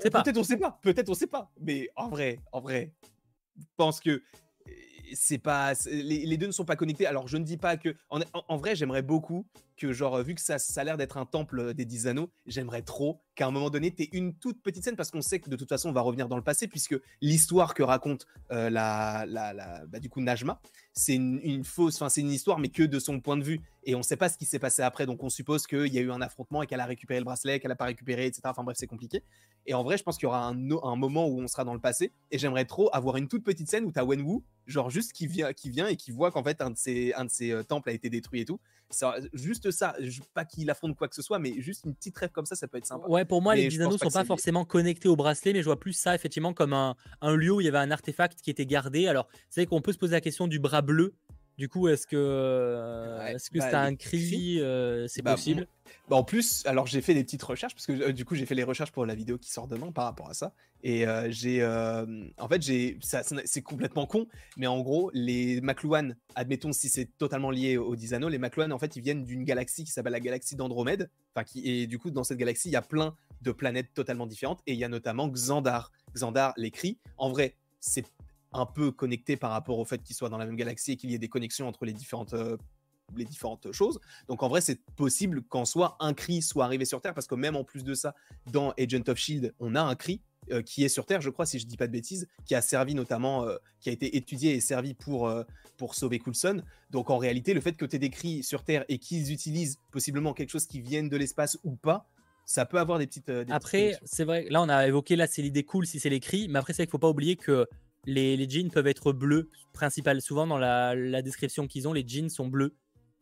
Peut-être 0.00 0.38
on 0.38 0.44
sait 0.44 0.56
pas, 0.56 0.78
peut-être 0.80 1.08
on 1.08 1.14
sait 1.14 1.26
pas. 1.26 1.50
Mais 1.60 1.88
en 1.96 2.08
vrai, 2.08 2.38
en 2.52 2.60
vrai, 2.60 2.92
pense 3.76 4.00
que 4.00 4.22
c'est 5.14 5.38
pas 5.38 5.72
les, 5.86 6.36
deux 6.36 6.46
ne 6.46 6.52
sont 6.52 6.64
pas 6.64 6.76
connectés. 6.76 7.06
Alors 7.06 7.28
je 7.28 7.36
ne 7.36 7.44
dis 7.44 7.56
pas 7.56 7.76
que 7.76 7.94
en, 8.10 8.56
vrai 8.56 8.76
j'aimerais 8.76 9.02
beaucoup 9.02 9.46
que 9.78 9.92
genre 9.92 10.22
vu 10.22 10.34
que 10.34 10.40
ça, 10.40 10.56
a 10.76 10.84
l'air 10.84 10.96
d'être 10.96 11.16
un 11.16 11.24
temple 11.24 11.72
des 11.72 11.84
dix 11.84 12.06
anneaux, 12.06 12.30
j'aimerais 12.46 12.82
trop 12.82 13.22
qu'à 13.34 13.46
un 13.46 13.50
moment 13.50 13.70
donné 13.70 13.94
tu 13.94 14.02
aies 14.02 14.08
une 14.12 14.34
toute 14.34 14.62
petite 14.62 14.84
scène 14.84 14.96
parce 14.96 15.10
qu'on 15.10 15.22
sait 15.22 15.40
que 15.40 15.48
de 15.48 15.56
toute 15.56 15.68
façon 15.68 15.88
on 15.88 15.92
va 15.92 16.00
revenir 16.00 16.28
dans 16.28 16.36
le 16.36 16.42
passé 16.42 16.68
puisque 16.68 16.96
l'histoire 17.20 17.74
que 17.74 17.82
raconte 17.82 18.26
euh, 18.50 18.68
la, 18.68 19.24
bah, 19.86 20.00
du 20.00 20.10
coup 20.10 20.20
Najma, 20.20 20.60
c'est 20.92 21.14
une, 21.14 21.64
fausse, 21.64 21.96
enfin 21.96 22.08
c'est 22.08 22.20
une 22.20 22.32
histoire 22.32 22.58
mais 22.58 22.68
que 22.68 22.82
de 22.82 22.98
son 22.98 23.20
point 23.20 23.36
de 23.36 23.44
vue 23.44 23.60
et 23.84 23.94
on 23.94 24.02
sait 24.02 24.16
pas 24.16 24.28
ce 24.28 24.36
qui 24.36 24.44
s'est 24.44 24.58
passé 24.58 24.82
après 24.82 25.06
donc 25.06 25.22
on 25.22 25.30
suppose 25.30 25.66
qu'il 25.66 25.92
y 25.94 25.98
a 25.98 26.02
eu 26.02 26.10
un 26.10 26.20
affrontement 26.20 26.62
et 26.62 26.66
qu'elle 26.66 26.80
a 26.80 26.86
récupéré 26.86 27.20
le 27.20 27.24
bracelet, 27.24 27.60
qu'elle 27.60 27.72
a 27.72 27.76
pas 27.76 27.86
récupéré, 27.86 28.26
etc. 28.26 28.42
Enfin 28.46 28.64
bref 28.64 28.76
c'est 28.78 28.86
compliqué. 28.86 29.22
Et 29.68 29.74
en 29.74 29.82
vrai, 29.82 29.98
je 29.98 30.02
pense 30.02 30.16
qu'il 30.16 30.24
y 30.24 30.28
aura 30.28 30.46
un, 30.46 30.96
moment 30.96 31.26
où 31.26 31.42
on 31.42 31.46
sera 31.46 31.62
dans 31.62 31.74
le 31.74 31.80
passé. 31.80 32.10
Et 32.30 32.38
j'aimerais 32.38 32.64
trop 32.64 32.88
avoir 32.94 33.18
une 33.18 33.28
toute 33.28 33.44
petite 33.44 33.68
scène 33.68 33.84
où 33.84 33.92
tu 33.92 33.98
as 33.98 34.04
Wenwu, 34.04 34.40
genre 34.66 34.88
juste 34.88 35.12
qui 35.12 35.26
vient, 35.26 35.52
qui 35.52 35.68
vient 35.68 35.86
et 35.86 35.96
qui 35.96 36.10
voit 36.10 36.30
qu'en 36.30 36.42
fait 36.42 36.62
un 36.62 36.70
de 36.70 36.76
ses, 36.78 37.12
un 37.12 37.26
de 37.26 37.30
ses 37.30 37.50
euh, 37.52 37.62
temples 37.62 37.90
a 37.90 37.92
été 37.92 38.08
détruit 38.08 38.40
et 38.40 38.44
tout. 38.46 38.58
Ça, 38.90 39.16
juste 39.34 39.70
ça, 39.70 39.94
pas 40.32 40.46
qu'il 40.46 40.70
affronte 40.70 40.96
quoi 40.96 41.08
que 41.08 41.14
ce 41.14 41.20
soit, 41.20 41.38
mais 41.38 41.60
juste 41.60 41.84
une 41.84 41.94
petite 41.94 42.16
rêve 42.16 42.30
comme 42.30 42.46
ça, 42.46 42.56
ça 42.56 42.68
peut 42.68 42.78
être 42.78 42.86
sympa. 42.86 43.06
Ouais, 43.06 43.26
pour 43.26 43.42
moi, 43.42 43.54
les 43.54 43.68
10 43.68 43.82
anneaux 43.82 43.98
sont 43.98 44.10
pas, 44.10 44.24
forcément 44.24 44.64
connectés 44.64 45.08
au 45.08 45.16
bracelet, 45.16 45.52
mais 45.52 45.60
je 45.60 45.66
vois 45.66 45.78
plus 45.78 45.92
ça 45.92 46.14
effectivement 46.14 46.54
comme 46.54 46.72
un, 46.72 46.96
un, 47.20 47.36
lieu 47.36 47.52
où 47.52 47.60
il 47.60 47.64
y 47.64 47.68
avait 47.68 47.78
un 47.78 47.90
artefact 47.90 48.40
qui 48.40 48.50
était 48.50 48.66
gardé. 48.66 49.06
Alors, 49.06 49.28
c'est 49.50 49.60
vrai 49.60 49.66
qu'on 49.66 49.82
peut 49.82 49.92
se 49.92 49.98
poser 49.98 50.12
la 50.12 50.20
question 50.22 50.46
du 50.46 50.58
bras 50.58 50.80
bleu. 50.80 51.14
Du 51.58 51.68
coup, 51.68 51.88
est-ce 51.88 52.06
que 52.06 52.16
euh, 52.16 53.26
est-ce 53.26 53.50
que 53.50 53.58
bah, 53.58 53.68
c'est 53.68 53.76
un 53.76 53.96
cri, 53.96 54.60
euh, 54.60 55.08
C'est 55.08 55.22
bah, 55.22 55.34
possible? 55.34 55.66
bah, 56.08 56.14
En 56.14 56.22
plus, 56.22 56.64
alors 56.66 56.86
j'ai 56.86 57.00
fait 57.00 57.14
des 57.14 57.24
petites 57.24 57.42
recherches 57.42 57.74
parce 57.74 57.84
que 57.84 57.92
euh, 57.92 58.12
du 58.12 58.24
coup 58.24 58.36
j'ai 58.36 58.46
fait 58.46 58.54
les 58.54 58.62
recherches 58.62 58.92
pour 58.92 59.04
la 59.04 59.16
vidéo 59.16 59.38
qui 59.38 59.50
sort 59.50 59.66
demain 59.66 59.90
par 59.90 60.04
rapport 60.04 60.30
à 60.30 60.34
ça. 60.34 60.54
Et 60.84 61.04
j'ai, 61.30 61.66
en 61.66 62.48
fait, 62.48 62.62
j'ai, 62.62 63.00
c'est 63.44 63.62
complètement 63.62 64.06
con, 64.06 64.28
mais 64.56 64.68
en 64.68 64.80
gros, 64.80 65.10
les 65.12 65.60
McLuhan, 65.60 66.10
admettons 66.36 66.70
si 66.70 66.88
c'est 66.88 67.06
totalement 67.18 67.50
lié 67.50 67.76
aux 67.76 67.96
10 67.96 68.14
anneaux, 68.14 68.28
les 68.28 68.38
McLuhan 68.38 68.70
en 68.70 68.78
fait 68.78 68.94
ils 68.94 69.02
viennent 69.02 69.24
d'une 69.24 69.42
galaxie 69.42 69.82
qui 69.82 69.90
s'appelle 69.90 70.12
la 70.12 70.20
galaxie 70.20 70.54
d'Andromède. 70.54 71.10
Enfin, 71.34 71.42
qui 71.42 71.68
et 71.68 71.88
du 71.88 71.98
coup 71.98 72.12
dans 72.12 72.22
cette 72.22 72.38
galaxie 72.38 72.68
il 72.68 72.72
y 72.72 72.76
a 72.76 72.82
plein 72.82 73.16
de 73.42 73.50
planètes 73.50 73.92
totalement 73.94 74.28
différentes 74.28 74.60
et 74.68 74.74
il 74.74 74.78
y 74.78 74.84
a 74.84 74.88
notamment 74.88 75.26
Xandar. 75.26 75.90
Xandar 76.14 76.52
l'écrit. 76.56 76.98
En 77.16 77.30
vrai, 77.30 77.56
c'est 77.80 78.06
un 78.58 78.66
peu 78.66 78.90
connecté 78.90 79.36
par 79.36 79.50
rapport 79.50 79.78
au 79.78 79.84
fait 79.84 80.02
qu'ils 80.02 80.16
soient 80.16 80.28
dans 80.28 80.38
la 80.38 80.46
même 80.46 80.56
galaxie 80.56 80.92
et 80.92 80.96
qu'il 80.96 81.10
y 81.10 81.14
ait 81.14 81.18
des 81.18 81.28
connexions 81.28 81.68
entre 81.68 81.84
les 81.84 81.92
différentes, 81.92 82.34
euh, 82.34 82.56
les 83.16 83.24
différentes 83.24 83.72
choses. 83.72 84.00
Donc 84.28 84.42
en 84.42 84.48
vrai, 84.48 84.60
c'est 84.60 84.80
possible 84.96 85.42
qu'en 85.42 85.64
soit 85.64 85.96
un 86.00 86.14
cri 86.14 86.42
soit 86.42 86.64
arrivé 86.64 86.84
sur 86.84 87.00
Terre, 87.00 87.14
parce 87.14 87.26
que 87.26 87.34
même 87.34 87.56
en 87.56 87.64
plus 87.64 87.84
de 87.84 87.94
ça, 87.94 88.14
dans 88.52 88.72
Agent 88.72 89.08
of 89.08 89.16
Shield, 89.16 89.54
on 89.60 89.74
a 89.74 89.82
un 89.82 89.94
cri 89.94 90.20
euh, 90.50 90.62
qui 90.62 90.84
est 90.84 90.88
sur 90.88 91.06
Terre, 91.06 91.20
je 91.20 91.30
crois, 91.30 91.46
si 91.46 91.58
je 91.58 91.66
dis 91.66 91.76
pas 91.76 91.86
de 91.86 91.92
bêtises, 91.92 92.28
qui 92.44 92.54
a 92.54 92.62
servi 92.62 92.94
notamment, 92.94 93.44
euh, 93.44 93.56
qui 93.80 93.88
a 93.90 93.92
été 93.92 94.16
étudié 94.16 94.54
et 94.54 94.60
servi 94.60 94.94
pour, 94.94 95.32
pour 95.76 95.94
sauver 95.94 96.18
Coulson. 96.18 96.62
Donc 96.90 97.10
en 97.10 97.18
réalité, 97.18 97.54
le 97.54 97.60
fait 97.60 97.72
que 97.72 97.84
tu 97.84 97.96
aies 97.96 98.00
des 98.00 98.10
cris 98.10 98.42
sur 98.42 98.64
Terre 98.64 98.84
et 98.88 98.98
qu'ils 98.98 99.32
utilisent 99.32 99.78
possiblement 99.90 100.34
quelque 100.34 100.50
chose 100.50 100.66
qui 100.66 100.80
vienne 100.80 101.08
de 101.08 101.16
l'espace 101.16 101.58
ou 101.64 101.76
pas, 101.76 102.08
ça 102.48 102.64
peut 102.64 102.78
avoir 102.78 102.98
des 102.98 103.06
petites. 103.06 103.30
après, 103.50 103.98
c'est 104.04 104.24
vrai, 104.24 104.46
là 104.48 104.62
on 104.62 104.70
a 104.70 104.88
évoqué, 104.88 105.16
là 105.16 105.26
c'est 105.26 105.42
l'idée 105.42 105.64
cool 105.64 105.86
si 105.86 106.00
c'est 106.00 106.08
les 106.08 106.18
cris, 106.18 106.48
mais 106.48 106.58
après 106.58 106.72
c'est 106.72 106.84
qu'il 106.84 106.90
faut 106.90 106.98
pas 106.98 107.10
oublier 107.10 107.36
que 107.36 107.68
les, 108.08 108.48
jeans 108.48 108.70
peuvent 108.70 108.86
être 108.86 109.12
bleus, 109.12 109.50
principal. 109.72 110.20
Souvent 110.20 110.46
dans 110.46 110.58
la, 110.58 111.22
description 111.22 111.66
qu'ils 111.66 111.86
ont, 111.86 111.92
les 111.92 112.06
jeans 112.06 112.28
sont 112.28 112.46
bleus. 112.46 112.74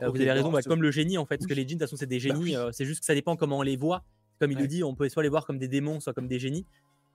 Euh, 0.03 0.09
vous 0.09 0.16
avez 0.16 0.33
raison, 0.33 0.51
bah, 0.51 0.62
comme 0.62 0.83
le 0.83 0.90
génie 0.90 1.16
en 1.16 1.25
fait, 1.25 1.38
parce 1.38 1.49
que 1.49 1.55
les 1.55 1.62
jeans, 1.62 1.79
de 1.79 1.85
toute 1.85 1.88
façon, 1.88 1.96
c'est 1.96 2.07
des 2.07 2.18
bah 2.18 2.35
génies. 2.35 2.57
Euh, 2.57 2.70
c'est 2.72 2.85
juste 2.85 3.01
que 3.01 3.07
ça 3.07 3.14
dépend 3.14 3.37
comment 3.37 3.59
on 3.59 3.62
les 3.62 3.77
voit. 3.77 4.05
Comme 4.38 4.53
il 4.53 4.59
le 4.59 4.66
dit, 4.66 4.85
on 4.85 4.94
peut 4.94 5.09
soit 5.09 5.22
les 5.22 5.31
voir 5.31 5.46
comme 5.46 5.59
des 5.59 5.68
démons, 5.68 6.01
soit 6.01 6.12
comme 6.12 6.29
des 6.29 6.38
génies. 6.38 6.66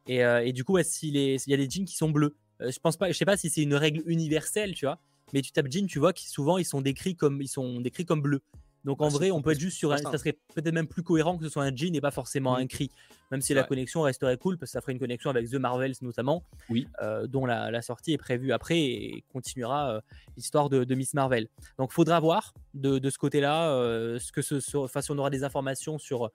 Et, 0.07 0.25
euh, 0.25 0.51
du 0.51 0.63
coup, 0.63 0.81
s'il 0.81 1.15
y 1.15 1.53
a 1.53 1.57
des 1.57 1.69
jeans 1.69 1.85
qui 1.85 1.95
sont 1.95 2.09
bleus, 2.09 2.35
je 2.59 2.79
pense 2.79 2.97
pas, 2.97 3.11
je 3.11 3.17
sais 3.17 3.25
pas 3.25 3.37
si 3.37 3.49
c'est 3.49 3.61
une 3.61 3.75
règle 3.75 4.01
universelle, 4.05 4.73
tu 4.73 4.85
vois. 4.85 4.99
Mais 5.33 5.41
tu 5.41 5.51
tapes 5.51 5.71
jeans, 5.71 5.85
tu 5.87 5.99
vois 5.99 6.13
qu'ils 6.13 6.29
souvent 6.29 6.57
ils 6.57 6.65
sont 6.65 6.81
décrits 6.81 7.15
comme 7.15 7.41
ils 7.41 7.47
sont 7.47 7.79
décrits 7.79 8.05
comme 8.05 8.21
bleus. 8.21 8.41
Donc 8.83 9.01
en 9.01 9.09
vrai, 9.09 9.31
on 9.31 9.41
peut 9.41 9.51
être 9.51 9.59
juste 9.59 9.77
sur 9.77 9.91
un. 9.91 9.97
Ça 9.97 10.17
serait 10.17 10.37
peut-être 10.55 10.73
même 10.73 10.87
plus 10.87 11.03
cohérent 11.03 11.37
que 11.37 11.43
ce 11.43 11.49
soit 11.49 11.63
un 11.63 11.75
jean 11.75 11.95
et 11.95 12.01
pas 12.01 12.11
forcément 12.11 12.55
un 12.55 12.65
cri. 12.65 12.89
Même 13.29 13.41
si 13.41 13.53
la 13.53 13.63
connexion 13.63 14.01
resterait 14.01 14.37
cool, 14.37 14.57
parce 14.57 14.71
que 14.71 14.73
ça 14.73 14.81
ferait 14.81 14.91
une 14.91 14.99
connexion 14.99 15.29
avec 15.29 15.49
The 15.49 15.55
Marvels 15.55 15.93
notamment, 16.01 16.43
oui. 16.69 16.87
Euh, 17.01 17.27
dont 17.27 17.45
la, 17.45 17.81
sortie 17.81 18.13
est 18.13 18.17
prévue 18.17 18.51
après 18.51 18.79
et 18.79 19.23
continuera 19.31 19.95
euh, 19.95 20.01
l'histoire 20.35 20.69
de, 20.69 20.95
Miss 20.95 21.13
Marvel. 21.13 21.47
Donc 21.77 21.91
faudra 21.91 22.19
voir 22.19 22.53
de, 22.73 23.09
ce 23.09 23.17
côté-là 23.17 23.71
euh, 23.71 24.19
ce 24.19 24.31
que 24.31 24.41
ce, 24.41 24.77
enfin, 24.77 25.01
si 25.01 25.11
on 25.11 25.17
aura 25.17 25.29
des 25.29 25.43
informations 25.43 25.97
sur. 25.97 26.29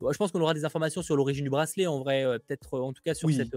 je 0.00 0.16
pense 0.16 0.32
qu'on 0.32 0.40
aura 0.40 0.54
des 0.54 0.64
informations 0.64 1.02
sur 1.02 1.16
l'origine 1.16 1.44
du 1.44 1.50
bracelet 1.50 1.86
en 1.86 2.00
vrai, 2.00 2.24
peut-être 2.46 2.78
en 2.78 2.92
tout 2.92 3.02
cas 3.02 3.14
sur 3.14 3.30
cette. 3.30 3.56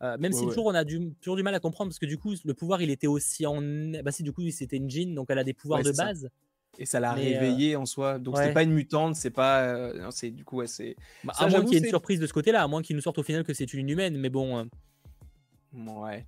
même 0.00 0.32
si 0.32 0.46
toujours 0.46 0.66
on 0.66 0.74
a 0.74 0.84
du, 0.84 1.12
toujours 1.20 1.36
du 1.36 1.42
mal 1.42 1.54
à 1.54 1.60
comprendre 1.60 1.90
parce 1.90 1.98
que 1.98 2.06
du 2.06 2.16
coup 2.16 2.32
le 2.44 2.54
pouvoir 2.54 2.80
il 2.80 2.90
était 2.90 3.08
aussi 3.08 3.44
en 3.44 3.60
bah 4.02 4.12
si 4.12 4.22
du 4.22 4.32
coup 4.32 4.48
c'était 4.50 4.76
une 4.76 4.88
jean 4.88 5.14
donc 5.14 5.26
elle 5.28 5.38
a 5.38 5.44
des 5.44 5.54
pouvoirs 5.54 5.82
de 5.82 5.92
base 5.92 6.30
et 6.78 6.86
ça 6.86 7.00
l'a 7.00 7.12
réveillé 7.12 7.74
euh, 7.74 7.80
en 7.80 7.86
soi. 7.86 8.18
Donc 8.18 8.36
c'est 8.36 8.52
pas 8.52 8.62
une 8.62 8.72
mutante, 8.72 9.16
c'est 9.16 9.30
pas. 9.30 9.62
Euh, 9.62 10.08
c'est 10.10 10.30
du 10.30 10.44
coup, 10.44 10.56
ouais, 10.58 10.66
c'est. 10.66 10.96
Bah, 11.24 11.32
à 11.36 11.48
moins 11.48 11.64
qu'il 11.64 11.74
y 11.74 11.76
ait 11.76 11.80
une 11.80 11.88
surprise 11.88 12.20
de 12.20 12.26
ce 12.26 12.32
côté-là, 12.32 12.62
à 12.62 12.68
moins 12.68 12.82
qu'il 12.82 12.96
nous 12.96 13.02
sorte 13.02 13.18
au 13.18 13.22
final 13.22 13.44
que 13.44 13.54
c'est 13.54 13.72
une 13.72 13.80
inhumaine, 13.80 14.16
mais 14.18 14.30
bon. 14.30 14.58
Euh. 14.58 14.64
Ouais. 15.74 16.26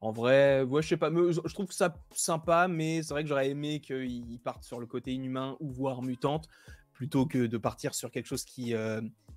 En 0.00 0.12
vrai, 0.12 0.62
ouais, 0.62 0.82
je 0.82 0.88
sais 0.88 0.96
pas, 0.98 1.10
je 1.10 1.54
trouve 1.54 1.72
ça 1.72 1.96
sympa, 2.14 2.68
mais 2.68 3.02
c'est 3.02 3.14
vrai 3.14 3.22
que 3.22 3.28
j'aurais 3.28 3.48
aimé 3.48 3.80
qu'ils 3.80 4.38
partent 4.42 4.64
sur 4.64 4.78
le 4.78 4.86
côté 4.86 5.12
inhumain 5.12 5.56
ou 5.60 5.70
voire 5.70 6.02
mutante 6.02 6.46
plutôt 6.92 7.24
que 7.24 7.46
de 7.46 7.56
partir 7.56 7.94
sur 7.94 8.10
quelque 8.10 8.26
chose 8.26 8.44
qui, 8.44 8.74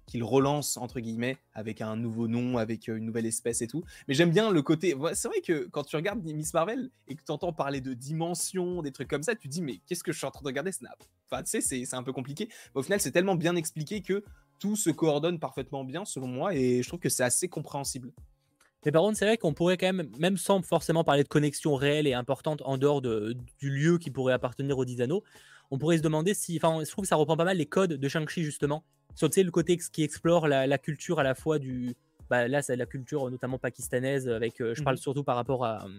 qu'il 0.08 0.24
relance 0.24 0.78
entre 0.78 1.00
guillemets 1.00 1.38
avec 1.54 1.82
un 1.82 1.96
nouveau 1.96 2.28
nom, 2.28 2.58
avec 2.58 2.90
euh, 2.90 2.96
une 2.96 3.06
nouvelle 3.06 3.28
espèce 3.28 3.62
et 3.62 3.68
tout. 3.68 3.84
Mais 4.08 4.16
j'aime 4.16 4.32
bien 4.32 4.50
le 4.50 4.62
côté. 4.64 4.96
C'est 5.14 5.28
vrai 5.28 5.42
que 5.42 5.68
quand 5.72 5.84
tu 5.84 5.96
regardes 5.96 6.24
Miss 6.24 6.54
Marvel 6.54 6.90
et 7.08 7.16
que 7.16 7.22
tu 7.24 7.32
entends 7.32 7.54
parler 7.54 7.82
de 7.82 7.94
dimensions, 7.94 8.82
des 8.82 8.92
trucs 8.92 9.10
comme 9.10 9.24
ça, 9.24 9.36
tu 9.36 9.48
dis 9.48 9.62
mais 9.62 9.80
qu'est-ce 9.86 10.04
que 10.04 10.12
je 10.12 10.18
suis 10.18 10.26
en 10.26 10.32
train 10.32 10.42
de 10.42 10.48
regarder 10.48 10.72
Snap? 10.72 11.04
Enfin, 11.30 11.44
tu 11.44 11.62
sais, 11.62 11.62
c'est 11.62 11.96
un 11.96 12.04
peu 12.04 12.14
compliqué. 12.14 12.48
Mais 12.74 12.80
au 12.80 12.84
final, 12.84 13.00
c'est 13.00 13.12
tellement 13.12 13.36
bien 13.36 13.56
expliqué 13.56 14.02
que 14.02 14.24
tout 14.60 14.76
se 14.76 14.90
coordonne 14.90 15.40
parfaitement 15.40 15.84
bien 15.84 16.06
selon 16.06 16.28
moi 16.28 16.56
et 16.56 16.82
je 16.82 16.88
trouve 16.88 17.00
que 17.00 17.10
c'est 17.10 17.24
assez 17.24 17.48
compréhensible. 17.48 18.12
Mais 18.86 18.92
par 18.92 19.02
contre, 19.02 19.18
c'est 19.18 19.26
vrai 19.26 19.38
qu'on 19.38 19.54
pourrait 19.54 19.78
quand 19.78 19.92
même, 19.92 20.10
même 20.18 20.38
sans 20.38 20.62
forcément 20.62 21.04
parler 21.04 21.24
de 21.24 21.28
connexion 21.28 21.76
réelle 21.76 22.08
et 22.08 22.14
importante 22.14 22.62
en 22.64 22.78
dehors 22.78 23.02
de, 23.02 23.36
du 23.60 23.70
lieu 23.70 23.98
qui 23.98 24.12
pourrait 24.12 24.34
appartenir 24.34 24.78
aux 24.78 24.86
10 24.86 25.02
anneaux, 25.02 25.24
on 25.72 25.78
pourrait 25.78 25.98
se 25.98 26.04
demander 26.04 26.34
si. 26.34 26.60
Enfin, 26.62 26.84
je 26.84 26.90
trouve 26.90 27.04
que 27.04 27.10
ça 27.10 27.16
reprend 27.16 27.38
pas 27.38 27.46
mal 27.46 27.58
les 27.58 27.66
codes 27.66 27.94
de 27.94 28.08
Shang-Chi, 28.08 28.44
justement. 28.44 28.84
Sur 29.16 29.30
le 29.36 29.50
côté 29.50 29.78
qui 29.78 30.04
explore 30.04 30.48
la, 30.48 30.78
culture 30.78 31.20
à 31.20 31.24
la 31.24 31.36
fois 31.36 31.60
du. 31.60 31.96
Bah, 32.30 32.48
là, 32.48 32.62
c'est 32.62 32.76
la 32.76 32.86
culture 32.86 33.30
notamment 33.32 33.58
pakistanaise, 33.58 34.28
avec, 34.28 34.62
euh, 34.62 34.76
je 34.76 34.84
parle 34.84 34.98
mmh 34.98 35.00
surtout 35.00 35.24
par 35.24 35.38
rapport 35.38 35.66
à, 35.66 35.86
euh, 35.86 35.90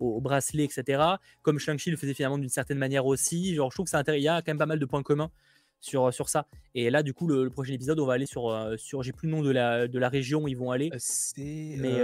au, 0.00 0.20
bracelet, 0.20 0.64
etc. 0.64 1.02
Comme 1.42 1.58
Shang-Chi 1.58 1.90
le 1.90 1.96
faisait 1.96 2.14
finalement 2.14 2.38
d'une 2.38 2.48
certaine 2.48 2.78
manière 2.78 3.06
aussi. 3.06 3.54
Genre, 3.54 3.70
je 3.70 3.76
trouve 3.76 3.86
que 3.86 4.16
il 4.16 4.22
y 4.22 4.28
a 4.28 4.40
quand 4.40 4.48
même 4.48 4.58
pas 4.58 4.66
mal 4.66 4.78
de 4.78 4.86
points 4.86 5.02
communs 5.02 5.30
sur, 5.78 6.12
sur 6.12 6.30
ça. 6.30 6.46
Et 6.74 6.88
là, 6.88 7.02
du 7.02 7.12
coup, 7.12 7.26
le, 7.26 7.50
prochain 7.50 7.74
épisode, 7.74 8.00
on 8.00 8.06
va 8.06 8.14
aller 8.14 8.26
sur. 8.26 8.48
Euh, 8.48 8.76
sur 8.76 9.02
J'ai 9.02 9.12
plus 9.12 9.28
le 9.28 9.36
nom 9.36 9.42
de 9.42 9.50
la, 9.50 9.86
de 9.86 9.98
la 9.98 10.08
région 10.08 10.42
où 10.42 10.48
ils 10.48 10.56
vont 10.56 10.70
aller. 10.70 10.90
C'est. 10.96 11.76
Mais 11.78 12.00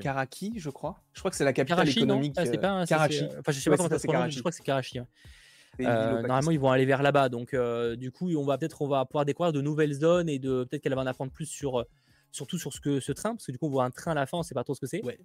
Karaki, 0.00 0.54
je 0.56 0.70
crois. 0.70 1.02
Je 1.14 1.20
crois 1.20 1.30
que 1.30 1.36
c'est 1.36 1.44
la 1.44 1.52
capitale 1.52 1.88
économique. 1.88 2.36
Non? 2.36 2.44
ah, 2.44 2.58
pas, 2.58 2.86
Karachi. 2.86 3.24
Enfin, 3.38 3.52
je 3.52 3.60
sais 3.60 3.70
pas 3.70 3.76
comment 3.76 3.88
ça 3.88 3.98
se 3.98 4.06
prononce, 4.06 4.34
je 4.34 4.40
crois 4.40 4.50
que 4.50 4.56
c'est 4.56 4.64
Karachi. 4.64 5.00
Euh, 5.80 6.22
normalement, 6.22 6.50
ils 6.50 6.60
vont 6.60 6.70
aller 6.70 6.84
vers 6.84 7.02
là-bas. 7.02 7.28
Donc, 7.28 7.54
euh, 7.54 7.96
du 7.96 8.12
coup, 8.12 8.30
on 8.36 8.44
va 8.44 8.58
peut-être 8.58 8.82
on 8.82 8.88
va 8.88 9.04
pouvoir 9.04 9.24
découvrir 9.24 9.52
de 9.52 9.60
nouvelles 9.60 9.94
zones 9.94 10.28
et 10.28 10.38
de 10.38 10.64
peut-être 10.64 10.82
qu'elle 10.82 10.94
va 10.94 11.02
en 11.02 11.06
apprendre 11.06 11.32
plus 11.32 11.46
sur 11.46 11.80
euh, 11.80 11.84
surtout 12.30 12.58
sur 12.58 12.72
ce 12.72 12.80
que 12.80 13.00
ce 13.00 13.12
train, 13.12 13.30
parce 13.30 13.46
que 13.46 13.52
du 13.52 13.58
coup, 13.58 13.66
on 13.66 13.70
voit 13.70 13.84
un 13.84 13.90
train 13.90 14.12
à 14.12 14.14
la 14.14 14.26
fin, 14.26 14.38
on 14.38 14.42
sait 14.42 14.54
pas 14.54 14.64
trop 14.64 14.74
ce 14.74 14.80
que 14.80 14.86
c'est. 14.86 15.04
Ouais. 15.04 15.18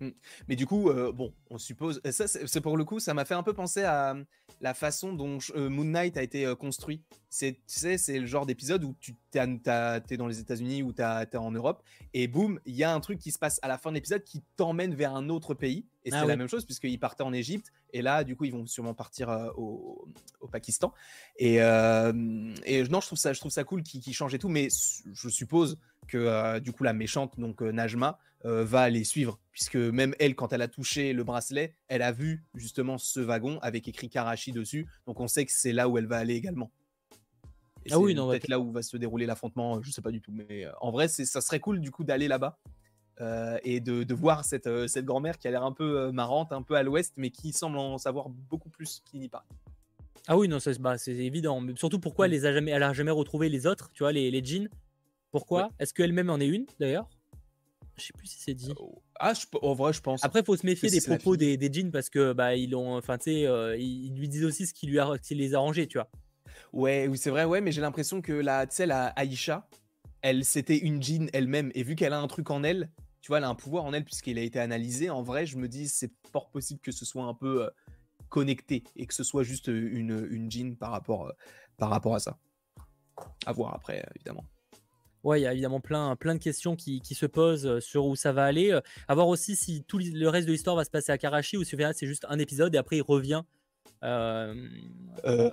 Mmh. 0.00 0.10
Mais 0.48 0.56
du 0.56 0.66
coup, 0.66 0.92
bon, 1.14 1.32
on 1.48 1.56
suppose. 1.56 2.02
Ça, 2.10 2.26
c'est 2.28 2.60
pour 2.60 2.76
le 2.76 2.84
coup, 2.84 3.00
ça 3.00 3.14
m'a 3.14 3.24
fait 3.24 3.34
un 3.34 3.42
peu 3.42 3.54
penser 3.54 3.82
à 3.82 4.14
la 4.60 4.74
façon 4.74 5.14
dont 5.14 5.38
Moon 5.54 5.84
Knight 5.84 6.18
a 6.18 6.22
été 6.22 6.54
construit. 6.58 7.02
C'est, 7.38 7.52
tu 7.52 7.78
sais, 7.78 7.98
c'est 7.98 8.18
le 8.18 8.24
genre 8.24 8.46
d'épisode 8.46 8.82
où 8.82 8.94
tu 8.98 9.14
es 9.34 10.16
dans 10.16 10.26
les 10.26 10.40
États-Unis 10.40 10.82
ou 10.82 10.94
tu 10.94 11.02
es 11.02 11.36
en 11.36 11.50
Europe, 11.50 11.82
et 12.14 12.28
boum, 12.28 12.58
il 12.64 12.74
y 12.74 12.82
a 12.82 12.94
un 12.94 13.00
truc 13.00 13.18
qui 13.18 13.30
se 13.30 13.38
passe 13.38 13.58
à 13.60 13.68
la 13.68 13.76
fin 13.76 13.90
de 13.90 13.96
l'épisode 13.96 14.24
qui 14.24 14.42
t'emmène 14.56 14.94
vers 14.94 15.14
un 15.14 15.28
autre 15.28 15.52
pays. 15.52 15.84
Et 16.06 16.10
c'est 16.10 16.16
ah 16.16 16.24
la 16.24 16.36
même 16.36 16.48
chose 16.48 16.64
puisqu'ils 16.64 16.98
partaient 16.98 17.24
en 17.24 17.34
Égypte 17.34 17.72
et 17.92 18.00
là, 18.00 18.24
du 18.24 18.36
coup, 18.36 18.46
ils 18.46 18.52
vont 18.52 18.64
sûrement 18.64 18.94
partir 18.94 19.28
euh, 19.28 19.50
au, 19.58 20.08
Pakistan. 20.50 20.94
Et, 21.36 21.60
euh, 21.60 22.54
et, 22.64 22.82
non, 22.84 23.00
je 23.00 23.06
trouve 23.06 23.18
ça, 23.18 23.34
je 23.34 23.40
trouve 23.40 23.52
ça 23.52 23.64
cool 23.64 23.82
qu'ils 23.82 24.14
changent 24.14 24.32
et 24.32 24.38
tout, 24.38 24.48
mais 24.48 24.68
je 25.12 25.28
suppose 25.28 25.78
que 26.08 26.16
euh, 26.16 26.58
du 26.58 26.72
coup, 26.72 26.84
la 26.84 26.94
méchante, 26.94 27.38
donc 27.38 27.60
Najma, 27.60 28.18
va 28.44 28.88
les 28.88 29.02
suivre 29.02 29.40
puisque 29.50 29.74
même 29.74 30.14
elle, 30.20 30.36
quand 30.36 30.52
elle 30.52 30.62
a 30.62 30.68
touché 30.68 31.12
le 31.12 31.24
bracelet, 31.24 31.74
elle 31.88 32.02
a 32.02 32.12
vu 32.12 32.44
justement 32.54 32.96
ce 32.96 33.18
wagon 33.18 33.58
avec 33.60 33.88
écrit 33.88 34.08
Karachi 34.08 34.52
dessus. 34.52 34.86
Donc 35.06 35.18
on 35.18 35.26
sait 35.26 35.44
que 35.44 35.50
c'est 35.52 35.72
là 35.72 35.88
où 35.88 35.98
elle 35.98 36.06
va 36.06 36.18
aller 36.18 36.34
également. 36.34 36.70
Ah 37.90 37.98
oui, 37.98 38.14
non, 38.14 38.28
peut-être 38.28 38.48
là 38.48 38.58
où 38.58 38.72
va 38.72 38.82
se 38.82 38.96
dérouler 38.96 39.26
l'affrontement, 39.26 39.82
je 39.82 39.90
sais 39.90 40.02
pas 40.02 40.10
du 40.10 40.20
tout. 40.20 40.32
Mais 40.32 40.66
en 40.80 40.90
vrai, 40.90 41.08
ça 41.08 41.40
serait 41.40 41.60
cool 41.60 41.80
du 41.80 41.90
coup 41.90 42.04
d'aller 42.04 42.28
là-bas 42.28 42.58
euh, 43.22 43.58
et 43.64 43.80
de, 43.80 44.12
voir 44.12 44.44
cette, 44.44 44.66
euh, 44.66 44.86
cette 44.86 45.06
grand-mère 45.06 45.38
qui 45.38 45.48
a 45.48 45.50
l'air 45.50 45.64
un 45.64 45.72
peu 45.72 46.00
euh, 46.00 46.12
marrante, 46.12 46.52
un 46.52 46.62
peu 46.62 46.74
à 46.74 46.82
l'ouest, 46.82 47.14
mais 47.16 47.30
qui 47.30 47.52
semble 47.52 47.78
en 47.78 47.96
savoir 47.96 48.28
beaucoup 48.28 48.68
plus 48.68 49.02
qu'il 49.06 49.20
n'y 49.20 49.28
paraît. 49.28 49.44
Ah 50.28 50.36
oui, 50.36 50.48
non, 50.48 50.58
c'est 50.60 50.78
bah, 50.78 50.96
évident. 51.06 51.60
Mais 51.60 51.74
surtout, 51.76 51.98
pourquoi 51.98 52.26
elle 52.26 52.32
les 52.32 52.44
a 52.44 52.52
jamais, 52.52 52.72
elle 52.72 52.82
a 52.82 52.92
jamais 52.92 53.10
retrouvé 53.12 53.48
les 53.48 53.66
autres, 53.66 53.90
tu 53.94 54.02
vois, 54.02 54.12
les, 54.12 54.30
les 54.30 54.44
jeans? 54.44 54.68
Pourquoi? 55.30 55.70
Est-ce 55.78 55.94
qu'elle-même 55.94 56.28
en 56.28 56.40
est 56.40 56.46
une, 56.46 56.66
d'ailleurs? 56.78 57.08
Je 57.96 58.04
sais 58.04 58.12
plus 58.12 58.26
si 58.26 58.38
c'est 58.38 58.52
dit. 58.52 58.74
Ah, 59.18 59.32
en 59.62 59.72
vrai, 59.72 59.94
je 59.94 60.02
pense. 60.02 60.22
Après, 60.22 60.40
il 60.40 60.44
faut 60.44 60.56
se 60.56 60.66
méfier 60.66 60.90
des 60.90 61.00
propos 61.00 61.36
des, 61.36 61.56
des 61.56 61.72
jeans 61.72 61.90
parce 61.90 62.10
que 62.10 62.34
bah 62.34 62.54
ils 62.54 62.74
ont, 62.74 62.94
enfin, 62.98 63.16
tu 63.16 63.30
sais, 63.30 63.80
ils 63.80 64.14
lui 64.14 64.28
disent 64.28 64.44
aussi 64.44 64.66
ce 64.66 64.74
qui 64.74 64.86
lui 64.86 64.98
a, 64.98 65.16
qui 65.16 65.34
les 65.34 65.54
arrangés, 65.54 65.86
tu 65.86 65.96
vois. 65.96 66.10
Ouais, 66.72 67.06
oui, 67.08 67.18
c'est 67.18 67.30
vrai, 67.30 67.44
ouais, 67.44 67.60
mais 67.60 67.72
j'ai 67.72 67.80
l'impression 67.80 68.20
que 68.20 68.32
la, 68.32 68.66
tu 68.66 68.76
sais, 68.76 68.90
Aïcha, 68.90 69.68
elle, 70.22 70.44
c'était 70.44 70.78
une 70.78 71.02
jean 71.02 71.30
elle-même, 71.32 71.70
et 71.74 71.82
vu 71.82 71.94
qu'elle 71.94 72.12
a 72.12 72.20
un 72.20 72.26
truc 72.26 72.50
en 72.50 72.62
elle, 72.62 72.90
tu 73.26 73.28
vois, 73.28 73.38
elle 73.38 73.44
a 73.44 73.48
un 73.48 73.56
pouvoir 73.56 73.84
en 73.84 73.92
elle 73.92 74.04
puisqu'il 74.04 74.38
a 74.38 74.42
été 74.42 74.60
analysé. 74.60 75.10
En 75.10 75.20
vrai, 75.20 75.46
je 75.46 75.56
me 75.56 75.66
dis, 75.66 75.88
c'est 75.88 76.12
fort 76.30 76.48
possible 76.48 76.80
que 76.80 76.92
ce 76.92 77.04
soit 77.04 77.24
un 77.24 77.34
peu 77.34 77.64
euh, 77.64 77.70
connecté 78.28 78.84
et 78.94 79.04
que 79.04 79.12
ce 79.12 79.24
soit 79.24 79.42
juste 79.42 79.68
euh, 79.68 79.90
une, 79.92 80.28
une 80.30 80.48
jean 80.48 80.76
par 80.76 80.92
rapport, 80.92 81.26
euh, 81.26 81.32
par 81.76 81.90
rapport 81.90 82.14
à 82.14 82.20
ça. 82.20 82.38
À 83.44 83.50
voir 83.50 83.74
après, 83.74 84.06
évidemment. 84.14 84.44
Ouais, 85.24 85.40
il 85.40 85.42
y 85.42 85.46
a 85.48 85.52
évidemment 85.52 85.80
plein, 85.80 86.14
plein 86.14 86.36
de 86.36 86.40
questions 86.40 86.76
qui, 86.76 87.00
qui, 87.00 87.16
se 87.16 87.26
posent 87.26 87.80
sur 87.80 88.06
où 88.06 88.14
ça 88.14 88.32
va 88.32 88.44
aller. 88.44 88.78
À 89.08 89.14
voir 89.16 89.26
aussi 89.26 89.56
si 89.56 89.82
tout 89.82 89.98
le 89.98 90.28
reste 90.28 90.46
de 90.46 90.52
l'histoire 90.52 90.76
va 90.76 90.84
se 90.84 90.90
passer 90.90 91.10
à 91.10 91.18
Karachi 91.18 91.56
ou 91.56 91.64
si 91.64 91.76
c'est 91.94 92.06
juste 92.06 92.26
un 92.28 92.38
épisode 92.38 92.76
et 92.76 92.78
après 92.78 92.98
il 92.98 93.02
revient 93.02 93.42
Euh, 94.02 94.54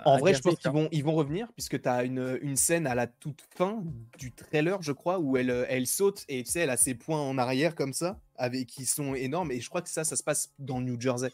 en 0.04 0.18
vrai, 0.18 0.34
je 0.34 0.40
pense 0.40 0.56
qu'ils 0.56 0.70
vont, 0.70 0.88
ils 0.92 1.02
vont 1.02 1.14
revenir, 1.14 1.50
puisque 1.52 1.80
tu 1.80 1.88
as 1.88 2.04
une, 2.04 2.38
une, 2.42 2.56
scène 2.56 2.86
à 2.86 2.94
la 2.94 3.06
toute 3.06 3.42
fin 3.56 3.82
du 4.18 4.32
trailer, 4.32 4.82
je 4.82 4.92
crois, 4.92 5.18
où 5.18 5.36
elle, 5.36 5.66
elle 5.68 5.86
saute 5.86 6.24
et 6.28 6.42
tu 6.44 6.50
sais, 6.50 6.60
elle 6.60 6.70
a 6.70 6.76
ses 6.76 6.94
points 6.94 7.20
en 7.20 7.38
arrière 7.38 7.74
comme 7.74 7.92
ça, 7.92 8.20
avec, 8.36 8.66
qui 8.68 8.84
sont 8.84 9.14
énormes. 9.14 9.50
Et 9.50 9.60
je 9.60 9.68
crois 9.68 9.82
que 9.82 9.88
ça, 9.88 10.04
ça 10.04 10.16
se 10.16 10.22
passe 10.22 10.52
dans 10.58 10.80
New 10.80 11.00
Jersey. 11.00 11.30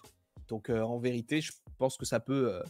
Donc 0.49 0.71
en 0.71 0.99
vérité, 0.99 1.41
je 1.41 1.53
pense 1.79 1.97
que 1.97 2.05
ça 2.05 2.21
peut, 2.21 2.61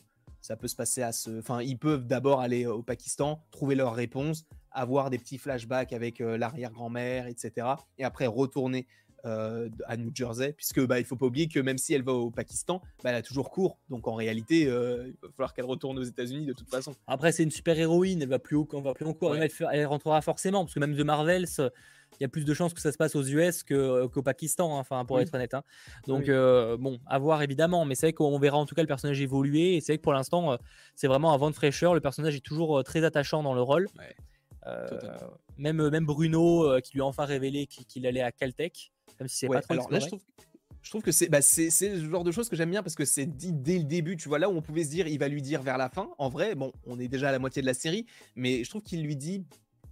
ça 0.40 0.56
peut 0.56 0.68
se 0.68 0.76
passer 0.76 1.02
à 1.02 1.12
ce. 1.12 1.38
Enfin, 1.38 1.62
ils 1.62 1.78
peuvent 1.78 2.06
d'abord 2.06 2.40
aller 2.40 2.66
au 2.66 2.82
Pakistan, 2.82 3.44
trouver 3.50 3.74
leur 3.74 3.94
réponse, 3.94 4.46
avoir 4.70 5.10
des 5.10 5.18
petits 5.18 5.38
flashbacks 5.38 5.92
avec 5.92 6.18
l'arrière-grand-mère, 6.18 7.26
etc. 7.26 7.68
Et 7.98 8.04
après 8.04 8.26
retourner 8.26 8.86
à 9.24 9.96
New 9.96 10.10
Jersey, 10.14 10.52
puisque 10.52 10.84
bah, 10.86 10.98
il 10.98 11.04
faut 11.04 11.16
pas 11.16 11.26
oublier 11.26 11.48
que 11.48 11.60
même 11.60 11.78
si 11.78 11.94
elle 11.94 12.02
va 12.02 12.12
au 12.12 12.30
Pakistan, 12.30 12.80
bah, 13.02 13.10
elle 13.10 13.16
a 13.16 13.22
toujours 13.22 13.50
cours. 13.50 13.78
Donc 13.88 14.08
en 14.08 14.14
réalité, 14.14 14.62
il 14.62 14.68
va 14.68 15.28
falloir 15.36 15.54
qu'elle 15.54 15.66
retourne 15.66 15.98
aux 15.98 16.04
États-Unis 16.04 16.46
de 16.46 16.52
toute 16.52 16.70
façon. 16.70 16.94
Après, 17.06 17.32
c'est 17.32 17.42
une 17.42 17.50
super 17.50 17.78
héroïne, 17.78 18.22
elle 18.22 18.28
va 18.28 18.38
plus 18.38 18.56
haut, 18.56 18.68
on 18.72 18.80
va 18.80 18.94
plus 18.94 19.06
en 19.06 19.12
cours, 19.12 19.36
elle, 19.36 19.86
rentrera 19.86 20.20
forcément, 20.22 20.64
parce 20.64 20.74
que 20.74 20.80
même 20.80 20.96
The 20.96 21.00
Marvels, 21.00 21.48
il 22.18 22.22
y 22.22 22.24
a 22.24 22.28
plus 22.28 22.44
de 22.44 22.52
chances 22.54 22.74
que 22.74 22.80
ça 22.80 22.92
se 22.92 22.98
passe 22.98 23.14
aux 23.14 23.22
US 23.22 23.62
qu'au 23.62 24.22
Pakistan, 24.22 24.76
hein, 24.76 24.80
enfin 24.80 25.04
pour 25.04 25.20
être 25.20 25.34
honnête. 25.34 25.54
Hein. 25.54 25.62
Donc 26.06 26.26
bon, 26.26 26.98
à 27.06 27.18
voir 27.18 27.42
évidemment, 27.42 27.84
mais 27.84 27.94
c'est 27.94 28.06
vrai 28.06 28.12
qu'on 28.12 28.38
verra 28.38 28.58
en 28.58 28.66
tout 28.66 28.74
cas 28.74 28.82
le 28.82 28.88
personnage 28.88 29.20
évoluer, 29.20 29.76
et 29.76 29.80
c'est 29.80 29.92
vrai 29.92 29.98
que 29.98 30.02
pour 30.02 30.12
l'instant, 30.12 30.56
c'est 30.94 31.06
vraiment 31.08 31.32
un 31.32 31.36
vent 31.36 31.50
de 31.50 31.54
fraîcheur. 31.54 31.94
Le 31.94 32.00
personnage 32.00 32.34
est 32.34 32.44
toujours 32.44 32.82
très 32.84 33.04
attachant 33.04 33.42
dans 33.42 33.54
le 33.54 33.62
rôle. 33.62 33.86
même, 35.58 35.88
même 35.88 36.06
Bruno, 36.06 36.80
qui 36.80 36.94
lui 36.94 37.00
a 37.00 37.04
enfin 37.06 37.24
révélé 37.24 37.66
qu'il 37.66 38.06
allait 38.06 38.22
à 38.22 38.32
Caltech 38.32 38.92
si 39.26 39.46
alors 39.46 39.90
là, 39.90 39.98
je 39.98 40.06
trouve, 40.06 40.20
je 40.82 40.90
trouve 40.90 41.02
que 41.02 41.12
c'est 41.12 41.28
bah, 41.28 41.38
le 41.38 42.10
genre 42.10 42.24
de 42.24 42.32
choses 42.32 42.48
que 42.48 42.56
j'aime 42.56 42.70
bien 42.70 42.82
parce 42.82 42.94
que 42.94 43.04
c'est 43.04 43.26
dit 43.26 43.52
dès 43.52 43.78
le 43.78 43.84
début, 43.84 44.16
tu 44.16 44.28
vois, 44.28 44.38
là 44.38 44.48
où 44.48 44.52
on 44.52 44.62
pouvait 44.62 44.84
se 44.84 44.90
dire 44.90 45.06
il 45.06 45.18
va 45.18 45.28
lui 45.28 45.42
dire 45.42 45.62
vers 45.62 45.78
la 45.78 45.88
fin. 45.88 46.10
En 46.18 46.28
vrai, 46.28 46.54
bon, 46.54 46.72
on 46.86 46.98
est 46.98 47.08
déjà 47.08 47.28
à 47.28 47.32
la 47.32 47.38
moitié 47.38 47.62
de 47.62 47.66
la 47.66 47.74
série, 47.74 48.06
mais 48.36 48.64
je 48.64 48.70
trouve 48.70 48.82
qu'il 48.82 49.02
lui 49.02 49.16
dit 49.16 49.44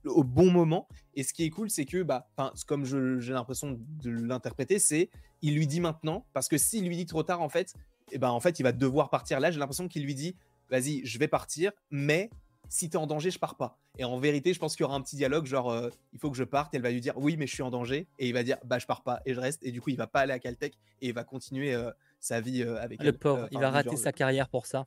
au 0.04 0.24
bon 0.24 0.50
moment. 0.50 0.88
Et 1.14 1.22
ce 1.22 1.32
qui 1.32 1.44
est 1.44 1.50
cool, 1.50 1.70
c'est 1.70 1.84
que, 1.84 2.02
bah, 2.02 2.30
comme 2.66 2.84
j'ai 2.84 3.32
l'impression 3.32 3.78
de 4.02 4.10
l'interpréter, 4.10 4.78
c'est 4.78 5.10
il 5.42 5.54
lui 5.54 5.66
dit 5.66 5.80
maintenant, 5.80 6.26
parce 6.32 6.48
que 6.48 6.58
s'il 6.58 6.86
lui 6.86 6.96
dit 6.96 7.06
trop 7.06 7.22
tard, 7.22 7.42
en 7.42 7.48
fait, 7.48 7.74
et 8.10 8.14
eh 8.14 8.18
ben, 8.18 8.30
en 8.30 8.40
fait, 8.40 8.58
il 8.58 8.62
va 8.62 8.72
devoir 8.72 9.10
partir. 9.10 9.38
Là, 9.38 9.50
j'ai 9.50 9.58
l'impression 9.58 9.86
qu'il 9.86 10.02
lui 10.02 10.14
dit 10.14 10.34
vas-y, 10.70 11.04
je 11.04 11.18
vais 11.18 11.28
partir, 11.28 11.72
mais 11.90 12.30
si 12.68 12.90
tu 12.90 12.96
es 12.96 13.00
en 13.00 13.06
danger, 13.06 13.30
je 13.30 13.38
pars 13.38 13.56
pas. 13.56 13.78
Et 13.98 14.04
en 14.04 14.18
vérité, 14.18 14.52
je 14.52 14.58
pense 14.58 14.76
qu'il 14.76 14.84
y 14.84 14.86
aura 14.86 14.96
un 14.96 15.00
petit 15.00 15.16
dialogue, 15.16 15.46
genre, 15.46 15.70
euh, 15.70 15.90
il 16.12 16.18
faut 16.18 16.30
que 16.30 16.36
je 16.36 16.44
parte. 16.44 16.74
Elle 16.74 16.82
va 16.82 16.90
lui 16.90 17.00
dire, 17.00 17.14
oui, 17.16 17.36
mais 17.36 17.46
je 17.46 17.54
suis 17.54 17.62
en 17.62 17.70
danger. 17.70 18.06
Et 18.18 18.28
il 18.28 18.34
va 18.34 18.42
dire, 18.42 18.58
bah, 18.64 18.78
je 18.78 18.86
pars 18.86 19.02
pas 19.02 19.20
et 19.26 19.34
je 19.34 19.40
reste. 19.40 19.64
Et 19.64 19.72
du 19.72 19.80
coup, 19.80 19.90
il 19.90 19.96
va 19.96 20.06
pas 20.06 20.20
aller 20.20 20.32
à 20.32 20.38
Caltech 20.38 20.74
et 21.00 21.08
il 21.08 21.14
va 21.14 21.24
continuer 21.24 21.74
euh, 21.74 21.90
sa 22.20 22.40
vie 22.40 22.62
euh, 22.62 22.80
avec 22.80 23.02
Le 23.02 23.12
pauvre, 23.12 23.48
il 23.50 23.58
va 23.58 23.70
rater 23.70 23.96
sa 23.96 24.12
carrière 24.12 24.48
pour 24.48 24.66
ça. 24.66 24.86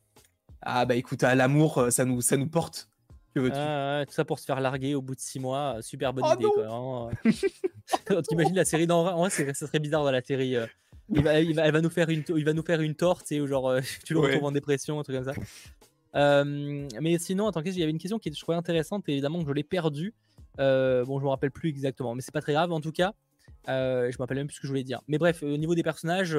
Ah, 0.62 0.86
bah 0.86 0.96
écoute, 0.96 1.24
à 1.24 1.34
l'amour, 1.34 1.88
ça 1.90 2.06
nous, 2.06 2.22
ça 2.22 2.38
nous 2.38 2.48
porte. 2.48 2.88
Que 3.34 3.40
veux-tu? 3.40 4.08
Tout 4.08 4.14
ça 4.14 4.26
pour 4.26 4.38
se 4.38 4.46
faire 4.46 4.60
larguer 4.60 4.94
au 4.94 5.02
bout 5.02 5.16
de 5.16 5.20
six 5.20 5.40
mois. 5.40 5.78
Super 5.82 6.14
bonne 6.14 6.26
oh 6.28 6.34
idée, 6.34 6.46
quoi. 6.54 7.10
Hein. 7.26 8.22
T'imagines 8.30 8.56
la 8.56 8.66
série 8.66 8.86
dans... 8.86 9.08
En 9.08 9.28
vrai, 9.28 9.30
ça 9.30 9.68
serait 9.68 9.80
bizarre 9.80 10.04
dans 10.04 10.12
la 10.12 10.22
série. 10.22 10.56
Il 11.10 11.24
va, 11.24 11.40
il 11.40 11.56
va, 11.56 11.66
elle 11.66 11.72
va 11.72 11.82
nous 11.82 11.90
faire 11.90 12.10
une, 12.10 12.24
il 12.36 12.46
va 12.46 12.54
nous 12.54 12.64
faire 12.64 12.82
une 12.82 12.94
torte, 12.94 13.32
et 13.32 13.46
genre, 13.48 13.74
tu 14.06 14.14
le 14.14 14.20
retrouves 14.20 14.46
en 14.46 14.52
dépression, 14.52 15.00
un 15.00 15.04
truc 15.04 15.18
comme 15.18 15.34
ça 15.34 15.42
mais 16.14 17.18
sinon, 17.20 17.48
attends, 17.48 17.62
il 17.62 17.78
y 17.78 17.84
avait 17.84 17.92
une 17.92 17.98
question 17.98 18.20
qui 18.20 18.34
je 18.34 18.40
trouvais 18.40 18.58
intéressante 18.58 19.08
et 19.08 19.14
évidemment 19.14 19.42
que 19.42 19.48
je 19.48 19.54
l'ai 19.54 19.64
perdue. 19.64 20.14
bon, 20.58 21.20
je 21.20 21.24
me 21.24 21.30
rappelle 21.30 21.52
plus 21.52 21.70
exactement, 21.70 22.16
mais 22.16 22.22
c'est 22.22 22.34
pas 22.34 22.42
très 22.42 22.54
grave. 22.54 22.72
En 22.72 22.82
tout 22.82 22.92
cas, 22.92 23.14
je 23.68 23.72
me 23.72 24.18
rappelle 24.18 24.38
même 24.38 24.48
plus 24.48 24.56
ce 24.56 24.62
que 24.62 24.68
je 24.68 24.72
voulais 24.72 24.84
dire. 24.84 25.02
Mais 25.08 25.18
bref, 25.18 25.44
au 25.44 25.58
niveau 25.58 25.76
des 25.76 25.84
personnages, 25.84 26.38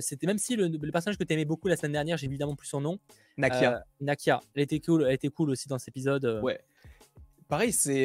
c'était 0.00 0.26
même 0.26 0.38
si 0.38 0.56
le, 0.56 0.70
personnage 0.90 1.18
que 1.18 1.24
tu 1.24 1.32
aimais 1.34 1.44
beaucoup 1.44 1.68
la 1.68 1.76
semaine 1.76 1.92
dernière, 1.92 2.16
j'ai 2.16 2.26
évidemment 2.26 2.56
plus 2.56 2.68
son 2.68 2.80
nom. 2.80 2.98
Nakia. 3.36 3.84
Nakia, 4.00 4.40
elle 4.54 4.62
était 4.62 4.80
cool, 4.80 5.04
elle 5.04 5.14
était 5.14 5.28
cool 5.28 5.50
aussi 5.50 5.68
dans 5.68 5.78
cet 5.78 5.88
épisode. 5.88 6.40
Ouais. 6.42 6.60
Pareil, 7.48 7.72
c'est 7.72 8.04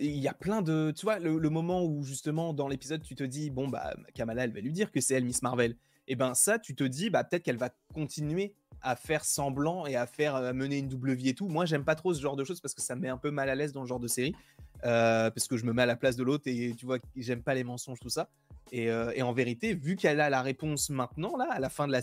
il 0.00 0.18
y 0.18 0.28
a 0.28 0.34
plein 0.34 0.62
de 0.62 0.92
tu 0.96 1.04
vois 1.04 1.18
le, 1.18 1.50
moment 1.50 1.84
où 1.84 2.02
justement 2.04 2.54
dans 2.54 2.68
l'épisode 2.68 3.02
tu 3.02 3.14
te 3.14 3.24
dis 3.24 3.50
bon 3.50 3.68
bah 3.68 3.94
Kamala 4.14 4.44
elle 4.44 4.52
va 4.52 4.60
lui 4.60 4.72
dire 4.72 4.90
que 4.90 5.00
c'est 5.00 5.14
elle 5.14 5.24
Miss 5.24 5.42
Marvel. 5.42 5.76
Et 6.08 6.16
ben 6.16 6.34
ça 6.34 6.58
tu 6.58 6.74
te 6.74 6.82
dis 6.82 7.10
bah 7.10 7.22
peut-être 7.22 7.44
qu'elle 7.44 7.58
va 7.58 7.70
continuer 7.94 8.54
à 8.82 8.96
faire 8.96 9.24
semblant 9.24 9.86
et 9.86 9.96
à 9.96 10.06
faire 10.06 10.54
mener 10.54 10.78
une 10.78 10.88
double 10.88 11.12
vie 11.12 11.30
et 11.30 11.34
tout. 11.34 11.48
Moi, 11.48 11.66
j'aime 11.66 11.84
pas 11.84 11.96
trop 11.96 12.14
ce 12.14 12.20
genre 12.20 12.36
de 12.36 12.44
choses 12.44 12.60
parce 12.60 12.74
que 12.74 12.80
ça 12.80 12.94
me 12.94 13.02
met 13.02 13.08
un 13.08 13.16
peu 13.16 13.30
mal 13.30 13.50
à 13.50 13.54
l'aise 13.54 13.72
dans 13.72 13.82
le 13.82 13.88
genre 13.88 14.00
de 14.00 14.08
série. 14.08 14.34
parce 14.82 15.48
que 15.48 15.56
je 15.56 15.64
me 15.64 15.72
mets 15.72 15.82
à 15.82 15.86
la 15.86 15.96
place 15.96 16.16
de 16.16 16.22
l'autre 16.22 16.44
et 16.46 16.74
tu 16.78 16.86
vois, 16.86 16.98
j'aime 17.16 17.42
pas 17.42 17.54
les 17.54 17.64
mensonges, 17.64 17.98
tout 17.98 18.08
ça. 18.08 18.28
Et, 18.72 19.22
en 19.22 19.32
vérité, 19.32 19.74
vu 19.74 19.96
qu'elle 19.96 20.20
a 20.20 20.30
la 20.30 20.42
réponse 20.42 20.90
maintenant, 20.90 21.36
là, 21.36 21.48
à 21.50 21.60
la 21.60 21.68
fin 21.68 21.86
de 21.86 21.92
la, 21.92 22.02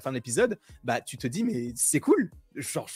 fin 0.00 0.10
de 0.10 0.14
l'épisode, 0.14 0.58
bah, 0.82 1.00
tu 1.00 1.16
te 1.16 1.26
dis, 1.26 1.44
mais 1.44 1.72
c'est 1.76 2.00
cool. 2.00 2.30
Genre, 2.54 2.88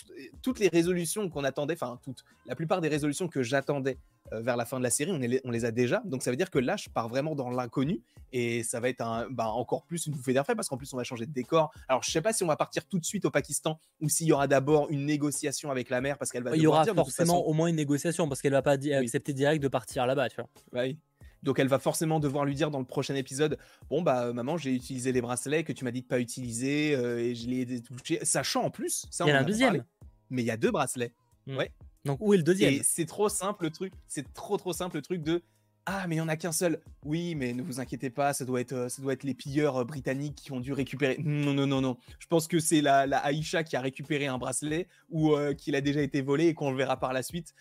toutes 0.42 0.60
les 0.60 0.68
résolutions 0.68 1.28
qu'on 1.28 1.44
attendait, 1.44 1.74
enfin, 1.74 1.98
toutes, 2.02 2.24
la 2.46 2.54
plupart 2.54 2.80
des 2.80 2.88
résolutions 2.88 3.28
que 3.28 3.42
j'attendais 3.42 3.98
euh, 4.32 4.40
vers 4.40 4.56
la 4.56 4.64
fin 4.64 4.78
de 4.78 4.84
la 4.84 4.90
série, 4.90 5.10
on, 5.10 5.20
on, 5.48 5.50
les 5.50 5.64
a 5.64 5.70
déjà. 5.70 6.02
Donc 6.04 6.22
ça 6.22 6.30
veut 6.30 6.36
dire 6.36 6.50
que 6.50 6.58
là, 6.58 6.76
je 6.76 6.88
pars 6.90 7.08
vraiment 7.08 7.34
dans 7.34 7.50
l'inconnu 7.50 8.02
et 8.32 8.62
ça 8.62 8.78
va 8.78 8.88
être 8.88 9.00
un, 9.00 9.26
bah, 9.30 9.48
encore 9.48 9.84
plus 9.84 10.06
une 10.06 10.12
bouffée 10.12 10.32
d'air 10.32 10.44
frais 10.44 10.54
parce 10.54 10.68
qu'en 10.68 10.76
plus, 10.76 10.92
on 10.92 10.96
va 10.96 11.04
changer 11.04 11.26
de 11.26 11.32
décor. 11.32 11.72
Alors, 11.88 12.02
je 12.02 12.10
sais 12.10 12.20
pas 12.20 12.32
si 12.32 12.44
on 12.44 12.46
va 12.46 12.56
partir 12.56 12.84
tout 12.86 12.98
de 12.98 13.04
suite 13.04 13.24
au 13.24 13.30
Pakistan 13.30 13.78
ou 14.00 14.08
s'il 14.08 14.26
y 14.26 14.32
aura 14.32 14.46
d'abord 14.46 14.90
une 14.90 15.06
négociation 15.06 15.70
avec 15.70 15.88
la 15.90 16.00
mère 16.00 16.18
parce 16.18 16.30
qu'elle 16.30 16.42
va. 16.42 16.54
Il 16.54 16.62
y 16.62 16.66
aura 16.66 16.84
forcément 16.84 17.46
au 17.46 17.52
moins 17.52 17.68
une 17.68 17.76
négociation 17.76 18.28
parce 18.28 18.42
qu'elle 18.42 18.52
va 18.52 18.62
pas 18.62 18.72
accepter 18.72 19.32
direct 19.32 19.62
de 19.62 19.68
partir 19.68 20.06
là-bas, 20.06 20.28
tu 20.28 20.36
vois. 20.36 20.48
Oui. 20.72 20.98
Donc 21.42 21.58
elle 21.58 21.68
va 21.68 21.78
forcément 21.78 22.20
devoir 22.20 22.44
lui 22.44 22.54
dire 22.54 22.70
dans 22.70 22.78
le 22.78 22.84
prochain 22.84 23.14
épisode 23.14 23.58
Bon, 23.90 24.02
bah, 24.02 24.32
maman, 24.32 24.56
j'ai 24.56 24.74
utilisé 24.74 25.12
les 25.12 25.20
bracelets 25.20 25.64
que 25.64 25.72
tu 25.72 25.84
m'as 25.84 25.90
dit 25.90 26.02
de 26.02 26.06
pas 26.06 26.20
utiliser 26.20 26.94
euh, 26.94 27.18
et 27.18 27.34
je 27.34 27.48
les 27.48 27.74
ai 27.74 27.80
touchés. 27.80 28.18
Sachant 28.22 28.64
en 28.64 28.70
plus, 28.70 29.06
ça, 29.10 29.24
il 29.24 29.28
y 29.28 29.30
a 29.30 29.38
un 29.38 29.44
deuxième. 29.44 29.84
mais 30.30 30.42
il 30.42 30.46
y 30.46 30.50
a 30.50 30.56
deux 30.56 30.70
bracelets. 30.70 31.12
Hmm. 31.46 31.56
Ouais. 31.56 31.72
Donc 32.04 32.18
où 32.20 32.34
est 32.34 32.38
le 32.38 32.42
deuxième? 32.42 32.80
C'est 32.82 33.06
trop 33.06 33.28
simple 33.28 33.64
le 33.64 33.70
truc. 33.70 33.92
C'est 34.06 34.32
trop, 34.32 34.56
trop 34.56 34.72
simple 34.72 34.96
le 34.96 35.02
truc 35.02 35.22
de 35.22 35.42
ah, 35.90 36.06
mais 36.06 36.16
il 36.16 36.18
n'y 36.18 36.22
en 36.22 36.28
a 36.28 36.36
qu'un 36.36 36.52
seul. 36.52 36.82
Oui, 37.02 37.34
mais 37.34 37.54
ne 37.54 37.62
vous 37.62 37.80
inquiétez 37.80 38.10
pas, 38.10 38.34
ça 38.34 38.44
doit 38.44 38.60
être, 38.60 38.74
euh, 38.74 38.88
ça 38.90 39.00
doit 39.00 39.14
être 39.14 39.22
les 39.22 39.32
pilleurs 39.32 39.78
euh, 39.78 39.84
britanniques 39.84 40.34
qui 40.34 40.52
ont 40.52 40.60
dû 40.60 40.74
récupérer. 40.74 41.16
Non, 41.18 41.54
non, 41.54 41.66
non, 41.66 41.80
non. 41.80 41.96
Je 42.18 42.26
pense 42.26 42.46
que 42.46 42.60
c'est 42.60 42.82
la, 42.82 43.06
la 43.06 43.16
Aïcha 43.16 43.64
qui 43.64 43.74
a 43.74 43.80
récupéré 43.80 44.26
un 44.26 44.36
bracelet 44.36 44.86
ou 45.08 45.34
qu'il 45.56 45.74
a 45.74 45.80
déjà 45.80 46.02
été 46.02 46.20
volé 46.20 46.48
et 46.48 46.54
qu'on 46.54 46.70
le 46.70 46.76
verra 46.76 46.98
par 46.98 47.14
la 47.14 47.22
suite. 47.22 47.54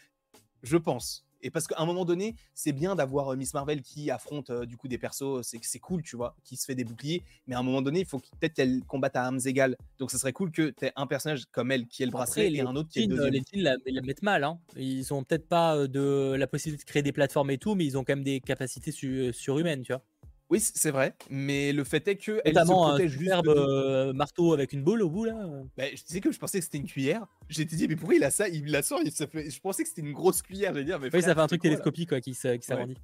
Je 0.61 0.75
pense. 0.75 1.26
Et 1.47 1.49
parce 1.49 1.65
qu'à 1.65 1.75
un 1.77 1.85
moment 1.85 2.03
donné, 2.03 2.35
c'est 2.53 2.73
bien 2.73 2.93
d'avoir 2.93 3.33
Miss 3.37 3.53
Marvel 3.53 3.81
qui 3.81 4.11
affronte 4.11 4.51
du 4.51 4.75
coup 4.75 4.89
des 4.89 4.97
persos, 4.97 5.43
c'est 5.43 5.59
c'est 5.61 5.79
cool, 5.79 6.03
tu 6.03 6.17
vois, 6.17 6.35
qui 6.43 6.57
se 6.57 6.65
fait 6.65 6.75
des 6.75 6.83
boucliers. 6.83 7.23
Mais 7.47 7.55
à 7.55 7.59
un 7.59 7.63
moment 7.63 7.81
donné, 7.81 8.01
il 8.01 8.05
faut 8.05 8.19
peut-être 8.19 8.53
qu'elle 8.53 8.83
combatte 8.85 9.15
à 9.15 9.23
armes 9.23 9.39
égales. 9.45 9.77
Donc, 9.97 10.11
ce 10.11 10.17
serait 10.17 10.33
cool 10.33 10.51
que 10.51 10.73
tu 10.77 10.85
aies 10.85 10.91
un 10.97 11.07
personnage 11.07 11.45
comme 11.53 11.71
elle 11.71 11.87
qui 11.87 12.03
est 12.03 12.05
le 12.05 12.11
bracelet 12.11 12.51
et 12.51 12.59
un 12.59 12.75
autre 12.75 12.89
qui 12.89 12.99
est 12.99 13.07
le 13.07 13.15
deuxième. 13.15 13.33
Les 13.33 13.41
teens 13.41 13.77
la, 13.85 14.01
mettent 14.01 14.23
mal. 14.23 14.43
Hein. 14.43 14.59
Ils 14.75 15.13
ont 15.13 15.23
peut-être 15.23 15.47
pas 15.47 15.87
de 15.87 16.35
la 16.37 16.47
possibilité 16.47 16.83
de 16.83 16.89
créer 16.89 17.01
des 17.01 17.13
plateformes 17.13 17.49
et 17.51 17.57
tout, 17.57 17.75
mais 17.75 17.85
ils 17.85 17.97
ont 17.97 18.03
quand 18.03 18.15
même 18.15 18.25
des 18.25 18.41
capacités 18.41 18.91
surhumaines, 18.91 19.83
tu 19.83 19.93
vois. 19.93 20.03
Oui, 20.49 20.61
c'est 20.61 20.91
vrai, 20.91 21.13
mais 21.29 21.73
le 21.73 21.83
fait 21.83 22.07
est 22.07 22.15
que 22.15 22.39
elle 22.45 22.55
se 22.55 22.61
protège 22.61 23.15
un 23.15 23.19
superbe 23.19 23.49
euh, 23.49 24.13
marteau 24.13 24.53
avec 24.53 24.71
une 24.71 24.81
boule 24.81 25.01
au 25.01 25.09
bout 25.09 25.25
là. 25.25 25.35
Bah, 25.75 25.83
je 25.93 26.01
disais 26.03 26.21
que 26.21 26.31
je 26.31 26.39
pensais 26.39 26.59
que 26.59 26.63
c'était 26.63 26.77
une 26.77 26.85
cuillère. 26.85 27.25
J'étais 27.49 27.75
dit 27.75 27.85
mais 27.87 27.97
pourquoi 27.97 28.15
il 28.15 28.23
a 28.23 28.31
ça? 28.31 28.47
Il 28.47 28.71
la 28.71 28.81
sort, 28.81 29.01
il 29.03 29.11
ça 29.11 29.27
fait... 29.27 29.49
je 29.49 29.59
pensais 29.59 29.83
que 29.83 29.89
c'était 29.89 30.01
une 30.01 30.13
grosse 30.13 30.41
cuillère. 30.41 30.73
J'allais 30.73 30.85
dire 30.85 30.99
mais 30.99 31.09
oui, 31.13 31.21
ça 31.21 31.35
fait 31.35 31.41
un 31.41 31.47
truc 31.47 31.61
télescopique 31.61 32.09
quoi, 32.09 32.21
qui 32.21 32.33
s'agrandit. 32.33 32.97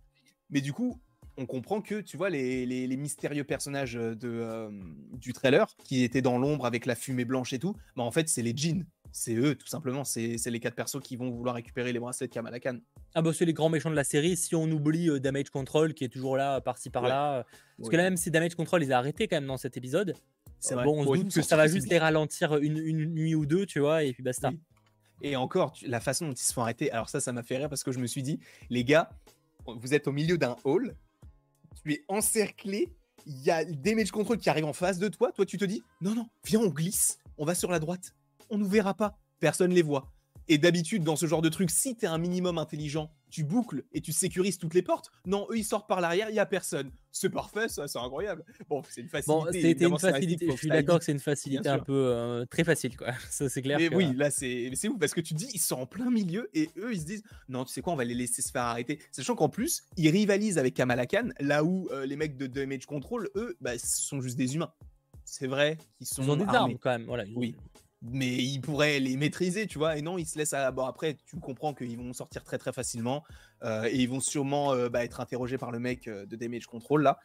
Mais 0.49 0.61
du 0.61 0.71
coup, 0.71 1.01
on 1.37 1.45
comprend 1.45 1.81
que 1.81 1.99
tu 1.99 2.15
vois 2.15 2.29
les, 2.29 2.65
les, 2.65 2.97
mystérieux 2.97 3.43
personnages 3.43 3.93
de, 3.93 4.17
euh, 4.23 4.69
du 5.13 5.33
trailer 5.33 5.67
qui 5.83 6.03
étaient 6.03 6.21
dans 6.21 6.37
l'ombre 6.37 6.65
avec 6.65 6.85
la 6.85 6.95
fumée 6.95 7.25
blanche 7.25 7.53
et 7.53 7.59
tout, 7.59 7.75
bah 7.95 8.03
en 8.03 8.11
fait 8.11 8.29
c'est 8.29 8.43
les 8.43 8.55
jeans 8.55 8.85
c'est 9.13 9.35
eux, 9.35 9.53
tout 9.53 9.67
simplement. 9.67 10.03
C'est 10.03 10.39
les 10.47 10.59
quatre 10.59 10.73
persos 10.73 10.99
qui 10.99 11.15
vont 11.15 11.29
vouloir 11.29 11.53
récupérer 11.53 11.93
les 11.93 11.99
bracelets 11.99 12.27
de 12.27 12.33
Kamala 12.33 12.59
Khan. 12.59 12.79
Ah 13.13 13.21
bah 13.21 13.31
c'est 13.31 13.45
les 13.45 13.53
grands 13.53 13.69
méchants 13.69 13.91
de 13.91 13.95
la 13.95 14.03
série. 14.03 14.35
Si 14.35 14.55
on 14.55 14.63
oublie 14.71 15.07
euh, 15.07 15.19
Damage 15.19 15.51
Control 15.51 15.93
qui 15.93 16.03
est 16.03 16.09
toujours 16.09 16.35
là, 16.35 16.59
par-ci 16.61 16.89
par-là. 16.89 17.37
Euh, 17.37 17.43
parce 17.77 17.89
que 17.89 17.95
là 17.95 18.03
même 18.03 18.17
si 18.17 18.31
Damage 18.31 18.55
Control 18.55 18.81
les 18.81 18.91
a 18.91 18.97
arrêtés 18.97 19.27
quand 19.27 19.37
même 19.37 19.45
dans 19.45 19.57
cet 19.57 19.77
épisode. 19.77 20.15
Bon, 20.71 21.01
on 21.01 21.13
se 21.13 21.19
doute 21.19 21.33
que 21.33 21.41
ça 21.43 21.55
va 21.55 21.67
juste 21.67 21.89
les 21.89 21.99
ralentir 21.99 22.57
une, 22.57 23.05
nuit 23.13 23.35
ou 23.35 23.45
deux, 23.45 23.67
tu 23.67 23.79
vois, 23.79 24.03
et 24.03 24.13
puis 24.13 24.23
basta. 24.23 24.51
Et 25.21 25.35
encore, 25.35 25.75
la 25.85 25.99
façon 25.99 26.27
dont 26.27 26.33
ils 26.33 26.41
se 26.41 26.53
font 26.53 26.61
arrêter, 26.61 26.89
alors 26.91 27.09
ça, 27.09 27.19
ça 27.19 27.31
m'a 27.33 27.43
fait 27.43 27.57
rire 27.57 27.69
parce 27.69 27.83
que 27.83 27.91
je 27.91 27.99
me 27.99 28.07
suis 28.07 28.23
dit, 28.23 28.39
les 28.69 28.83
gars, 28.83 29.09
vous 29.67 29.93
êtes 29.93 30.07
au 30.07 30.11
milieu 30.11 30.37
d'un 30.37 30.55
hall, 30.63 30.95
tu 31.83 31.93
es 31.93 32.03
encerclé, 32.07 32.89
il 33.27 33.41
y 33.43 33.51
a 33.51 33.63
Damage 33.65 34.11
Control 34.11 34.37
qui 34.37 34.49
arrive 34.49 34.65
en 34.65 34.73
face 34.73 34.99
de 34.99 35.09
toi, 35.09 35.31
toi 35.33 35.45
tu 35.45 35.57
te 35.57 35.65
dis, 35.65 35.83
non, 36.01 36.15
non, 36.15 36.27
viens, 36.45 36.61
on 36.61 36.69
glisse, 36.69 37.19
on 37.37 37.45
va 37.45 37.55
sur 37.55 37.69
la 37.69 37.79
droite 37.79 38.13
on 38.53 38.57
nous 38.57 38.67
verra 38.67 38.93
pas. 38.93 39.17
Personne 39.39 39.71
les 39.71 39.81
voit. 39.81 40.13
Et 40.49 40.57
d'habitude, 40.57 41.03
dans 41.03 41.15
ce 41.15 41.25
genre 41.25 41.41
de 41.41 41.49
truc, 41.49 41.69
si 41.69 41.95
tu 41.95 42.05
es 42.05 42.07
un 42.07 42.17
minimum 42.17 42.57
intelligent, 42.57 43.09
tu 43.29 43.45
boucles 43.45 43.85
et 43.93 44.01
tu 44.01 44.11
sécurises 44.11 44.57
toutes 44.57 44.73
les 44.73 44.81
portes. 44.81 45.09
Non, 45.25 45.47
eux, 45.49 45.57
ils 45.57 45.63
sortent 45.63 45.87
par 45.87 46.01
l'arrière, 46.01 46.29
il 46.29 46.35
y 46.35 46.39
a 46.39 46.45
personne. 46.45 46.91
C'est 47.11 47.29
parfait, 47.29 47.69
ça, 47.69 47.87
c'est 47.87 47.97
incroyable. 47.97 48.43
Bon, 48.67 48.83
c'est 48.89 49.01
une 49.01 49.07
facilité. 49.07 49.31
Bon, 49.31 49.51
c'était 49.51 49.85
une 49.85 49.99
facilité. 49.99 50.51
Je 50.51 50.57
suis 50.57 50.67
d'accord 50.67 50.99
que 50.99 51.05
c'est 51.05 51.13
une 51.13 51.19
facilité 51.19 51.69
un 51.69 51.79
peu 51.79 51.93
euh, 51.93 52.45
très 52.45 52.65
facile, 52.65 52.97
quoi. 52.97 53.13
Ça, 53.29 53.47
c'est 53.47 53.61
clair. 53.61 53.79
Mais 53.79 53.95
oui, 53.95 54.13
là, 54.15 54.29
c'est 54.31 54.87
ouf 54.87 54.99
parce 54.99 55.13
que 55.13 55.21
tu 55.21 55.33
dis, 55.33 55.47
ils 55.53 55.61
sont 55.61 55.75
en 55.75 55.85
plein 55.85 56.11
milieu 56.11 56.49
et 56.53 56.69
eux, 56.77 56.93
ils 56.93 56.99
se 56.99 57.05
disent, 57.05 57.23
non, 57.47 57.63
tu 57.63 57.71
sais 57.71 57.81
quoi, 57.81 57.93
on 57.93 57.95
va 57.95 58.03
les 58.03 58.13
laisser 58.13 58.41
se 58.41 58.51
faire 58.51 58.63
arrêter. 58.63 58.99
Sachant 59.11 59.35
qu'en 59.35 59.49
plus, 59.49 59.83
ils 59.95 60.09
rivalisent 60.09 60.57
avec 60.57 60.73
Kamala 60.73 61.05
Khan, 61.05 61.29
là 61.39 61.63
où 61.63 61.87
euh, 61.91 62.05
les 62.05 62.17
mecs 62.17 62.35
de 62.35 62.47
Damage 62.47 62.85
Control, 62.85 63.29
eux, 63.35 63.55
bah, 63.61 63.77
sont 63.79 64.19
juste 64.19 64.37
des 64.37 64.55
humains. 64.55 64.73
C'est 65.25 65.47
vrai 65.47 65.77
qu'ils 65.97 66.07
sont. 66.07 66.23
Ils 66.23 66.29
ont 66.31 66.35
des 66.35 66.45
armes 66.45 66.77
quand 66.77 66.91
même. 66.91 67.05
Voilà, 67.05 67.23
oui. 67.35 67.55
Mais 68.03 68.35
il 68.35 68.59
pourrait 68.59 68.99
les 68.99 69.15
maîtriser, 69.15 69.65
tu 69.65 69.77
vois. 69.77 69.97
Et 69.97 70.01
non, 70.01 70.17
il 70.17 70.25
se 70.25 70.37
laisse 70.37 70.53
à. 70.53 70.71
Bon, 70.71 70.85
après, 70.85 71.17
tu 71.25 71.37
comprends 71.37 71.73
qu'ils 71.73 71.97
vont 71.97 72.11
sortir 72.13 72.43
très 72.43 72.57
très 72.57 72.73
facilement 72.73 73.23
euh, 73.63 73.85
et 73.89 73.95
ils 73.95 74.09
vont 74.09 74.19
sûrement 74.19 74.73
euh, 74.73 74.89
bah, 74.89 75.03
être 75.03 75.21
interrogés 75.21 75.57
par 75.57 75.71
le 75.71 75.79
mec 75.79 76.07
euh, 76.07 76.25
de 76.25 76.35
Damage 76.35 76.67
Control 76.67 77.01
là. 77.01 77.19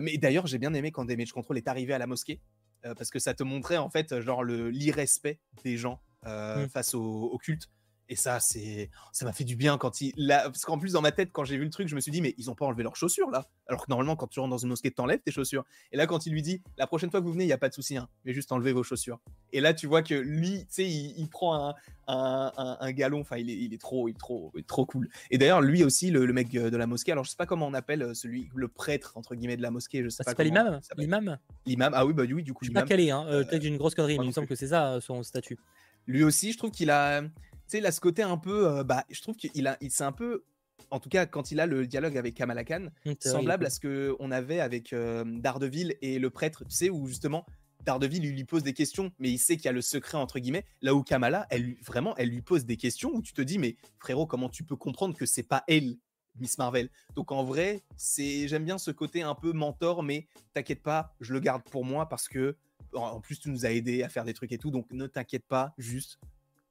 mais 0.00 0.18
d'ailleurs, 0.18 0.46
j'ai 0.46 0.58
bien 0.58 0.74
aimé 0.74 0.92
quand 0.92 1.04
Damage 1.04 1.32
Control 1.32 1.56
est 1.56 1.68
arrivé 1.68 1.94
à 1.94 1.98
la 1.98 2.06
mosquée 2.06 2.40
parce 2.82 3.10
que 3.10 3.18
ça 3.18 3.34
te 3.34 3.42
montrait 3.42 3.76
en 3.76 3.90
fait 3.90 4.20
genre 4.20 4.42
l'irrespect 4.42 5.38
des 5.64 5.76
gens 5.76 6.00
mmh. 6.24 6.66
face 6.68 6.94
au, 6.94 7.02
au 7.02 7.38
culte. 7.38 7.68
Et 8.10 8.16
ça, 8.16 8.40
c'est, 8.40 8.90
ça 9.12 9.24
m'a 9.24 9.32
fait 9.32 9.44
du 9.44 9.54
bien 9.54 9.78
quand 9.78 10.00
il, 10.00 10.12
parce 10.26 10.64
qu'en 10.64 10.78
plus 10.78 10.92
dans 10.92 11.00
ma 11.00 11.12
tête, 11.12 11.30
quand 11.32 11.44
j'ai 11.44 11.56
vu 11.56 11.64
le 11.64 11.70
truc, 11.70 11.86
je 11.86 11.94
me 11.94 12.00
suis 12.00 12.10
dit 12.10 12.20
mais 12.20 12.34
ils 12.38 12.50
ont 12.50 12.56
pas 12.56 12.66
enlevé 12.66 12.82
leurs 12.82 12.96
chaussures 12.96 13.30
là. 13.30 13.46
Alors 13.68 13.86
que 13.86 13.86
normalement, 13.88 14.16
quand 14.16 14.26
tu 14.26 14.40
rentres 14.40 14.50
dans 14.50 14.58
une 14.58 14.68
mosquée, 14.68 14.90
t'enlèves 14.90 15.20
tes 15.20 15.30
chaussures. 15.30 15.64
Et 15.92 15.96
là, 15.96 16.08
quand 16.08 16.26
il 16.26 16.32
lui 16.32 16.42
dit 16.42 16.60
la 16.76 16.88
prochaine 16.88 17.08
fois 17.10 17.20
que 17.20 17.26
vous 17.26 17.32
venez, 17.32 17.44
il 17.44 17.48
y 17.48 17.52
a 17.52 17.58
pas 17.58 17.68
de 17.68 17.74
souci, 17.74 17.96
hein, 17.96 18.08
mais 18.24 18.32
juste 18.32 18.50
enlevez 18.50 18.72
vos 18.72 18.82
chaussures. 18.82 19.20
Et 19.52 19.60
là, 19.60 19.74
tu 19.74 19.86
vois 19.86 20.02
que 20.02 20.14
lui, 20.14 20.60
tu 20.60 20.66
sais, 20.70 20.88
il, 20.88 21.28
prend 21.28 21.74
un, 22.08 22.52
un, 22.80 22.92
galon. 22.92 23.20
Enfin, 23.20 23.36
il 23.36 23.48
est, 23.48 23.56
il 23.56 23.72
est 23.74 23.80
trop, 23.80 24.08
il 24.08 24.12
est 24.12 24.18
trop, 24.18 24.52
trop 24.66 24.86
cool. 24.86 25.08
Et 25.30 25.38
d'ailleurs, 25.38 25.60
lui 25.60 25.84
aussi, 25.84 26.10
le, 26.10 26.26
mec 26.32 26.50
de 26.50 26.76
la 26.76 26.86
mosquée. 26.86 27.12
Alors, 27.12 27.24
je 27.24 27.30
sais 27.30 27.36
pas 27.36 27.46
comment 27.46 27.66
on 27.66 27.74
appelle 27.74 28.02
euh, 28.02 28.14
celui, 28.14 28.48
le 28.54 28.68
prêtre 28.68 29.12
entre 29.16 29.34
guillemets 29.34 29.56
de 29.56 29.62
la 29.62 29.70
mosquée. 29.70 30.02
Je 30.02 30.08
sais 30.08 30.24
bah, 30.24 30.24
pas. 30.24 30.30
C'est 30.32 30.36
pas 30.36 30.44
l'imam. 30.44 30.80
L'imam. 30.96 31.38
L'imam. 31.66 31.92
Ah 31.94 32.06
oui, 32.06 32.12
bah 32.12 32.24
oui, 32.28 32.42
du 32.42 32.52
coup. 32.52 32.64
Je 32.64 32.70
sais 32.70 32.74
pas 32.74 32.86
est. 32.86 33.10
Hein. 33.10 33.24
Euh, 33.28 33.44
peut-être 33.44 33.62
j'ai 33.62 33.68
une 33.68 33.76
grosse 33.76 33.94
connerie, 33.94 34.18
mais 34.18 34.24
il 34.24 34.28
me 34.28 34.32
semble 34.32 34.48
que 34.48 34.56
c'est 34.56 34.68
ça 34.68 34.94
euh, 34.94 35.00
son 35.00 35.22
statut. 35.22 35.58
Lui 36.06 36.24
aussi, 36.24 36.52
je 36.52 36.58
trouve 36.58 36.70
qu'il 36.70 36.90
a 36.90 37.22
sais, 37.70 37.80
là, 37.80 37.92
ce 37.92 38.00
côté 38.00 38.22
un 38.22 38.36
peu, 38.36 38.68
euh, 38.68 38.84
bah, 38.84 39.04
je 39.10 39.20
trouve 39.22 39.36
qu'il 39.36 39.66
a, 39.66 39.76
il, 39.80 39.90
c'est 39.90 40.04
un 40.04 40.12
peu, 40.12 40.44
en 40.90 41.00
tout 41.00 41.08
cas, 41.08 41.26
quand 41.26 41.50
il 41.50 41.60
a 41.60 41.66
le 41.66 41.86
dialogue 41.86 42.16
avec 42.16 42.34
Kamala 42.34 42.64
Khan, 42.64 42.88
mmh, 43.04 43.12
semblable 43.20 43.66
à 43.66 43.70
ce 43.70 43.80
qu'on 43.80 44.30
avait 44.30 44.60
avec 44.60 44.92
euh, 44.92 45.24
Daredevil 45.26 45.96
et 46.02 46.18
le 46.18 46.30
prêtre, 46.30 46.64
tu 46.64 46.74
sais, 46.74 46.90
où 46.90 47.06
justement, 47.06 47.46
Daredevil 47.84 48.24
il 48.24 48.34
lui 48.34 48.44
pose 48.44 48.62
des 48.62 48.74
questions, 48.74 49.12
mais 49.18 49.30
il 49.30 49.38
sait 49.38 49.56
qu'il 49.56 49.66
y 49.66 49.68
a 49.68 49.72
le 49.72 49.82
secret 49.82 50.18
entre 50.18 50.38
guillemets. 50.38 50.64
Là 50.82 50.94
où 50.94 51.02
Kamala, 51.02 51.46
elle 51.50 51.76
vraiment, 51.82 52.14
elle 52.16 52.28
lui 52.28 52.42
pose 52.42 52.64
des 52.64 52.76
questions 52.76 53.10
où 53.14 53.22
tu 53.22 53.32
te 53.32 53.42
dis, 53.42 53.58
mais 53.58 53.76
frérot, 53.98 54.26
comment 54.26 54.48
tu 54.48 54.64
peux 54.64 54.76
comprendre 54.76 55.16
que 55.16 55.26
c'est 55.26 55.42
pas 55.42 55.64
elle, 55.66 55.96
Miss 56.38 56.58
Marvel? 56.58 56.90
Donc 57.14 57.32
en 57.32 57.44
vrai, 57.44 57.82
c'est, 57.96 58.48
j'aime 58.48 58.64
bien 58.64 58.78
ce 58.78 58.90
côté 58.90 59.22
un 59.22 59.34
peu 59.34 59.52
mentor, 59.52 60.02
mais 60.02 60.26
t'inquiète 60.54 60.82
pas, 60.82 61.14
je 61.20 61.32
le 61.32 61.40
garde 61.40 61.62
pour 61.62 61.84
moi 61.84 62.08
parce 62.08 62.28
que 62.28 62.56
en 62.92 63.20
plus 63.20 63.38
tu 63.38 63.50
nous 63.50 63.64
as 63.64 63.70
aidé 63.70 64.02
à 64.02 64.08
faire 64.08 64.24
des 64.24 64.34
trucs 64.34 64.52
et 64.52 64.58
tout, 64.58 64.70
donc 64.70 64.90
ne 64.92 65.06
t'inquiète 65.06 65.46
pas, 65.46 65.72
juste 65.78 66.18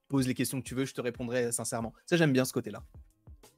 pose 0.09 0.27
les 0.27 0.33
questions 0.33 0.59
que 0.59 0.67
tu 0.67 0.75
veux, 0.75 0.85
je 0.85 0.93
te 0.93 0.99
répondrai 0.99 1.45
euh, 1.45 1.51
sincèrement. 1.51 1.93
Ça, 2.05 2.17
j'aime 2.17 2.33
bien 2.33 2.43
ce 2.43 2.51
côté-là. 2.51 2.83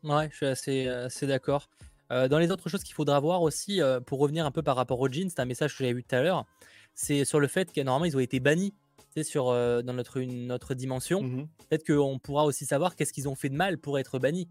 Ouais, 0.04 0.30
je 0.32 0.36
suis 0.36 0.46
assez, 0.46 0.88
assez 0.88 1.26
d'accord. 1.26 1.70
Euh, 2.12 2.28
dans 2.28 2.38
les 2.38 2.52
autres 2.52 2.70
choses 2.70 2.84
qu'il 2.84 2.94
faudra 2.94 3.20
voir 3.20 3.42
aussi, 3.42 3.82
euh, 3.82 4.00
pour 4.00 4.20
revenir 4.20 4.46
un 4.46 4.52
peu 4.52 4.62
par 4.62 4.76
rapport 4.76 5.00
aux 5.00 5.10
jeans, 5.10 5.30
c'est 5.30 5.40
un 5.40 5.46
message 5.46 5.72
que 5.72 5.84
j'avais 5.84 5.94
vu 5.94 6.04
tout 6.04 6.16
à 6.16 6.22
l'heure, 6.22 6.46
c'est 6.94 7.26
sur 7.26 7.40
le 7.40 7.48
fait 7.48 7.72
que 7.72 7.82
normalement 7.82 8.06
ils 8.06 8.18
ont 8.18 8.20
été 8.20 8.40
bannis 8.40 8.74
sur, 9.24 9.46
dans 9.46 9.94
notre, 9.94 10.18
une, 10.18 10.48
notre 10.48 10.74
dimension. 10.74 11.22
Mmh 11.22 11.48
Peut-être 11.70 11.86
qu'on 11.86 12.20
pourra 12.20 12.46
aussi 12.46 12.66
savoir 12.66 12.96
qu'est-ce 12.96 13.12
qu'ils 13.12 13.28
ont 13.28 13.36
fait 13.36 13.50
de 13.50 13.56
mal 13.56 13.78
pour 13.78 14.00
être 14.00 14.20
bannis. 14.20 14.48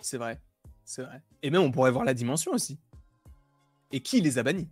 C'est 0.00 0.16
vrai, 0.16 0.40
c'est 0.84 1.02
vrai. 1.02 1.22
Et 1.42 1.50
même 1.50 1.62
on 1.62 1.70
pourrait 1.70 1.90
voir 1.90 2.04
la 2.04 2.14
dimension 2.14 2.52
aussi. 2.52 2.78
Et 3.92 4.00
qui 4.00 4.20
les 4.20 4.38
a 4.38 4.42
bannis? 4.42 4.68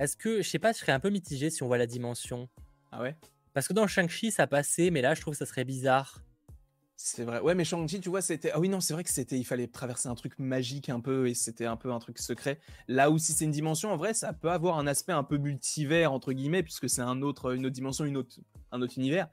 Est-ce 0.00 0.16
que, 0.16 0.40
je 0.42 0.48
sais 0.48 0.58
pas, 0.58 0.72
je 0.72 0.78
serais 0.78 0.92
un 0.92 1.00
peu 1.00 1.10
mitigé 1.10 1.50
si 1.50 1.62
on 1.62 1.66
voit 1.66 1.78
la 1.78 1.86
dimension. 1.86 2.48
Ah 2.90 3.02
ouais? 3.02 3.16
Parce 3.52 3.68
que 3.68 3.72
dans 3.72 3.86
Shang-Chi, 3.86 4.30
ça 4.30 4.46
passait, 4.46 4.90
mais 4.90 5.02
là, 5.02 5.14
je 5.14 5.20
trouve 5.20 5.34
que 5.34 5.38
ça 5.38 5.46
serait 5.46 5.64
bizarre. 5.64 6.22
C'est 7.02 7.24
vrai. 7.24 7.40
Ouais, 7.40 7.54
mais 7.54 7.64
Shang-Chi, 7.64 8.00
tu 8.00 8.10
vois, 8.10 8.20
c'était. 8.20 8.50
Ah 8.52 8.60
oui, 8.60 8.68
non, 8.68 8.80
c'est 8.80 8.92
vrai 8.92 9.04
que 9.04 9.10
c'était. 9.10 9.38
Il 9.38 9.44
fallait 9.44 9.66
traverser 9.66 10.08
un 10.08 10.14
truc 10.14 10.38
magique 10.38 10.90
un 10.90 11.00
peu 11.00 11.28
et 11.28 11.34
c'était 11.34 11.64
un 11.64 11.76
peu 11.76 11.92
un 11.92 11.98
truc 11.98 12.18
secret. 12.18 12.60
Là 12.88 13.10
où, 13.10 13.16
si 13.16 13.32
c'est 13.32 13.46
une 13.46 13.50
dimension, 13.50 13.90
en 13.90 13.96
vrai, 13.96 14.12
ça 14.12 14.34
peut 14.34 14.50
avoir 14.50 14.78
un 14.78 14.86
aspect 14.86 15.12
un 15.12 15.24
peu 15.24 15.38
multivers, 15.38 16.12
entre 16.12 16.34
guillemets, 16.34 16.62
puisque 16.62 16.90
c'est 16.90 17.00
un 17.00 17.22
autre, 17.22 17.54
une 17.54 17.64
autre 17.64 17.74
dimension, 17.74 18.04
une 18.04 18.18
autre, 18.18 18.38
un 18.70 18.82
autre 18.82 18.98
univers. 18.98 19.28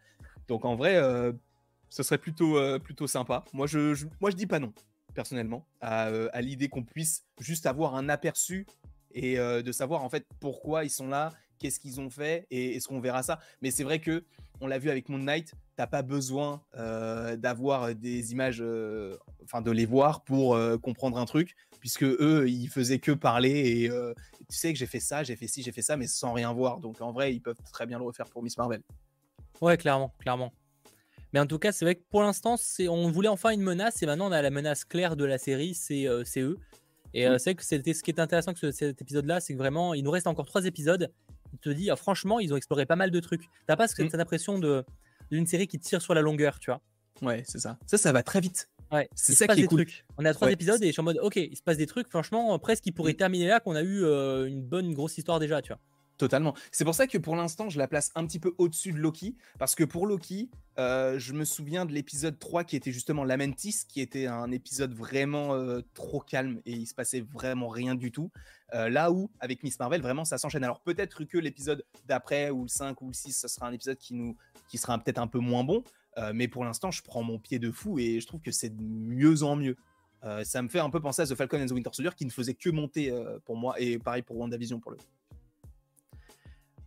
Donc, 0.48 0.64
en 0.64 0.78
vrai, 0.78 0.96
euh, 0.96 1.34
ce 1.90 2.04
serait 2.04 2.18
plutôt, 2.18 2.58
euh, 2.58 2.80
plutôt 2.80 3.06
sympa. 3.06 3.44
Moi 3.52 3.68
je, 3.68 4.06
moi, 4.22 4.32
je 4.32 4.38
dis 4.38 4.48
pas 4.48 4.60
non, 4.60 4.74
personnellement, 5.14 5.68
à, 5.82 6.08
euh, 6.08 6.30
à 6.32 6.42
l'idée 6.42 6.70
qu'on 6.70 6.84
puisse 6.84 7.26
juste 7.40 7.66
avoir 7.66 7.96
un 7.96 8.08
aperçu 8.08 8.66
et 9.12 9.38
de 9.38 9.72
savoir, 9.72 10.04
en 10.04 10.10
fait, 10.10 10.28
pourquoi 10.40 10.84
ils 10.84 10.92
sont 10.92 11.08
là 11.08 11.32
qu'est-ce 11.58 11.80
qu'ils 11.80 12.00
ont 12.00 12.10
fait 12.10 12.48
et 12.52 12.76
est-ce 12.76 12.88
qu'on 12.88 13.00
verra 13.00 13.24
ça. 13.24 13.40
Mais 13.62 13.72
c'est 13.72 13.84
vrai 13.84 14.00
que 14.00 14.24
on 14.60 14.68
l'a 14.68 14.80
vu 14.80 14.90
avec 14.90 15.10
Moon 15.10 15.20
Knight, 15.20 15.54
t'as 15.76 15.88
pas 15.88 16.02
besoin 16.02 16.64
euh, 16.76 17.36
d'avoir 17.36 17.94
des 17.94 18.32
images, 18.32 18.62
euh, 18.62 19.18
enfin 19.44 19.62
de 19.62 19.72
les 19.72 19.86
voir 19.86 20.24
pour 20.24 20.56
euh, 20.56 20.78
comprendre 20.78 21.18
un 21.18 21.26
truc, 21.26 21.56
puisque 21.80 22.04
eux 22.04 22.46
ils 22.50 22.68
faisaient 22.68 23.00
que 23.00 23.12
parler 23.12 23.84
et 23.84 23.90
tu 24.50 24.58
sais 24.58 24.74
que 24.74 24.80
j'ai 24.80 24.88
fait 24.88 25.00
ça, 25.00 25.24
j'ai 25.24 25.36
fait 25.36 25.48
ci, 25.48 25.62
j'ai 25.62 25.72
fait 25.72 25.82
ça, 25.82 25.98
mais 25.98 26.08
sans 26.08 26.34
rien 26.34 26.52
voir. 26.54 26.80
Donc 26.80 27.02
en 27.02 27.12
vrai 27.12 27.34
ils 27.34 27.42
peuvent 27.42 27.58
très 27.72 27.86
bien 27.86 28.00
le 28.00 28.06
refaire 28.06 28.28
pour 28.28 28.44
Miss 28.44 28.58
Marvel. 28.58 28.82
Ouais, 29.62 29.78
clairement, 29.78 30.14
clairement. 30.20 30.52
Mais 31.34 31.40
en 31.40 31.46
tout 31.46 31.60
cas, 31.60 31.72
c'est 31.72 31.84
vrai 31.84 31.96
que 31.96 32.04
pour 32.10 32.22
l'instant, 32.22 32.56
on 32.90 33.12
voulait 33.12 33.28
enfin 33.28 33.50
une 33.50 33.62
menace 33.62 34.02
et 34.02 34.06
maintenant 34.06 34.30
on 34.30 34.32
a 34.32 34.42
la 34.42 34.50
menace 34.50 34.86
claire 34.86 35.16
de 35.16 35.26
la 35.26 35.38
série, 35.38 35.74
c'est 35.74 36.06
eux. 36.06 36.58
Et 37.14 37.24
c'est 37.24 37.44
vrai 37.44 37.56
que 37.56 37.64
c'était 37.64 37.94
ce 37.94 38.04
qui 38.04 38.12
est 38.12 38.20
intéressant 38.20 38.54
que 38.54 38.72
cet 38.72 39.02
épisode-là, 39.02 39.40
c'est 39.40 39.54
que 39.54 39.58
vraiment, 39.58 39.94
il 39.94 40.04
nous 40.04 40.12
reste 40.12 40.28
encore 40.28 40.46
trois 40.46 40.66
épisodes 40.66 41.12
il 41.54 41.60
te 41.60 41.70
dit, 41.70 41.90
ah, 41.90 41.96
franchement, 41.96 42.40
ils 42.40 42.54
ont 42.54 42.58
exploré 42.58 42.86
pas 42.86 42.96
mal 42.96 43.12
de 43.12 43.20
trucs. 43.20 43.44
T'as 43.66 43.76
pas 43.76 43.88
cette 43.88 44.14
mmh. 44.14 44.20
impression 44.20 44.60
d'une 45.32 45.48
série 45.48 45.68
qui 45.68 45.80
tire 45.80 46.02
sur 46.02 46.14
la 46.14 46.22
longueur, 46.22 46.60
tu 46.60 46.72
vois? 46.72 46.82
Ouais, 47.22 47.44
c'est 47.48 47.60
ça. 47.60 47.78
Ça, 47.86 47.98
ça 47.98 48.12
va 48.12 48.24
très 48.24 48.40
vite. 48.40 48.70
Ouais, 48.92 49.10
c'est 49.16 49.34
ça 49.34 49.48
qui 49.48 49.62
est 49.62 49.66
cool. 49.66 49.86
Trucs. 49.86 50.06
On 50.18 50.26
a 50.26 50.34
trois 50.34 50.50
épisodes 50.52 50.82
et 50.82 50.88
je 50.88 50.92
suis 50.92 51.02
en 51.02 51.04
mode, 51.04 51.20
ok, 51.22 51.36
il 51.36 51.58
se 51.58 51.62
passe 51.62 51.78
des 51.78 51.88
trucs, 51.88 52.08
franchement, 52.10 52.58
presque 52.60 52.84
qui 52.84 52.92
pourraient 52.92 53.14
mmh. 53.14 53.18
terminer 53.18 53.48
là, 53.48 53.60
qu'on 53.60 53.76
a 53.76 53.82
eu 53.82 54.04
euh, 54.04 54.46
une 54.46 54.62
bonne 54.62 54.94
grosse 54.94 55.18
histoire 55.18 55.40
déjà, 55.40 55.62
tu 55.62 55.74
vois. 55.74 55.80
Totalement. 56.18 56.56
C'est 56.72 56.84
pour 56.84 56.96
ça 56.96 57.06
que 57.06 57.18
pour 57.20 57.36
l'instant, 57.36 57.70
je 57.70 57.78
la 57.78 57.88
place 57.88 58.12
un 58.16 58.26
petit 58.26 58.40
peu 58.40 58.56
au-dessus 58.58 58.92
de 58.92 58.98
Loki. 58.98 59.36
Parce 59.60 59.76
que 59.76 59.84
pour 59.84 60.08
Loki, 60.08 60.50
euh, 60.80 61.20
je 61.20 61.34
me 61.34 61.46
souviens 61.46 61.86
de 61.86 61.94
l'épisode 61.94 62.40
3 62.40 62.64
qui 62.64 62.76
était 62.76 62.92
justement 62.92 63.24
Lamentis, 63.24 63.84
qui 63.88 64.02
était 64.02 64.26
un 64.26 64.52
épisode 64.52 64.94
vraiment 64.94 65.54
euh, 65.54 65.82
trop 65.94 66.20
calme 66.20 66.60
et 66.66 66.72
il 66.72 66.88
se 66.88 66.96
passait 66.96 67.22
vraiment 67.22 67.68
rien 67.68 67.94
du 67.94 68.12
tout. 68.12 68.32
Euh, 68.74 68.90
là 68.90 69.12
où, 69.12 69.30
avec 69.40 69.62
Miss 69.62 69.80
Marvel, 69.80 70.02
vraiment 70.02 70.26
ça 70.26 70.40
s'enchaîne. 70.40 70.64
Alors 70.64 70.82
peut-être 70.82 71.24
que 71.24 71.38
l'épisode 71.38 71.86
d'après, 72.08 72.50
ou 72.50 72.64
le 72.64 72.68
5 72.68 73.00
ou 73.02 73.08
le 73.08 73.14
6, 73.14 73.34
ce 73.34 73.48
sera 73.48 73.68
un 73.68 73.74
épisode 73.74 73.98
qui, 73.98 74.16
nous, 74.16 74.36
qui 74.70 74.80
sera 74.80 74.98
peut-être 74.98 75.20
un 75.20 75.28
peu 75.28 75.40
moins 75.40 75.64
bon. 75.64 75.84
mais 76.34 76.48
pour 76.48 76.66
l'instant, 76.66 76.90
je 76.90 77.04
prends 77.04 77.22
mon 77.22 77.38
pied 77.38 77.60
de 77.60 77.70
fou 77.70 78.00
et 78.00 78.20
je 78.20 78.26
trouve 78.26 78.42
que 78.42 78.52
c'est 78.52 78.76
de 78.76 78.82
mieux 78.82 79.44
en 79.44 79.56
mieux. 79.56 79.78
ça 80.44 80.64
me 80.64 80.68
fait 80.68 80.80
un 80.80 80.90
peu 80.90 81.00
penser 81.00 81.22
à 81.22 81.28
The 81.28 81.36
Falcon 81.36 81.62
and 81.62 81.68
the 81.68 81.72
Winter 81.72 81.92
Soldier 81.94 82.16
qui 82.16 82.26
ne 82.26 82.32
faisait 82.32 82.56
que 82.56 82.72
monter 82.72 83.14
pour 83.46 83.56
moi 83.56 83.80
et 83.80 84.00
pareil 84.00 84.24
pour 84.24 84.36
WandaVision 84.38 84.80
pour 84.80 84.92
le 84.92 84.98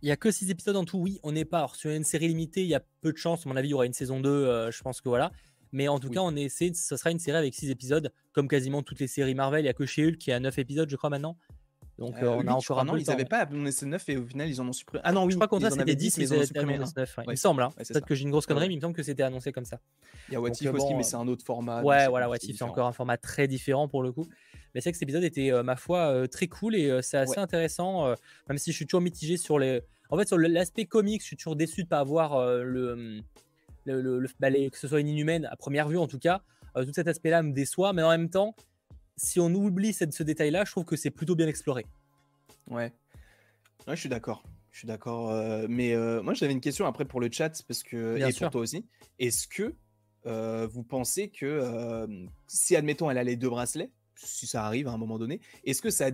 il 0.01 0.09
y 0.09 0.11
a 0.11 0.17
que 0.17 0.31
6 0.31 0.49
épisodes 0.49 0.75
en 0.75 0.85
tout. 0.85 0.97
Oui, 0.97 1.19
on 1.23 1.31
n'est 1.31 1.45
pas. 1.45 1.59
Alors, 1.59 1.75
sur 1.75 1.91
une 1.91 2.03
série 2.03 2.27
limitée, 2.27 2.61
il 2.61 2.67
y 2.67 2.75
a 2.75 2.83
peu 3.01 3.11
de 3.11 3.17
chance. 3.17 3.45
À 3.45 3.49
mon 3.49 3.55
avis, 3.55 3.69
il 3.69 3.71
y 3.71 3.73
aura 3.73 3.85
une 3.85 3.93
saison 3.93 4.19
2. 4.19 4.29
Euh, 4.29 4.71
je 4.71 4.81
pense 4.81 5.01
que 5.01 5.09
voilà. 5.09 5.31
Mais 5.71 5.87
en 5.87 5.99
tout 5.99 6.09
cas, 6.09 6.19
on 6.19 6.35
essaie, 6.35 6.73
ce 6.73 6.97
sera 6.97 7.11
une 7.11 7.19
série 7.19 7.37
avec 7.37 7.53
6 7.53 7.69
épisodes, 7.69 8.11
comme 8.33 8.47
quasiment 8.47 8.83
toutes 8.83 8.99
les 8.99 9.07
séries 9.07 9.35
Marvel. 9.35 9.61
Il 9.61 9.63
n'y 9.63 9.69
a 9.69 9.73
que 9.73 9.85
chez 9.85 10.05
Hulk 10.05 10.17
qui 10.17 10.31
a 10.31 10.39
9 10.39 10.59
épisodes, 10.59 10.89
je 10.89 10.95
crois, 10.97 11.09
maintenant. 11.09 11.37
Donc, 11.97 12.15
euh, 12.17 12.29
on 12.29 12.47
a 12.47 12.53
encore 12.53 12.79
un 12.79 12.85
peu. 12.85 12.91
Non, 12.91 12.97
ils 12.97 13.05
n'avaient 13.05 13.25
pas 13.25 13.47
c'est 13.69 13.85
9 13.85 14.09
et 14.09 14.17
au 14.17 14.25
final, 14.25 14.49
ils 14.49 14.59
en 14.59 14.67
ont 14.67 14.73
supprimé. 14.73 15.01
Ah 15.05 15.11
non, 15.11 15.23
oui, 15.23 15.31
je 15.31 15.37
crois 15.37 15.47
qu'on 15.47 15.59
c'était 15.59 15.95
10, 15.95 16.17
mais 16.17 16.23
ils 16.23 16.33
en 16.33 16.37
ont 16.37 16.45
supprimé 16.45 16.79
9. 16.79 17.19
Il 17.25 17.29
me 17.29 17.35
semble. 17.35 17.61
Hein. 17.61 17.69
Peut-être 17.77 18.05
que 18.05 18.15
j'ai 18.15 18.23
une 18.23 18.31
grosse 18.31 18.47
connerie, 18.47 18.67
mais 18.67 18.73
il 18.73 18.77
me 18.77 18.81
semble 18.81 18.95
que 18.95 19.03
c'était 19.03 19.23
annoncé 19.23 19.51
comme 19.51 19.65
ça. 19.65 19.79
Il 20.27 20.33
y 20.33 20.35
a 20.35 20.41
What 20.41 20.49
If 20.49 20.65
euh, 20.65 20.71
aussi, 20.73 20.93
mais 20.95 21.03
c'est 21.03 21.15
un 21.15 21.27
autre 21.27 21.45
format. 21.45 21.83
Ouais, 21.83 22.07
voilà, 22.07 22.27
What 22.27 22.37
If, 22.41 22.57
c'est 22.57 22.63
encore 22.63 22.87
un 22.87 22.93
format 22.93 23.17
très 23.17 23.47
différent 23.47 23.87
pour 23.87 24.01
le 24.01 24.11
coup. 24.11 24.27
Mais 24.73 24.81
c'est 24.81 24.89
vrai 24.89 24.91
que 24.91 24.97
cet 24.97 25.03
épisode 25.03 25.23
était, 25.23 25.51
ma 25.63 25.75
foi, 25.75 26.27
très 26.27 26.47
cool 26.47 26.75
et 26.75 27.01
c'est 27.01 27.17
assez 27.17 27.39
intéressant, 27.39 28.15
même 28.47 28.57
si 28.57 28.71
je 28.71 28.75
suis 28.75 28.85
toujours 28.85 29.01
mitigé 29.01 29.37
sur 29.37 29.59
les 29.59 29.81
en 30.11 30.17
fait, 30.17 30.27
sur 30.27 30.37
l'aspect 30.37 30.85
comics, 30.85 31.21
je 31.21 31.27
suis 31.27 31.37
toujours 31.37 31.55
déçu 31.55 31.81
de 31.81 31.85
ne 31.85 31.89
pas 31.89 31.99
avoir 31.99 32.33
euh, 32.33 32.63
le, 32.63 33.21
le, 33.85 34.27
bah, 34.39 34.51
que 34.51 34.77
ce 34.77 34.87
soit 34.89 34.99
une 34.99 35.07
inhumaine, 35.07 35.45
à 35.45 35.55
première 35.55 35.87
vue 35.87 35.97
en 35.97 36.07
tout 36.07 36.19
cas. 36.19 36.43
Euh, 36.75 36.85
tout 36.85 36.91
cet 36.93 37.07
aspect-là 37.07 37.41
me 37.41 37.53
déçoit, 37.53 37.93
mais 37.93 38.03
en 38.03 38.09
même 38.09 38.29
temps, 38.29 38.53
si 39.15 39.39
on 39.39 39.47
oublie 39.47 39.93
ce 39.93 40.23
détail-là, 40.23 40.65
je 40.65 40.71
trouve 40.71 40.83
que 40.83 40.97
c'est 40.97 41.11
plutôt 41.11 41.35
bien 41.35 41.47
exploré. 41.47 41.85
Ouais. 42.69 42.93
ouais 43.87 43.95
je 43.95 44.01
suis 44.01 44.09
d'accord. 44.09 44.43
Je 44.71 44.79
suis 44.79 44.87
d'accord. 44.87 45.31
Euh, 45.31 45.65
mais 45.69 45.95
moi, 46.21 46.33
j'avais 46.33 46.53
une 46.53 46.61
question 46.61 46.85
après 46.85 47.05
pour 47.05 47.21
le 47.21 47.29
chat, 47.31 47.63
parce 47.67 47.81
que, 47.81 48.17
et 48.17 48.33
pour 48.33 48.49
toi 48.51 48.61
aussi. 48.61 48.85
Est-ce 49.17 49.47
que 49.47 49.75
vous 50.67 50.83
pensez 50.83 51.29
que 51.29 52.05
si, 52.47 52.75
admettons, 52.75 53.09
elle 53.09 53.17
a 53.17 53.23
les 53.23 53.37
deux 53.37 53.49
bracelets, 53.49 53.91
si 54.23 54.47
ça 54.47 54.65
arrive 54.65 54.87
à 54.87 54.91
un 54.91 54.97
moment 54.97 55.17
donné, 55.17 55.41
est-ce 55.63 55.81
que 55.81 55.89
ça 55.89 56.11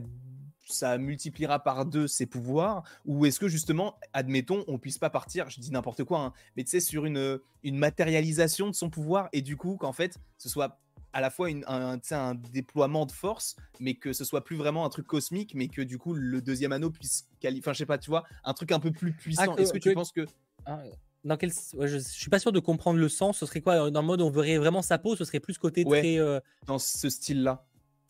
ça 0.69 0.97
multipliera 0.97 1.59
par 1.63 1.85
deux 1.85 2.07
ses 2.07 2.25
pouvoirs 2.25 2.83
ou 3.05 3.25
est-ce 3.25 3.39
que 3.39 3.47
justement, 3.47 3.97
admettons, 4.13 4.65
on 4.67 4.77
puisse 4.77 4.97
pas 4.97 5.09
partir, 5.09 5.49
je 5.49 5.59
dis 5.59 5.71
n'importe 5.71 6.03
quoi, 6.03 6.19
hein, 6.19 6.33
mais 6.55 6.63
tu 6.63 6.71
sais, 6.71 6.79
sur 6.79 7.05
une, 7.05 7.39
une 7.63 7.77
matérialisation 7.77 8.67
de 8.67 8.75
son 8.75 8.89
pouvoir 8.89 9.29
et 9.33 9.41
du 9.41 9.55
coup 9.55 9.77
qu'en 9.77 9.93
fait 9.93 10.17
ce 10.37 10.49
soit 10.49 10.79
à 11.13 11.21
la 11.21 11.29
fois 11.29 11.49
une, 11.49 11.63
un, 11.67 11.99
un 12.11 12.35
déploiement 12.35 13.05
de 13.05 13.11
force, 13.11 13.55
mais 13.79 13.95
que 13.95 14.13
ce 14.13 14.25
soit 14.25 14.43
plus 14.43 14.55
vraiment 14.55 14.85
un 14.85 14.89
truc 14.89 15.07
cosmique, 15.07 15.53
mais 15.55 15.67
que 15.67 15.81
du 15.81 15.97
coup 15.97 16.13
le 16.13 16.41
deuxième 16.41 16.73
anneau 16.73 16.91
puisse, 16.91 17.27
enfin 17.57 17.73
je 17.73 17.77
sais 17.77 17.85
pas, 17.85 17.97
tu 17.97 18.09
vois, 18.09 18.23
un 18.43 18.53
truc 18.53 18.71
un 18.71 18.79
peu 18.79 18.91
plus 18.91 19.13
puissant. 19.13 19.55
Ah, 19.57 19.61
est-ce 19.61 19.73
que, 19.73 19.79
tu 19.79 19.93
penses 19.93 20.11
que 20.11 20.25
ah, 20.65 20.83
dans 21.23 21.37
quel... 21.37 21.51
je, 21.51 21.97
suis 21.97 22.29
pas 22.29 22.39
sûr 22.39 22.51
de 22.51 22.59
comprendre 22.59 22.99
le 22.99 23.09
sens. 23.09 23.39
Ce 23.39 23.45
serait 23.45 23.61
quoi 23.61 23.89
Dans 23.89 24.01
le 24.01 24.07
mode 24.07 24.21
on 24.21 24.29
verrait 24.29 24.57
vraiment 24.57 24.81
sa 24.81 24.97
peau, 24.97 25.15
ce 25.15 25.25
serait 25.25 25.39
plus 25.39 25.57
côté 25.57 25.85
très. 25.85 26.19
Dans 26.65 26.79
ce 26.79 27.09
style-là. 27.09 27.66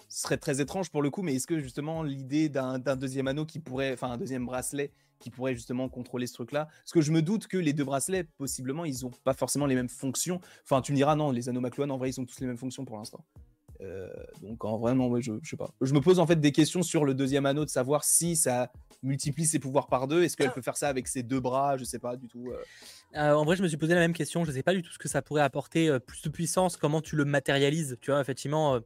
Ce 0.09 0.21
serait 0.21 0.37
très 0.37 0.61
étrange 0.61 0.89
pour 0.89 1.01
le 1.01 1.09
coup, 1.09 1.21
mais 1.21 1.35
est-ce 1.35 1.47
que 1.47 1.59
justement 1.59 2.03
l'idée 2.03 2.49
d'un 2.49 2.79
deuxième 2.95 3.27
anneau 3.27 3.45
qui 3.45 3.59
pourrait, 3.59 3.93
enfin 3.93 4.11
un 4.11 4.17
deuxième 4.17 4.45
bracelet 4.45 4.91
qui 5.19 5.31
pourrait 5.31 5.55
justement 5.55 5.89
contrôler 5.89 6.27
ce 6.27 6.33
truc-là? 6.33 6.67
Parce 6.83 6.91
que 6.91 7.01
je 7.01 7.11
me 7.11 7.21
doute 7.21 7.47
que 7.47 7.57
les 7.57 7.73
deux 7.73 7.83
bracelets, 7.83 8.23
possiblement, 8.23 8.85
ils 8.85 9.03
n'ont 9.03 9.11
pas 9.23 9.33
forcément 9.33 9.65
les 9.65 9.75
mêmes 9.75 9.89
fonctions. 9.89 10.39
Enfin, 10.63 10.81
tu 10.81 10.91
me 10.91 10.97
diras, 10.97 11.15
non, 11.15 11.31
les 11.31 11.49
anneaux 11.49 11.61
McLuhan, 11.61 11.89
en 11.89 11.97
vrai, 11.97 12.09
ils 12.09 12.19
ont 12.21 12.25
tous 12.25 12.39
les 12.39 12.47
mêmes 12.47 12.57
fonctions 12.57 12.85
pour 12.85 12.97
l'instant. 12.97 13.25
Euh, 13.81 14.09
donc 14.41 14.65
en 14.65 14.77
vrai, 14.77 14.95
non, 14.95 15.19
je, 15.19 15.33
je 15.41 15.49
sais 15.49 15.57
pas. 15.57 15.71
Je 15.81 15.93
me 15.93 16.01
pose 16.01 16.19
en 16.19 16.25
fait 16.25 16.39
des 16.39 16.51
questions 16.51 16.81
sur 16.81 17.05
le 17.05 17.13
deuxième 17.13 17.45
anneau, 17.45 17.65
de 17.65 17.69
savoir 17.69 18.03
si 18.03 18.35
ça 18.35 18.71
multiplie 19.03 19.45
ses 19.45 19.59
pouvoirs 19.59 19.87
par 19.87 20.07
deux. 20.07 20.23
Est-ce 20.23 20.35
qu'elle 20.35 20.51
peut 20.51 20.61
faire 20.61 20.77
ça 20.77 20.87
avec 20.89 21.07
ses 21.07 21.21
deux 21.21 21.39
bras? 21.39 21.77
Je 21.77 21.83
sais 21.83 21.99
pas 21.99 22.15
du 22.15 22.27
tout. 22.27 22.47
Euh. 22.47 22.57
Euh, 23.15 23.33
en 23.33 23.45
vrai, 23.45 23.55
je 23.55 23.63
me 23.63 23.67
suis 23.67 23.77
posé 23.77 23.93
la 23.93 23.99
même 23.99 24.13
question. 24.13 24.45
Je 24.45 24.51
sais 24.51 24.63
pas 24.63 24.73
du 24.73 24.81
tout 24.81 24.91
ce 24.91 24.97
que 24.97 25.07
ça 25.07 25.21
pourrait 25.21 25.43
apporter 25.43 25.95
plus 25.99 26.21
de 26.23 26.29
puissance. 26.29 26.77
Comment 26.77 27.01
tu 27.01 27.15
le 27.15 27.25
matérialises 27.25 27.97
Tu 28.01 28.11
vois, 28.11 28.19
effectivement, 28.19 28.79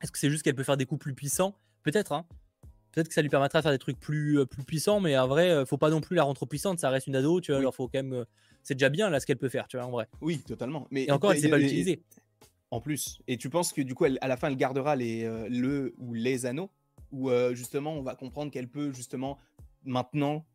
est-ce 0.00 0.12
que 0.12 0.18
c'est 0.18 0.30
juste 0.30 0.42
qu'elle 0.42 0.54
peut 0.54 0.64
faire 0.64 0.76
des 0.76 0.86
coups 0.86 1.00
plus 1.00 1.14
puissants? 1.14 1.54
Peut-être, 1.82 2.12
hein. 2.12 2.26
Peut-être 2.92 3.08
que 3.08 3.14
ça 3.14 3.22
lui 3.22 3.28
permettra 3.28 3.60
de 3.60 3.62
faire 3.62 3.72
des 3.72 3.78
trucs 3.78 4.00
plus, 4.00 4.44
plus 4.46 4.64
puissants, 4.64 4.98
mais 4.98 5.16
en 5.16 5.28
vrai, 5.28 5.64
faut 5.64 5.78
pas 5.78 5.90
non 5.90 6.00
plus 6.00 6.16
la 6.16 6.24
rendre 6.24 6.34
trop 6.34 6.46
puissante. 6.46 6.80
Ça 6.80 6.90
reste 6.90 7.06
une 7.06 7.14
ado, 7.14 7.40
tu 7.40 7.52
vois. 7.52 7.60
Alors, 7.60 7.72
faut 7.72 7.86
quand 7.86 8.02
même. 8.02 8.24
c'est 8.64 8.74
déjà 8.74 8.88
bien 8.88 9.10
là 9.10 9.20
ce 9.20 9.26
qu'elle 9.26 9.38
peut 9.38 9.48
faire, 9.48 9.68
tu 9.68 9.76
vois, 9.76 9.86
en 9.86 9.90
vrai. 9.90 10.08
Oui, 10.20 10.38
totalement. 10.38 10.88
Mais 10.90 11.04
et 11.04 11.12
encore, 11.12 11.32
elle 11.32 11.38
sait 11.38 11.48
pas 11.48 11.58
l'utiliser. 11.58 12.02
En 12.70 12.80
plus. 12.80 13.20
Et 13.26 13.36
tu 13.36 13.50
penses 13.50 13.72
que 13.72 13.82
du 13.82 13.94
coup, 13.94 14.04
à 14.04 14.28
la 14.28 14.36
fin, 14.36 14.48
elle 14.48 14.56
gardera 14.56 14.94
les, 14.94 15.24
euh, 15.24 15.48
le 15.48 15.94
ou 15.98 16.14
les 16.14 16.46
anneaux? 16.46 16.70
Ou 17.10 17.30
euh, 17.30 17.54
justement, 17.54 17.94
on 17.94 18.02
va 18.02 18.14
comprendre 18.14 18.52
qu'elle 18.52 18.68
peut 18.68 18.92
justement 18.92 19.38
maintenant 19.84 20.46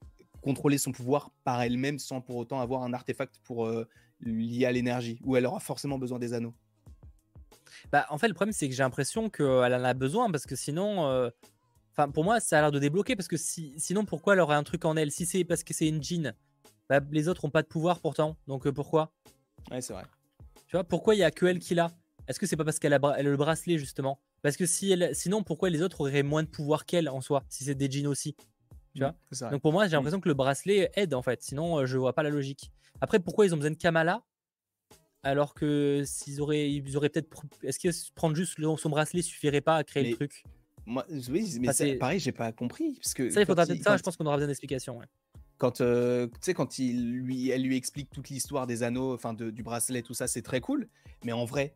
contrôler 0.41 0.77
son 0.77 0.91
pouvoir 0.91 1.31
par 1.43 1.61
elle-même 1.61 1.99
sans 1.99 2.21
pour 2.21 2.37
autant 2.37 2.61
avoir 2.61 2.83
un 2.83 2.93
artefact 2.93 3.39
pour 3.43 3.65
euh, 3.65 3.87
lié 4.21 4.65
à 4.65 4.71
l'énergie? 4.71 5.19
Ou 5.23 5.35
elle 5.35 5.45
aura 5.45 5.59
forcément 5.59 5.97
besoin 5.97 6.19
des 6.19 6.33
anneaux? 6.33 6.53
Bah, 7.91 8.05
En 8.09 8.17
fait, 8.17 8.27
le 8.27 8.33
problème, 8.33 8.53
c'est 8.53 8.67
que 8.67 8.75
j'ai 8.75 8.83
l'impression 8.83 9.29
qu'elle 9.29 9.73
en 9.73 9.83
a 9.83 9.93
besoin 9.93 10.29
parce 10.31 10.45
que 10.45 10.55
sinon. 10.55 11.31
Enfin, 11.91 12.09
pour 12.09 12.25
moi, 12.25 12.41
ça 12.41 12.57
a 12.57 12.61
l'air 12.61 12.71
de 12.71 12.79
débloquer 12.79 13.15
parce 13.15 13.29
que 13.29 13.37
si, 13.37 13.73
sinon, 13.77 14.03
pourquoi 14.03 14.33
elle 14.33 14.41
aurait 14.41 14.57
un 14.57 14.63
truc 14.63 14.83
en 14.83 14.97
elle? 14.97 15.11
Si 15.11 15.25
c'est 15.25 15.45
parce 15.45 15.63
que 15.63 15.73
c'est 15.73 15.87
une 15.87 16.03
jean, 16.03 16.33
bah, 16.89 16.99
les 17.09 17.29
autres 17.29 17.45
ont 17.45 17.49
pas 17.49 17.61
de 17.61 17.67
pouvoir 17.67 18.01
pourtant. 18.01 18.35
Donc 18.47 18.69
pourquoi? 18.71 19.13
Ouais, 19.71 19.79
c'est 19.79 19.93
vrai. 19.93 20.03
Tu 20.67 20.75
vois, 20.75 20.83
pourquoi 20.83 21.15
il 21.15 21.19
y 21.19 21.23
a 21.23 21.31
que 21.31 21.45
elle 21.45 21.59
qui 21.59 21.73
l'a? 21.73 21.91
Est-ce 22.27 22.39
que 22.39 22.45
c'est 22.47 22.57
pas 22.57 22.65
parce 22.65 22.79
qu'elle 22.79 22.93
a, 22.93 23.21
le 23.21 23.37
bracelet 23.37 23.77
justement? 23.77 24.19
Parce 24.41 24.57
que 24.57 24.65
si 24.65 24.91
elle, 24.91 25.15
sinon, 25.15 25.43
pourquoi 25.43 25.69
les 25.69 25.81
autres 25.81 26.01
auraient 26.01 26.23
moins 26.23 26.43
de 26.43 26.47
pouvoir 26.47 26.85
qu'elle 26.85 27.07
en 27.07 27.21
soi 27.21 27.43
Si 27.49 27.63
c'est 27.63 27.75
des 27.75 27.89
jeans 27.89 28.07
aussi, 28.07 28.35
tu 28.93 29.01
vois? 29.01 29.15
Donc 29.51 29.61
pour 29.61 29.71
moi, 29.71 29.87
j'ai 29.87 29.95
l'impression 29.95 30.19
que 30.19 30.27
le 30.27 30.33
bracelet 30.33 30.91
aide 30.95 31.13
en 31.13 31.21
fait. 31.21 31.41
Sinon, 31.43 31.79
euh, 31.79 31.85
je 31.85 31.97
vois 31.97 32.13
pas 32.13 32.23
la 32.23 32.29
logique. 32.29 32.71
Après, 33.01 33.19
pourquoi 33.19 33.45
ils 33.45 33.53
ont 33.53 33.57
besoin 33.57 33.71
de 33.71 33.77
Kamala? 33.77 34.23
Alors 35.25 35.53
que 35.55 36.03
s'ils 36.05 36.39
auraient, 36.39 36.71
ils 36.71 36.95
auraient 36.95 37.09
peut-être, 37.09 37.29
est-ce 37.63 37.79
que 37.79 37.89
prendre 38.13 38.35
juste 38.35 38.57
son 38.77 38.89
bracelet 38.89 39.21
suffirait 39.21 39.61
pas 39.61 39.77
à 39.77 39.83
créer 39.83 40.09
le 40.09 40.15
truc? 40.15 40.43
Moi, 40.85 41.03
oui, 41.29 41.57
mais 41.59 41.97
pareil, 41.97 42.19
j'ai 42.19 42.31
pas 42.31 42.51
compris 42.51 42.93
parce 43.01 43.15
que 43.15 43.31
ça, 43.31 43.41
il 43.41 43.45
faudra 43.47 43.65
peut-être 43.65 43.83
ça. 43.83 43.97
Je 43.97 44.03
pense 44.03 44.15
qu'on 44.15 44.25
aura 44.27 44.35
besoin 44.35 44.47
d'explications. 44.47 45.01
quand 45.57 45.81
euh, 45.81 46.27
tu 46.27 46.33
sais 46.41 46.53
quand 46.53 46.77
il 46.77 47.11
lui 47.11 47.49
elle 47.49 47.63
lui 47.63 47.75
explique 47.75 48.11
toute 48.11 48.29
l'histoire 48.29 48.67
des 48.67 48.83
anneaux 48.83 49.13
enfin 49.13 49.33
du 49.33 49.63
bracelet 49.63 50.01
tout 50.01 50.13
ça 50.13 50.27
c'est 50.27 50.41
très 50.41 50.59
cool 50.59 50.89
mais 51.23 51.31
en 51.31 51.45
vrai 51.45 51.75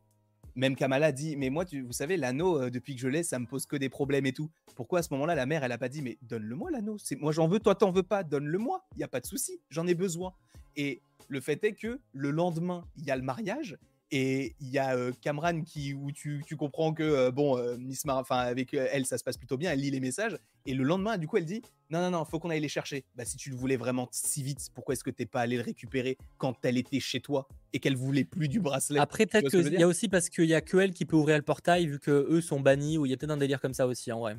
même 0.56 0.76
Kamala 0.76 1.12
dit, 1.12 1.38
mais 1.38 1.50
moi, 1.50 1.66
tu, 1.66 1.82
vous 1.82 1.94
savez, 1.94 2.18
l'anneau, 2.18 2.62
euh, 2.62 2.70
depuis 2.70 2.96
que 2.96 3.02
je 3.02 3.08
l'ai, 3.08 3.24
ça 3.24 3.40
me 3.40 3.46
pose 3.46 3.66
que 3.66 3.76
des 3.76 3.90
problèmes 3.90 4.26
et 4.26 4.34
tout. 4.34 4.50
Pourquoi 4.76 5.00
à 5.00 5.04
ce 5.04 5.14
moment-là, 5.14 5.36
la 5.36 5.46
mère, 5.46 5.64
elle 5.64 5.72
a 5.72 5.78
pas 5.78 5.90
dit, 5.90 6.02
mais 6.02 6.18
donne-le-moi 6.22 6.70
l'anneau. 6.72 6.98
C'est 6.98 7.16
moi, 7.16 7.32
j'en 7.32 7.48
veux, 7.48 7.60
toi, 7.60 7.76
t'en 7.76 7.92
veux 7.92 8.04
pas, 8.04 8.24
donne-le-moi. 8.24 8.86
Il 8.96 9.00
y 9.00 9.04
a 9.04 9.08
pas 9.08 9.22
de 9.22 9.26
souci, 9.26 9.62
j'en 9.70 9.88
ai 9.88 9.96
besoin. 9.96 10.34
Et 10.76 11.02
le 11.30 11.40
fait 11.40 11.64
est 11.64 11.74
que 11.74 12.00
le 12.12 12.32
lendemain, 12.32 12.86
il 12.98 13.06
y 13.06 13.12
a 13.12 13.16
le 13.16 13.24
mariage 13.24 13.78
et 14.12 14.56
il 14.60 14.70
y 14.70 14.80
a 14.80 14.96
Camran 15.22 15.62
qui, 15.62 15.94
où 15.94 16.12
tu, 16.12 16.44
tu 16.48 16.56
comprends 16.56 16.94
que, 16.94 17.30
bon, 17.30 17.78
Miss 17.78 18.04
enfin, 18.08 18.40
avec 18.40 18.74
elle, 18.74 19.06
ça 19.06 19.20
se 19.20 19.24
passe 19.24 19.38
plutôt 19.38 19.56
bien, 19.56 19.72
elle 19.72 19.82
lit 19.82 19.92
les 19.92 20.00
messages. 20.00 20.38
Et 20.66 20.74
le 20.74 20.84
lendemain, 20.84 21.18
du 21.18 21.28
coup, 21.28 21.38
elle 21.38 21.46
dit 21.46 21.62
Non, 21.92 22.02
non, 22.02 22.10
non, 22.10 22.26
faut 22.26 22.40
qu'on 22.40 22.50
aille 22.50 22.60
les 22.60 22.70
chercher. 22.70 23.06
Bah, 23.16 23.24
si 23.24 23.38
tu 23.38 23.52
le 23.52 23.56
voulais 23.56 23.78
vraiment 23.78 24.08
si 24.12 24.42
vite, 24.42 24.68
pourquoi 24.74 24.94
est-ce 24.94 25.04
que 25.04 25.12
t'es 25.12 25.28
pas 25.28 25.42
allé 25.42 25.58
le 25.58 25.62
récupérer 25.62 26.18
quand 26.38 26.56
elle 26.66 26.78
était 26.78 27.00
chez 27.00 27.22
toi 27.22 27.48
et 27.72 27.80
qu'elle 27.80 27.96
voulait 27.96 28.24
plus 28.24 28.48
du 28.48 28.60
bracelet? 28.60 29.00
Après, 29.00 29.28
peut-être 29.28 29.50
qu'il 29.50 29.80
y 29.80 29.84
a 29.84 29.88
aussi 29.88 30.10
parce 30.10 30.30
qu'il 30.30 30.46
y 30.46 30.56
a 30.56 30.62
que 30.62 30.78
elle 30.78 30.94
qui 30.94 31.06
peut 31.06 31.16
ouvrir 31.16 31.38
le 31.38 31.44
portail, 31.44 31.86
vu 31.86 32.00
que 32.00 32.10
eux 32.10 32.42
sont 32.42 32.60
bannis, 32.60 32.98
ou 32.98 33.06
il 33.06 33.10
y 33.10 33.14
a 33.14 33.18
peut-être 33.18 33.32
un 33.32 33.38
délire 33.38 33.62
comme 33.62 33.76
ça 33.76 33.86
aussi, 33.86 34.12
en 34.12 34.20
vrai. 34.20 34.38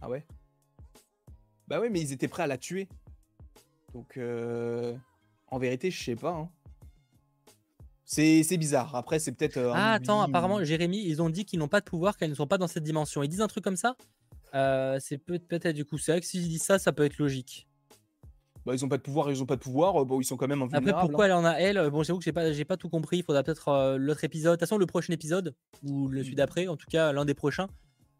Ah 0.00 0.08
ouais? 0.08 0.26
Bah 1.68 1.80
ouais, 1.80 1.90
mais 1.90 2.00
ils 2.00 2.12
étaient 2.12 2.28
prêts 2.28 2.42
à 2.42 2.48
la 2.48 2.58
tuer. 2.58 2.88
Donc, 3.94 4.18
en 5.48 5.58
vérité, 5.58 5.90
je 5.90 6.02
sais 6.02 6.16
pas. 6.16 6.32
Hein. 6.32 6.48
C'est 8.04 8.56
bizarre. 8.56 8.94
Après, 8.94 9.18
c'est 9.18 9.32
peut-être. 9.32 9.56
Euh, 9.56 9.72
ah, 9.74 9.94
attends, 9.94 10.22
apparemment, 10.22 10.62
Jérémy, 10.62 11.02
ils 11.04 11.20
ont 11.20 11.28
dit 11.28 11.44
qu'ils 11.44 11.58
n'ont 11.58 11.68
pas 11.68 11.80
de 11.80 11.84
pouvoir, 11.84 12.16
qu'elles 12.16 12.30
ne 12.30 12.34
sont 12.36 12.46
pas 12.46 12.58
dans 12.58 12.68
cette 12.68 12.84
dimension. 12.84 13.22
Ils 13.22 13.28
disent 13.28 13.40
un 13.40 13.48
truc 13.48 13.64
comme 13.64 13.76
ça? 13.76 13.96
Euh, 14.54 14.98
C'est 15.00 15.18
peut-être 15.18 15.68
du 15.70 15.84
coup. 15.84 15.98
C'est 15.98 16.12
vrai 16.12 16.20
que 16.20 16.26
s'ils 16.26 16.48
disent 16.48 16.62
ça, 16.62 16.78
ça 16.78 16.92
peut 16.92 17.04
être 17.04 17.18
logique. 17.18 17.66
Bah, 18.64 18.74
ils 18.74 18.84
ont 18.84 18.88
pas 18.88 18.96
de 18.96 19.02
pouvoir, 19.02 19.30
ils 19.30 19.42
ont 19.42 19.46
pas 19.46 19.56
de 19.56 19.60
pouvoir. 19.60 20.00
Euh, 20.00 20.04
bon, 20.04 20.20
ils 20.20 20.24
sont 20.24 20.36
quand 20.36 20.48
même 20.48 20.62
Après, 20.62 20.92
pourquoi 20.92 21.24
hein. 21.24 21.28
elle 21.28 21.34
en 21.34 21.44
a 21.44 21.52
elle? 21.54 21.90
Bon, 21.90 22.04
j'avoue 22.04 22.20
que 22.20 22.24
j'ai 22.24 22.32
pas, 22.32 22.52
j'ai 22.52 22.64
pas 22.64 22.76
tout 22.76 22.88
compris. 22.88 23.18
Il 23.18 23.24
faudra 23.24 23.42
peut-être 23.42 23.96
l'autre 23.96 24.22
épisode. 24.22 24.52
De 24.52 24.56
toute 24.56 24.60
façon, 24.68 24.78
le 24.78 24.86
prochain 24.86 25.12
épisode 25.12 25.54
ou 25.82 26.08
le 26.08 26.22
celui 26.22 26.36
d'après, 26.36 26.68
en 26.68 26.76
tout 26.76 26.86
cas 26.88 27.12
l'un 27.12 27.24
des 27.24 27.34
prochains, 27.34 27.66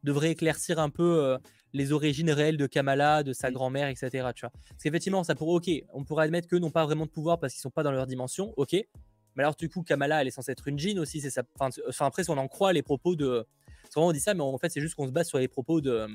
devrait 0.05 0.31
éclaircir 0.31 0.79
un 0.79 0.91
peu 0.91 1.39
les 1.73 1.93
origines 1.93 2.31
réelles 2.31 2.57
de 2.57 2.67
Kamala, 2.67 3.23
de 3.23 3.33
sa 3.33 3.51
grand-mère, 3.51 3.89
etc. 3.89 4.29
Tu 4.35 4.41
vois 4.41 4.51
Parce 4.51 4.83
qu'effectivement, 4.83 5.25
ça 5.25 5.35
pourrait, 5.35 5.57
ok, 5.57 5.71
on 5.93 6.05
pourrait 6.05 6.25
admettre 6.25 6.49
qu'eux 6.49 6.59
n'ont 6.59 6.71
pas 6.71 6.85
vraiment 6.85 7.07
de 7.07 7.11
pouvoir 7.11 7.39
parce 7.39 7.53
qu'ils 7.53 7.61
sont 7.61 7.71
pas 7.71 7.83
dans 7.83 7.93
leur 7.93 8.07
dimension, 8.07 8.53
ok. 8.57 8.77
Mais 9.37 9.43
alors, 9.43 9.55
du 9.55 9.69
coup, 9.69 9.83
Kamala, 9.83 10.23
elle 10.23 10.29
est 10.29 10.33
censée 10.33 10.53
être 10.53 10.67
une 10.67 10.79
jean 10.79 10.99
aussi. 10.99 11.21
C'est 11.21 11.31
ça. 11.31 11.43
Enfin, 11.59 12.07
après, 12.07 12.25
si 12.25 12.31
on 12.31 12.39
en 12.39 12.49
croit 12.49 12.73
les 12.73 12.83
propos 12.83 13.15
de. 13.15 13.47
Souvent, 13.93 14.09
on 14.09 14.13
dit 14.13 14.21
ça, 14.21 14.35
mais 14.35 14.41
en 14.41 14.59
fait, 14.59 14.71
c'est 14.71 14.81
juste 14.81 14.95
qu'on 14.95 15.07
se 15.07 15.13
base 15.13 15.29
sur 15.29 15.39
les 15.39 15.49
propos 15.49 15.81
de, 15.81 16.07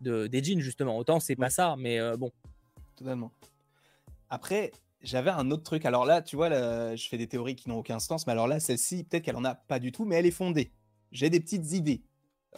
de 0.00 0.26
des 0.26 0.42
jeans, 0.42 0.60
justement. 0.60 0.98
Autant, 0.98 1.20
c'est 1.20 1.36
pas 1.36 1.50
ça, 1.50 1.76
mais 1.78 2.00
euh, 2.00 2.16
bon. 2.16 2.32
Totalement. 2.96 3.30
Après, 4.28 4.72
j'avais 5.02 5.30
un 5.30 5.50
autre 5.52 5.62
truc. 5.62 5.84
Alors 5.84 6.04
là, 6.04 6.20
tu 6.20 6.34
vois, 6.34 6.48
là, 6.48 6.96
je 6.96 7.08
fais 7.08 7.16
des 7.16 7.28
théories 7.28 7.54
qui 7.54 7.68
n'ont 7.68 7.78
aucun 7.78 8.00
sens, 8.00 8.26
mais 8.26 8.32
alors 8.32 8.48
là, 8.48 8.58
celle-ci, 8.58 9.04
peut-être 9.04 9.24
qu'elle 9.24 9.36
en 9.36 9.44
a 9.44 9.54
pas 9.54 9.78
du 9.78 9.92
tout, 9.92 10.04
mais 10.04 10.16
elle 10.16 10.26
est 10.26 10.32
fondée. 10.32 10.72
J'ai 11.12 11.30
des 11.30 11.40
petites 11.40 11.72
idées. 11.72 12.02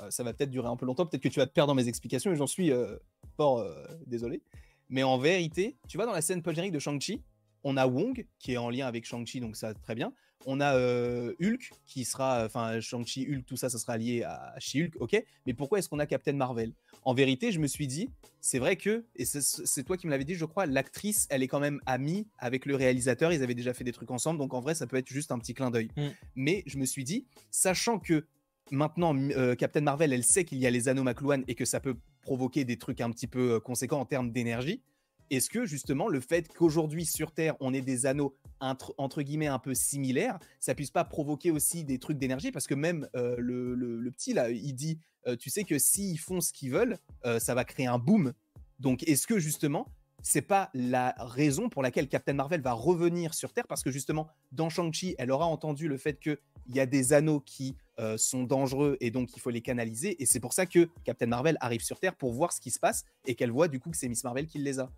Euh, 0.00 0.10
ça 0.10 0.22
va 0.22 0.32
peut-être 0.32 0.50
durer 0.50 0.68
un 0.68 0.76
peu 0.76 0.86
longtemps, 0.86 1.06
peut-être 1.06 1.22
que 1.22 1.28
tu 1.28 1.40
vas 1.40 1.46
te 1.46 1.52
perdre 1.52 1.68
dans 1.68 1.74
mes 1.74 1.88
explications, 1.88 2.32
et 2.32 2.36
j'en 2.36 2.46
suis 2.46 2.72
euh, 2.72 2.96
fort 3.36 3.64
désolé. 4.06 4.42
Mais 4.88 5.02
en 5.02 5.18
vérité, 5.18 5.76
tu 5.88 5.96
vois, 5.96 6.06
dans 6.06 6.12
la 6.12 6.22
scène 6.22 6.42
post 6.42 6.60
de 6.60 6.78
Shang-Chi, 6.78 7.22
on 7.64 7.76
a 7.76 7.86
Wong 7.86 8.26
qui 8.38 8.52
est 8.52 8.56
en 8.56 8.70
lien 8.70 8.86
avec 8.86 9.06
Shang-Chi, 9.06 9.40
donc 9.40 9.56
ça 9.56 9.74
très 9.74 9.94
bien. 9.94 10.12
On 10.46 10.60
a 10.60 10.76
euh, 10.76 11.32
Hulk 11.40 11.70
qui 11.86 12.04
sera, 12.04 12.44
enfin 12.44 12.78
Shang-Chi, 12.80 13.26
Hulk, 13.30 13.46
tout 13.46 13.56
ça, 13.56 13.70
ça 13.70 13.78
sera 13.78 13.96
lié 13.96 14.22
à 14.24 14.54
She-Hulk, 14.58 14.96
ok. 15.00 15.24
Mais 15.46 15.54
pourquoi 15.54 15.78
est-ce 15.78 15.88
qu'on 15.88 15.98
a 15.98 16.06
Captain 16.06 16.34
Marvel? 16.34 16.72
En 17.04 17.14
vérité, 17.14 17.50
je 17.50 17.58
me 17.58 17.66
suis 17.66 17.86
dit, 17.86 18.10
c'est 18.40 18.58
vrai 18.58 18.76
que, 18.76 19.04
et 19.16 19.24
c'est 19.24 19.84
toi 19.84 19.96
qui 19.96 20.06
me 20.06 20.10
l'avais 20.10 20.24
dit, 20.24 20.34
je 20.34 20.44
crois, 20.44 20.66
l'actrice, 20.66 21.26
elle 21.30 21.42
est 21.42 21.48
quand 21.48 21.60
même 21.60 21.80
amie 21.86 22.26
avec 22.38 22.66
le 22.66 22.76
réalisateur. 22.76 23.32
Ils 23.32 23.42
avaient 23.42 23.54
déjà 23.54 23.72
fait 23.72 23.84
des 23.84 23.92
trucs 23.92 24.10
ensemble, 24.10 24.38
donc 24.38 24.52
en 24.52 24.60
vrai, 24.60 24.74
ça 24.74 24.86
peut 24.86 24.96
être 24.96 25.08
juste 25.08 25.32
un 25.32 25.38
petit 25.38 25.54
clin 25.54 25.70
d'œil. 25.70 25.88
Mm. 25.96 26.08
Mais 26.36 26.62
je 26.66 26.76
me 26.76 26.84
suis 26.84 27.04
dit, 27.04 27.26
sachant 27.50 27.98
que 27.98 28.26
maintenant 28.74 29.16
euh, 29.16 29.54
Captain 29.54 29.80
Marvel, 29.80 30.12
elle 30.12 30.24
sait 30.24 30.44
qu'il 30.44 30.58
y 30.58 30.66
a 30.66 30.70
les 30.70 30.88
anneaux 30.88 31.02
McLuhan 31.02 31.42
et 31.48 31.54
que 31.54 31.64
ça 31.64 31.80
peut 31.80 31.96
provoquer 32.22 32.64
des 32.64 32.78
trucs 32.78 33.00
un 33.00 33.10
petit 33.10 33.26
peu 33.26 33.52
euh, 33.52 33.60
conséquents 33.60 34.00
en 34.00 34.04
termes 34.04 34.30
d'énergie. 34.30 34.82
Est-ce 35.30 35.48
que 35.48 35.64
justement 35.64 36.08
le 36.08 36.20
fait 36.20 36.48
qu'aujourd'hui 36.48 37.06
sur 37.06 37.32
Terre 37.32 37.56
on 37.60 37.72
ait 37.72 37.80
des 37.80 38.04
anneaux 38.04 38.36
entre, 38.60 39.22
guillemets 39.22 39.46
un 39.46 39.58
peu 39.58 39.74
similaires, 39.74 40.38
ça 40.60 40.74
puisse 40.74 40.90
pas 40.90 41.04
provoquer 41.04 41.50
aussi 41.50 41.84
des 41.84 41.98
trucs 41.98 42.18
d'énergie? 42.18 42.52
Parce 42.52 42.66
que 42.66 42.74
même 42.74 43.08
euh, 43.16 43.34
le, 43.38 44.10
petit 44.10 44.34
là, 44.34 44.50
il 44.50 44.74
dit, 44.74 44.98
tu 45.40 45.48
sais 45.48 45.64
que 45.64 45.78
s'ils 45.78 46.18
font 46.18 46.42
ce 46.42 46.52
qu'ils 46.52 46.70
veulent, 46.70 46.98
ça 47.38 47.54
va 47.54 47.64
créer 47.64 47.86
un 47.86 47.98
boom. 47.98 48.34
Donc 48.78 49.02
est-ce 49.04 49.26
que 49.26 49.38
justement 49.38 49.88
c'est 50.22 50.42
pas 50.42 50.70
la 50.74 51.14
raison 51.18 51.68
pour 51.70 51.82
laquelle 51.82 52.08
Captain 52.08 52.34
Marvel 52.34 52.60
va 52.60 52.72
revenir 52.72 53.32
sur 53.32 53.54
Terre? 53.54 53.66
Parce 53.66 53.82
que 53.82 53.90
justement 53.90 54.28
dans 54.52 54.68
Shang-Chi, 54.68 55.14
elle 55.18 55.30
aura 55.30 55.46
entendu 55.46 55.88
le 55.88 55.96
fait 55.96 56.20
qu'il 56.20 56.38
y 56.68 56.80
a 56.80 56.86
des 56.86 57.14
anneaux 57.14 57.40
qui 57.40 57.76
sont 58.16 58.44
dangereux 58.44 58.96
et 59.00 59.10
donc 59.10 59.30
il 59.34 59.40
faut 59.40 59.50
les 59.50 59.60
canaliser. 59.60 60.20
Et 60.22 60.26
c'est 60.26 60.40
pour 60.40 60.52
ça 60.52 60.66
que 60.66 60.88
Captain 61.04 61.26
Marvel 61.26 61.56
arrive 61.60 61.82
sur 61.82 62.00
Terre 62.00 62.14
pour 62.16 62.32
voir 62.32 62.52
ce 62.52 62.60
qui 62.60 62.70
se 62.70 62.78
passe 62.78 63.04
et 63.26 63.34
qu'elle 63.34 63.50
voit 63.50 63.68
du 63.68 63.80
coup 63.80 63.90
que 63.90 63.96
c'est 63.96 64.08
Miss 64.08 64.24
Marvel 64.24 64.46
qui 64.46 64.58
les 64.58 64.80
a. 64.80 64.90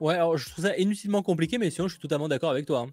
Ouais, 0.00 0.14
alors 0.14 0.36
je 0.36 0.48
trouve 0.48 0.64
ça 0.64 0.76
inutilement 0.78 1.22
compliqué, 1.22 1.58
mais 1.58 1.70
sinon 1.70 1.86
je 1.88 1.94
suis 1.94 2.00
totalement 2.00 2.28
d'accord 2.28 2.50
avec 2.50 2.66
toi. 2.66 2.80
Hein. 2.80 2.90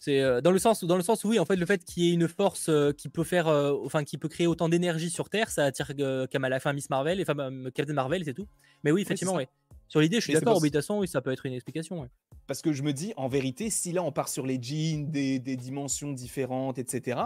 C'est 0.00 0.20
euh, 0.20 0.40
dans 0.40 0.50
le 0.50 0.58
sens 0.58 0.82
dans 0.84 0.96
le 0.96 1.02
sens 1.02 1.24
où 1.24 1.28
oui, 1.28 1.38
en 1.38 1.44
fait, 1.44 1.56
le 1.56 1.66
fait 1.66 1.84
qu'il 1.84 2.04
y 2.04 2.10
ait 2.10 2.14
une 2.14 2.26
force 2.26 2.68
euh, 2.70 2.92
qui 2.92 3.10
peut 3.10 3.22
faire, 3.22 3.48
euh, 3.48 3.74
enfin, 3.84 4.02
qui 4.02 4.16
peut 4.16 4.28
créer 4.28 4.46
autant 4.46 4.68
d'énergie 4.68 5.10
sur 5.10 5.28
Terre, 5.28 5.50
ça 5.50 5.66
attire 5.66 5.92
Kamala, 6.30 6.56
enfin 6.56 6.72
Miss 6.72 6.88
Marvel 6.88 7.20
et 7.20 7.24
Captain 7.24 7.92
Marvel, 7.92 8.24
c'est 8.24 8.34
tout. 8.34 8.48
Mais 8.82 8.92
oui, 8.92 9.02
effectivement, 9.02 9.34
oui. 9.34 9.44
Sur 9.88 10.00
l'idée, 10.00 10.16
je 10.16 10.22
suis 10.22 10.32
d'accord. 10.32 10.54
Orbitation, 10.54 11.00
oui, 11.00 11.08
ça 11.08 11.20
peut 11.20 11.32
être 11.32 11.44
une 11.44 11.52
explication. 11.52 12.08
Parce 12.46 12.62
que 12.62 12.72
je 12.72 12.82
me 12.82 12.92
dis, 12.92 13.12
en 13.16 13.28
vérité, 13.28 13.68
si 13.68 13.92
là 13.92 14.02
on 14.02 14.12
part 14.12 14.28
sur 14.28 14.46
les 14.46 14.60
jeans, 14.60 15.10
des, 15.10 15.38
des 15.38 15.56
dimensions 15.56 16.12
différentes, 16.12 16.78
etc 16.78 17.20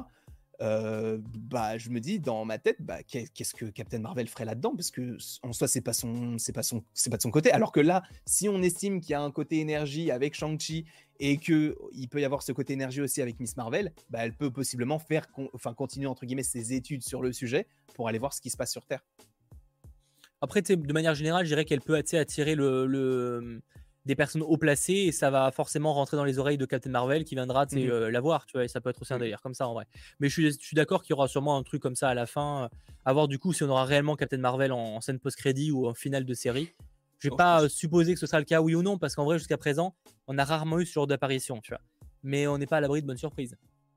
euh, 0.61 1.18
bah, 1.22 1.78
je 1.78 1.90
me 1.90 2.00
dis 2.00 2.20
dans 2.20 2.44
ma 2.44 2.59
tête, 2.59 2.76
bah, 2.80 3.02
qu'est-ce 3.02 3.55
que 3.55 3.66
Captain 3.66 3.98
Marvel 3.98 4.28
ferait 4.28 4.44
là-dedans? 4.44 4.74
Parce 4.74 4.90
que 4.90 5.16
en 5.42 5.52
soi, 5.52 5.68
c'est 5.68 5.80
pas 5.80 5.92
son, 5.92 6.38
c'est 6.38 6.52
pas 6.52 6.62
son, 6.62 6.84
c'est 6.92 7.11
pas 7.11 7.16
de 7.16 7.22
son 7.22 7.30
côté. 7.30 7.50
Alors 7.50 7.72
que 7.72 7.80
là, 7.80 8.02
si 8.26 8.48
on 8.48 8.62
estime 8.62 9.00
qu'il 9.00 9.11
y 9.11 9.14
a 9.14 9.22
un 9.22 9.30
côté 9.30 9.61
énergie 9.61 10.11
avec 10.11 10.34
Shang-Chi 10.34 10.84
et 11.20 11.38
que 11.38 11.76
il 11.92 12.09
peut 12.09 12.20
y 12.20 12.24
avoir 12.24 12.42
ce 12.42 12.52
côté 12.52 12.72
énergie 12.72 13.00
aussi 13.00 13.22
avec 13.22 13.40
Miss 13.40 13.57
Marvel, 13.57 13.92
bah, 14.11 14.20
elle 14.22 14.34
peut 14.34 14.50
possiblement 14.50 14.98
faire, 14.98 15.26
enfin 15.52 15.74
continuer 15.74 16.07
entre 16.07 16.26
guillemets 16.26 16.42
ses 16.42 16.72
études 16.72 17.02
sur 17.02 17.22
le 17.22 17.32
sujet 17.32 17.66
pour 17.94 18.09
aller 18.09 18.18
voir 18.18 18.32
ce 18.32 18.40
qui 18.40 18.50
se 18.50 18.57
passe 18.57 18.72
sur 18.72 18.86
Terre. 18.86 19.05
Après, 20.40 20.61
de 20.61 20.92
manière 20.92 21.14
générale, 21.14 21.46
je 21.46 21.50
dirais 21.50 21.64
qu'elle 21.64 21.80
peut 21.80 21.94
attirer 21.94 22.55
le, 22.55 23.62
des 24.07 24.14
personnes 24.14 24.42
haut 24.42 24.57
placées 24.57 24.92
et 24.92 25.12
ça 25.12 25.30
va 25.30 25.50
forcément 25.50 25.94
rentrer 25.94 26.16
dans 26.16 26.24
les 26.24 26.38
oreilles 26.38 26.59
de 26.59 26.66
Captain 26.66 26.90
Marvel 26.90 27.24
qui 27.24 27.34
viendra 27.34 27.64
mmh 27.64 28.09
la 28.09 28.20
voir, 28.20 28.46
tu 28.46 28.52
vois, 28.52 28.64
et 28.64 28.68
ça 28.68 28.80
peut 28.80 28.90
être 28.90 29.00
aussi 29.00 29.14
un 29.14 29.18
délire 29.18 29.40
comme 29.40 29.55
ça 29.55 29.66
en 29.68 29.74
vrai. 29.74 29.86
Mais 30.20 30.28
je 30.28 30.50
suis, 30.50 30.74
d'accord 30.74 31.02
qu'il 31.02 31.11
y 31.11 31.14
aura 31.14 31.28
sûrement 31.28 31.57
un 31.57 31.62
truc 31.62 31.80
comme 31.80 31.96
ça 31.96 32.09
à 32.09 32.14
la 32.14 32.26
fin, 32.26 32.68
à 33.05 33.12
voir 33.12 33.28
du 33.28 33.38
coup 33.38 33.52
si 33.52 33.62
on 33.62 33.68
aura 33.68 33.84
réellement 33.84 34.16
Captain 34.16 34.38
Marvel 34.38 34.72
en, 34.72 35.00
scène 35.00 35.18
post-crédit 35.18 35.70
ou 35.70 35.86
en 35.86 35.94
finale 35.94 36.24
de 36.24 36.34
série. 36.34 36.70
Je 37.18 37.30
vais 37.30 37.36
pas 37.36 37.68
supposer 37.68 38.12
que 38.12 38.20
ce 38.20 38.26
sera 38.26 38.38
le 38.38 38.44
cas, 38.44 38.61
oui 38.61 38.74
ou 38.74 38.82
non, 38.82 38.98
parce 38.98 39.14
qu'en 39.14 39.24
vrai, 39.24 39.38
jusqu'à 39.38 39.57
présent, 39.57 39.94
on 40.26 40.36
a 40.36 40.44
rarement 40.44 40.78
eu 40.78 40.84
ce 40.84 40.92
genre 40.92 41.07
d'apparition, 41.07 41.61
tu 41.62 41.70
vois. 41.70 41.80
Mais 42.22 42.46
on 42.46 42.59
n'est 42.59 42.66
pas 42.66 42.76
à 42.76 42.80
l'abri 42.80 43.00
de 43.00 43.07
bonnes 43.07 43.16
surprises. 43.16 43.57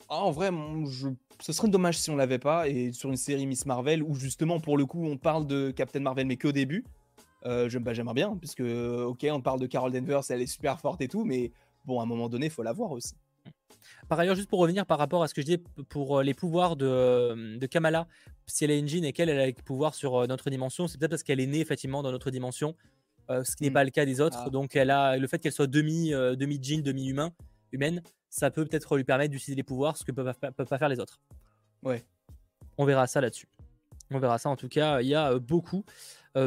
Ah, 0.09 0.23
en 0.23 0.31
vrai, 0.31 0.49
je... 0.89 1.09
ce 1.41 1.51
serait 1.51 1.67
dommage 1.67 1.99
si 1.99 2.09
on 2.09 2.15
l'avait 2.15 2.39
pas. 2.39 2.69
Et 2.69 2.93
sur 2.93 3.09
une 3.09 3.17
série 3.17 3.45
Miss 3.45 3.65
Marvel, 3.65 4.01
où 4.01 4.15
justement, 4.15 4.61
pour 4.61 4.77
le 4.77 4.85
coup, 4.85 5.05
on 5.05 5.17
parle 5.17 5.45
de 5.45 5.71
Captain 5.71 5.99
Marvel, 5.99 6.27
mais 6.27 6.37
qu'au 6.37 6.53
début, 6.53 6.85
euh, 7.45 7.69
bah, 7.79 7.93
j'aimerais 7.93 8.13
bien, 8.13 8.35
puisque, 8.37 8.61
ok, 8.61 9.25
on 9.31 9.41
parle 9.41 9.59
de 9.59 9.67
Carol 9.67 9.91
Danvers, 9.91 10.21
elle 10.29 10.41
est 10.41 10.47
super 10.47 10.79
forte 10.79 11.01
et 11.01 11.07
tout, 11.07 11.23
mais 11.23 11.51
bon, 11.85 11.99
à 11.99 12.03
un 12.03 12.05
moment 12.05 12.29
donné, 12.29 12.47
il 12.47 12.51
faut 12.51 12.63
la 12.63 12.73
voir 12.73 12.91
aussi. 12.91 13.15
Par 14.09 14.19
ailleurs, 14.19 14.35
juste 14.35 14.49
pour 14.49 14.59
revenir 14.59 14.85
par 14.85 14.97
rapport 14.97 15.23
à 15.23 15.27
ce 15.27 15.33
que 15.33 15.41
je 15.41 15.45
disais 15.45 15.63
pour 15.89 16.19
euh, 16.19 16.23
les 16.23 16.33
pouvoirs 16.33 16.75
de, 16.75 17.57
de 17.57 17.65
Kamala, 17.67 18.07
si 18.45 18.65
elle 18.65 18.71
a 18.71 18.75
une 18.75 18.87
jean 18.87 19.05
et 19.05 19.13
qu'elle 19.13 19.29
a 19.29 19.45
les 19.45 19.53
pouvoirs 19.53 19.95
sur 19.95 20.15
euh, 20.15 20.27
notre 20.27 20.49
dimension, 20.49 20.87
c'est 20.87 20.97
peut-être 20.97 21.11
parce 21.11 21.23
qu'elle 21.23 21.39
est 21.39 21.47
née 21.47 21.59
effectivement 21.59 22.03
dans 22.03 22.11
notre 22.11 22.31
dimension, 22.31 22.75
ce 23.29 23.55
qui 23.57 23.63
n'est 23.63 23.69
mmh. 23.69 23.73
pas 23.73 23.83
le 23.83 23.89
cas 23.89 24.05
des 24.05 24.21
autres. 24.21 24.43
Ah. 24.45 24.49
Donc, 24.49 24.75
elle 24.75 24.89
a 24.89 25.17
le 25.17 25.27
fait 25.27 25.39
qu'elle 25.39 25.51
soit 25.51 25.67
demi, 25.67 26.11
demi 26.11 26.59
jean, 26.61 26.81
demi 26.81 27.07
humain, 27.07 27.33
humaine, 27.73 28.01
ça 28.29 28.51
peut 28.51 28.65
peut-être 28.65 28.95
lui 28.95 29.03
permettre 29.03 29.31
d'utiliser 29.31 29.55
les 29.55 29.63
pouvoirs, 29.63 29.97
ce 29.97 30.05
que 30.05 30.11
peuvent, 30.11 30.33
peuvent 30.55 30.67
pas 30.67 30.77
faire 30.77 30.89
les 30.89 30.99
autres. 30.99 31.19
Ouais. 31.83 32.05
On 32.77 32.85
verra 32.85 33.07
ça 33.07 33.19
là-dessus. 33.19 33.47
On 34.11 34.19
verra 34.19 34.37
ça. 34.37 34.49
En 34.49 34.55
tout 34.55 34.69
cas, 34.69 35.01
il 35.01 35.07
y 35.07 35.15
a 35.15 35.37
beaucoup, 35.39 35.83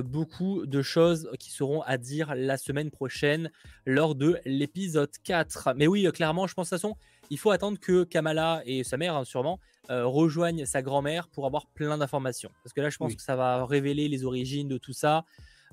beaucoup 0.05 0.67
de 0.67 0.83
choses 0.83 1.31
qui 1.39 1.51
seront 1.51 1.83
à 1.83 1.99
dire 1.99 2.35
la 2.35 2.57
semaine 2.57 2.91
prochaine 2.91 3.51
lors 3.87 4.15
de 4.15 4.39
l'épisode 4.45 5.11
4. 5.25 5.75
Mais 5.77 5.87
oui, 5.87 6.07
clairement, 6.13 6.47
je 6.47 6.55
pense 6.55 6.69
de 6.69 6.77
toute 6.77 6.81
façon, 6.81 6.97
il 7.31 7.39
faut 7.39 7.51
attendre 7.51 7.79
que 7.79 8.05
Kamala 8.05 8.63
et 8.67 8.85
sa 8.85 8.97
mère, 8.97 9.17
hein, 9.17 9.25
sûrement, 9.25 9.59
rejoignent 9.89 10.65
sa 10.67 10.83
grand-mère 10.83 11.29
pour 11.29 11.47
avoir 11.47 11.67
plein 11.67 11.99
d'informations. 11.99 12.51
Parce 12.63 12.73
que 12.73 12.81
là, 12.81 12.91
je 12.91 12.99
pense 12.99 13.15
que 13.15 13.23
ça 13.23 13.37
va 13.37 13.65
révéler 13.67 14.09
les 14.09 14.25
origines 14.25 14.69
de 14.69 14.79
tout 14.79 14.93
ça. 14.93 15.25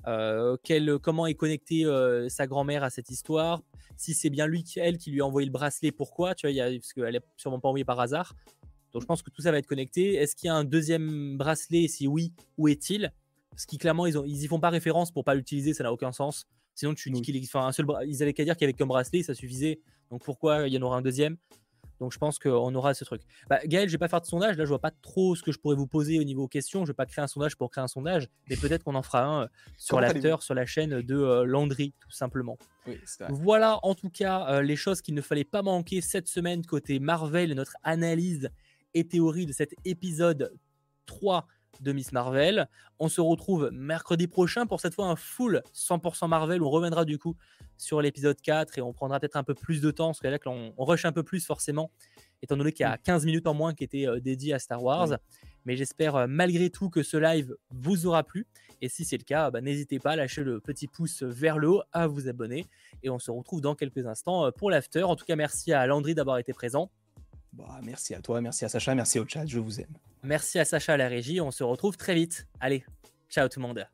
comment 0.04 1.26
est 1.26 1.34
connectée 1.34 1.84
sa 2.28 2.46
grand-mère 2.46 2.84
à 2.84 2.90
cette 2.90 3.10
histoire 3.10 3.62
si 3.98 4.14
c'est 4.14 4.30
bien 4.30 4.46
lui, 4.46 4.64
elle, 4.76 4.96
qui 4.96 5.10
lui 5.10 5.20
a 5.20 5.26
envoyé 5.26 5.44
le 5.44 5.52
bracelet, 5.52 5.90
pourquoi 5.90 6.34
tu 6.34 6.46
vois, 6.46 6.52
y 6.52 6.60
a, 6.60 6.70
Parce 6.70 6.92
qu'elle 6.92 7.12
n'est 7.12 7.20
sûrement 7.36 7.58
pas 7.58 7.68
envoyée 7.68 7.84
par 7.84 7.98
hasard. 8.00 8.34
Donc 8.92 9.02
je 9.02 9.06
pense 9.06 9.22
que 9.22 9.30
tout 9.30 9.42
ça 9.42 9.50
va 9.50 9.58
être 9.58 9.66
connecté. 9.66 10.14
Est-ce 10.14 10.34
qu'il 10.34 10.46
y 10.46 10.50
a 10.50 10.54
un 10.54 10.64
deuxième 10.64 11.36
bracelet? 11.36 11.88
Si 11.88 12.06
oui, 12.06 12.32
où 12.56 12.68
est-il? 12.68 13.12
Parce 13.50 13.66
qu'ils 13.66 13.78
clairement, 13.78 14.06
ils, 14.06 14.18
ont, 14.18 14.24
ils 14.24 14.42
y 14.42 14.46
font 14.46 14.60
pas 14.60 14.70
référence 14.70 15.10
pour 15.10 15.24
pas 15.24 15.34
l'utiliser, 15.34 15.74
ça 15.74 15.84
n'a 15.84 15.92
aucun 15.92 16.12
sens. 16.12 16.46
Sinon, 16.74 16.94
tu 16.94 17.10
dis 17.10 17.22
qu'il 17.22 17.42
enfin, 17.42 17.66
un 17.66 17.72
seul, 17.72 17.86
ils 18.06 18.22
avaient 18.22 18.32
qu'à 18.32 18.44
dire 18.44 18.56
qu'il 18.56 18.62
y 18.62 18.66
avait 18.66 18.72
comme 18.72 18.88
bracelet, 18.88 19.22
ça 19.22 19.34
suffisait. 19.34 19.80
Donc 20.10 20.24
pourquoi 20.24 20.68
il 20.68 20.74
y 20.74 20.78
en 20.78 20.82
aura 20.82 20.96
un 20.96 21.02
deuxième? 21.02 21.36
Donc 22.00 22.12
je 22.12 22.18
pense 22.18 22.38
qu'on 22.38 22.74
aura 22.74 22.94
ce 22.94 23.04
truc. 23.04 23.22
Bah, 23.48 23.58
Gaël, 23.64 23.88
je 23.88 23.94
vais 23.94 23.98
pas 23.98 24.08
faire 24.08 24.20
de 24.20 24.26
sondage. 24.26 24.56
Là, 24.56 24.64
je 24.64 24.68
vois 24.68 24.80
pas 24.80 24.90
trop 24.90 25.34
ce 25.34 25.42
que 25.42 25.52
je 25.52 25.58
pourrais 25.58 25.74
vous 25.76 25.86
poser 25.86 26.18
au 26.18 26.24
niveau 26.24 26.46
questions. 26.46 26.84
Je 26.84 26.92
vais 26.92 26.96
pas 26.96 27.06
créer 27.06 27.22
un 27.22 27.26
sondage 27.26 27.56
pour 27.56 27.70
créer 27.70 27.82
un 27.82 27.88
sondage, 27.88 28.28
mais 28.48 28.56
peut-être 28.56 28.84
qu'on 28.84 28.94
en 28.94 29.02
fera 29.02 29.24
un 29.24 29.42
euh, 29.42 29.48
sur 29.76 30.00
l'acteur, 30.00 30.42
sur 30.42 30.54
la 30.54 30.66
chaîne 30.66 31.02
de 31.02 31.16
euh, 31.16 31.44
Landry, 31.44 31.94
tout 32.00 32.10
simplement. 32.10 32.56
voilà, 33.30 33.80
en 33.82 33.94
tout 33.94 34.10
cas, 34.10 34.46
euh, 34.48 34.62
les 34.62 34.76
choses 34.76 35.02
qu'il 35.02 35.14
ne 35.14 35.20
fallait 35.20 35.44
pas 35.44 35.62
manquer 35.62 36.00
cette 36.00 36.28
semaine 36.28 36.64
côté 36.64 37.00
Marvel, 37.00 37.52
notre 37.54 37.76
analyse 37.82 38.50
et 38.94 39.06
théorie 39.06 39.46
de 39.46 39.52
cet 39.52 39.74
épisode 39.84 40.54
3 41.06 41.46
de 41.80 41.92
Miss 41.92 42.12
Marvel. 42.12 42.68
On 42.98 43.08
se 43.08 43.20
retrouve 43.20 43.70
mercredi 43.72 44.26
prochain 44.26 44.66
pour 44.66 44.80
cette 44.80 44.94
fois 44.94 45.06
un 45.06 45.16
full 45.16 45.62
100% 45.74 46.28
Marvel. 46.28 46.62
On 46.62 46.70
reviendra 46.70 47.04
du 47.04 47.18
coup 47.18 47.36
sur 47.76 48.02
l'épisode 48.02 48.40
4 48.40 48.78
et 48.78 48.82
on 48.82 48.92
prendra 48.92 49.20
peut-être 49.20 49.36
un 49.36 49.44
peu 49.44 49.54
plus 49.54 49.80
de 49.80 49.90
temps 49.90 50.08
parce 50.08 50.20
que 50.20 50.28
là 50.28 50.38
on, 50.46 50.72
rush 50.78 51.04
un 51.04 51.12
peu 51.12 51.22
plus 51.22 51.44
forcément 51.44 51.90
étant 52.42 52.56
donné 52.56 52.72
qu'il 52.72 52.84
y 52.84 52.88
a 52.88 52.96
15 52.96 53.24
minutes 53.24 53.46
en 53.46 53.54
moins 53.54 53.74
qui 53.74 53.84
étaient 53.84 54.06
euh, 54.06 54.20
dédiées 54.20 54.54
à 54.54 54.58
Star 54.58 54.82
Wars. 54.82 55.18
Mais 55.64 55.76
j'espère 55.76 56.16
euh, 56.16 56.26
malgré 56.28 56.70
tout 56.70 56.88
que 56.88 57.02
ce 57.02 57.16
live 57.16 57.54
vous 57.70 58.06
aura 58.06 58.22
plu. 58.22 58.46
Et 58.80 58.88
si 58.88 59.04
c'est 59.04 59.18
le 59.18 59.24
cas, 59.24 59.50
bah, 59.50 59.60
n'hésitez 59.60 59.98
pas 59.98 60.12
à 60.12 60.16
lâcher 60.16 60.44
le 60.44 60.60
petit 60.60 60.86
pouce 60.86 61.22
vers 61.22 61.58
le 61.58 61.68
haut, 61.68 61.82
à 61.92 62.06
vous 62.06 62.28
abonner. 62.28 62.66
Et 63.02 63.10
on 63.10 63.18
se 63.18 63.30
retrouve 63.30 63.60
dans 63.60 63.74
quelques 63.74 64.06
instants 64.06 64.46
euh, 64.46 64.50
pour 64.50 64.70
l'after. 64.70 65.02
En 65.02 65.16
tout 65.16 65.24
cas, 65.24 65.36
merci 65.36 65.72
à 65.72 65.86
Landry 65.86 66.14
d'avoir 66.14 66.38
été 66.38 66.52
présent. 66.52 66.90
Bah, 67.52 67.80
merci 67.82 68.14
à 68.14 68.20
toi, 68.20 68.40
merci 68.40 68.64
à 68.64 68.68
Sacha, 68.68 68.94
merci 68.94 69.18
au 69.18 69.26
chat, 69.26 69.46
je 69.46 69.58
vous 69.58 69.80
aime. 69.80 69.96
Merci 70.22 70.58
à 70.58 70.64
Sacha 70.64 70.96
la 70.96 71.08
régie, 71.08 71.40
on 71.40 71.50
se 71.50 71.64
retrouve 71.64 71.96
très 71.96 72.14
vite. 72.14 72.46
Allez, 72.60 72.84
ciao 73.28 73.48
tout 73.48 73.60
le 73.60 73.66
monde. 73.66 73.88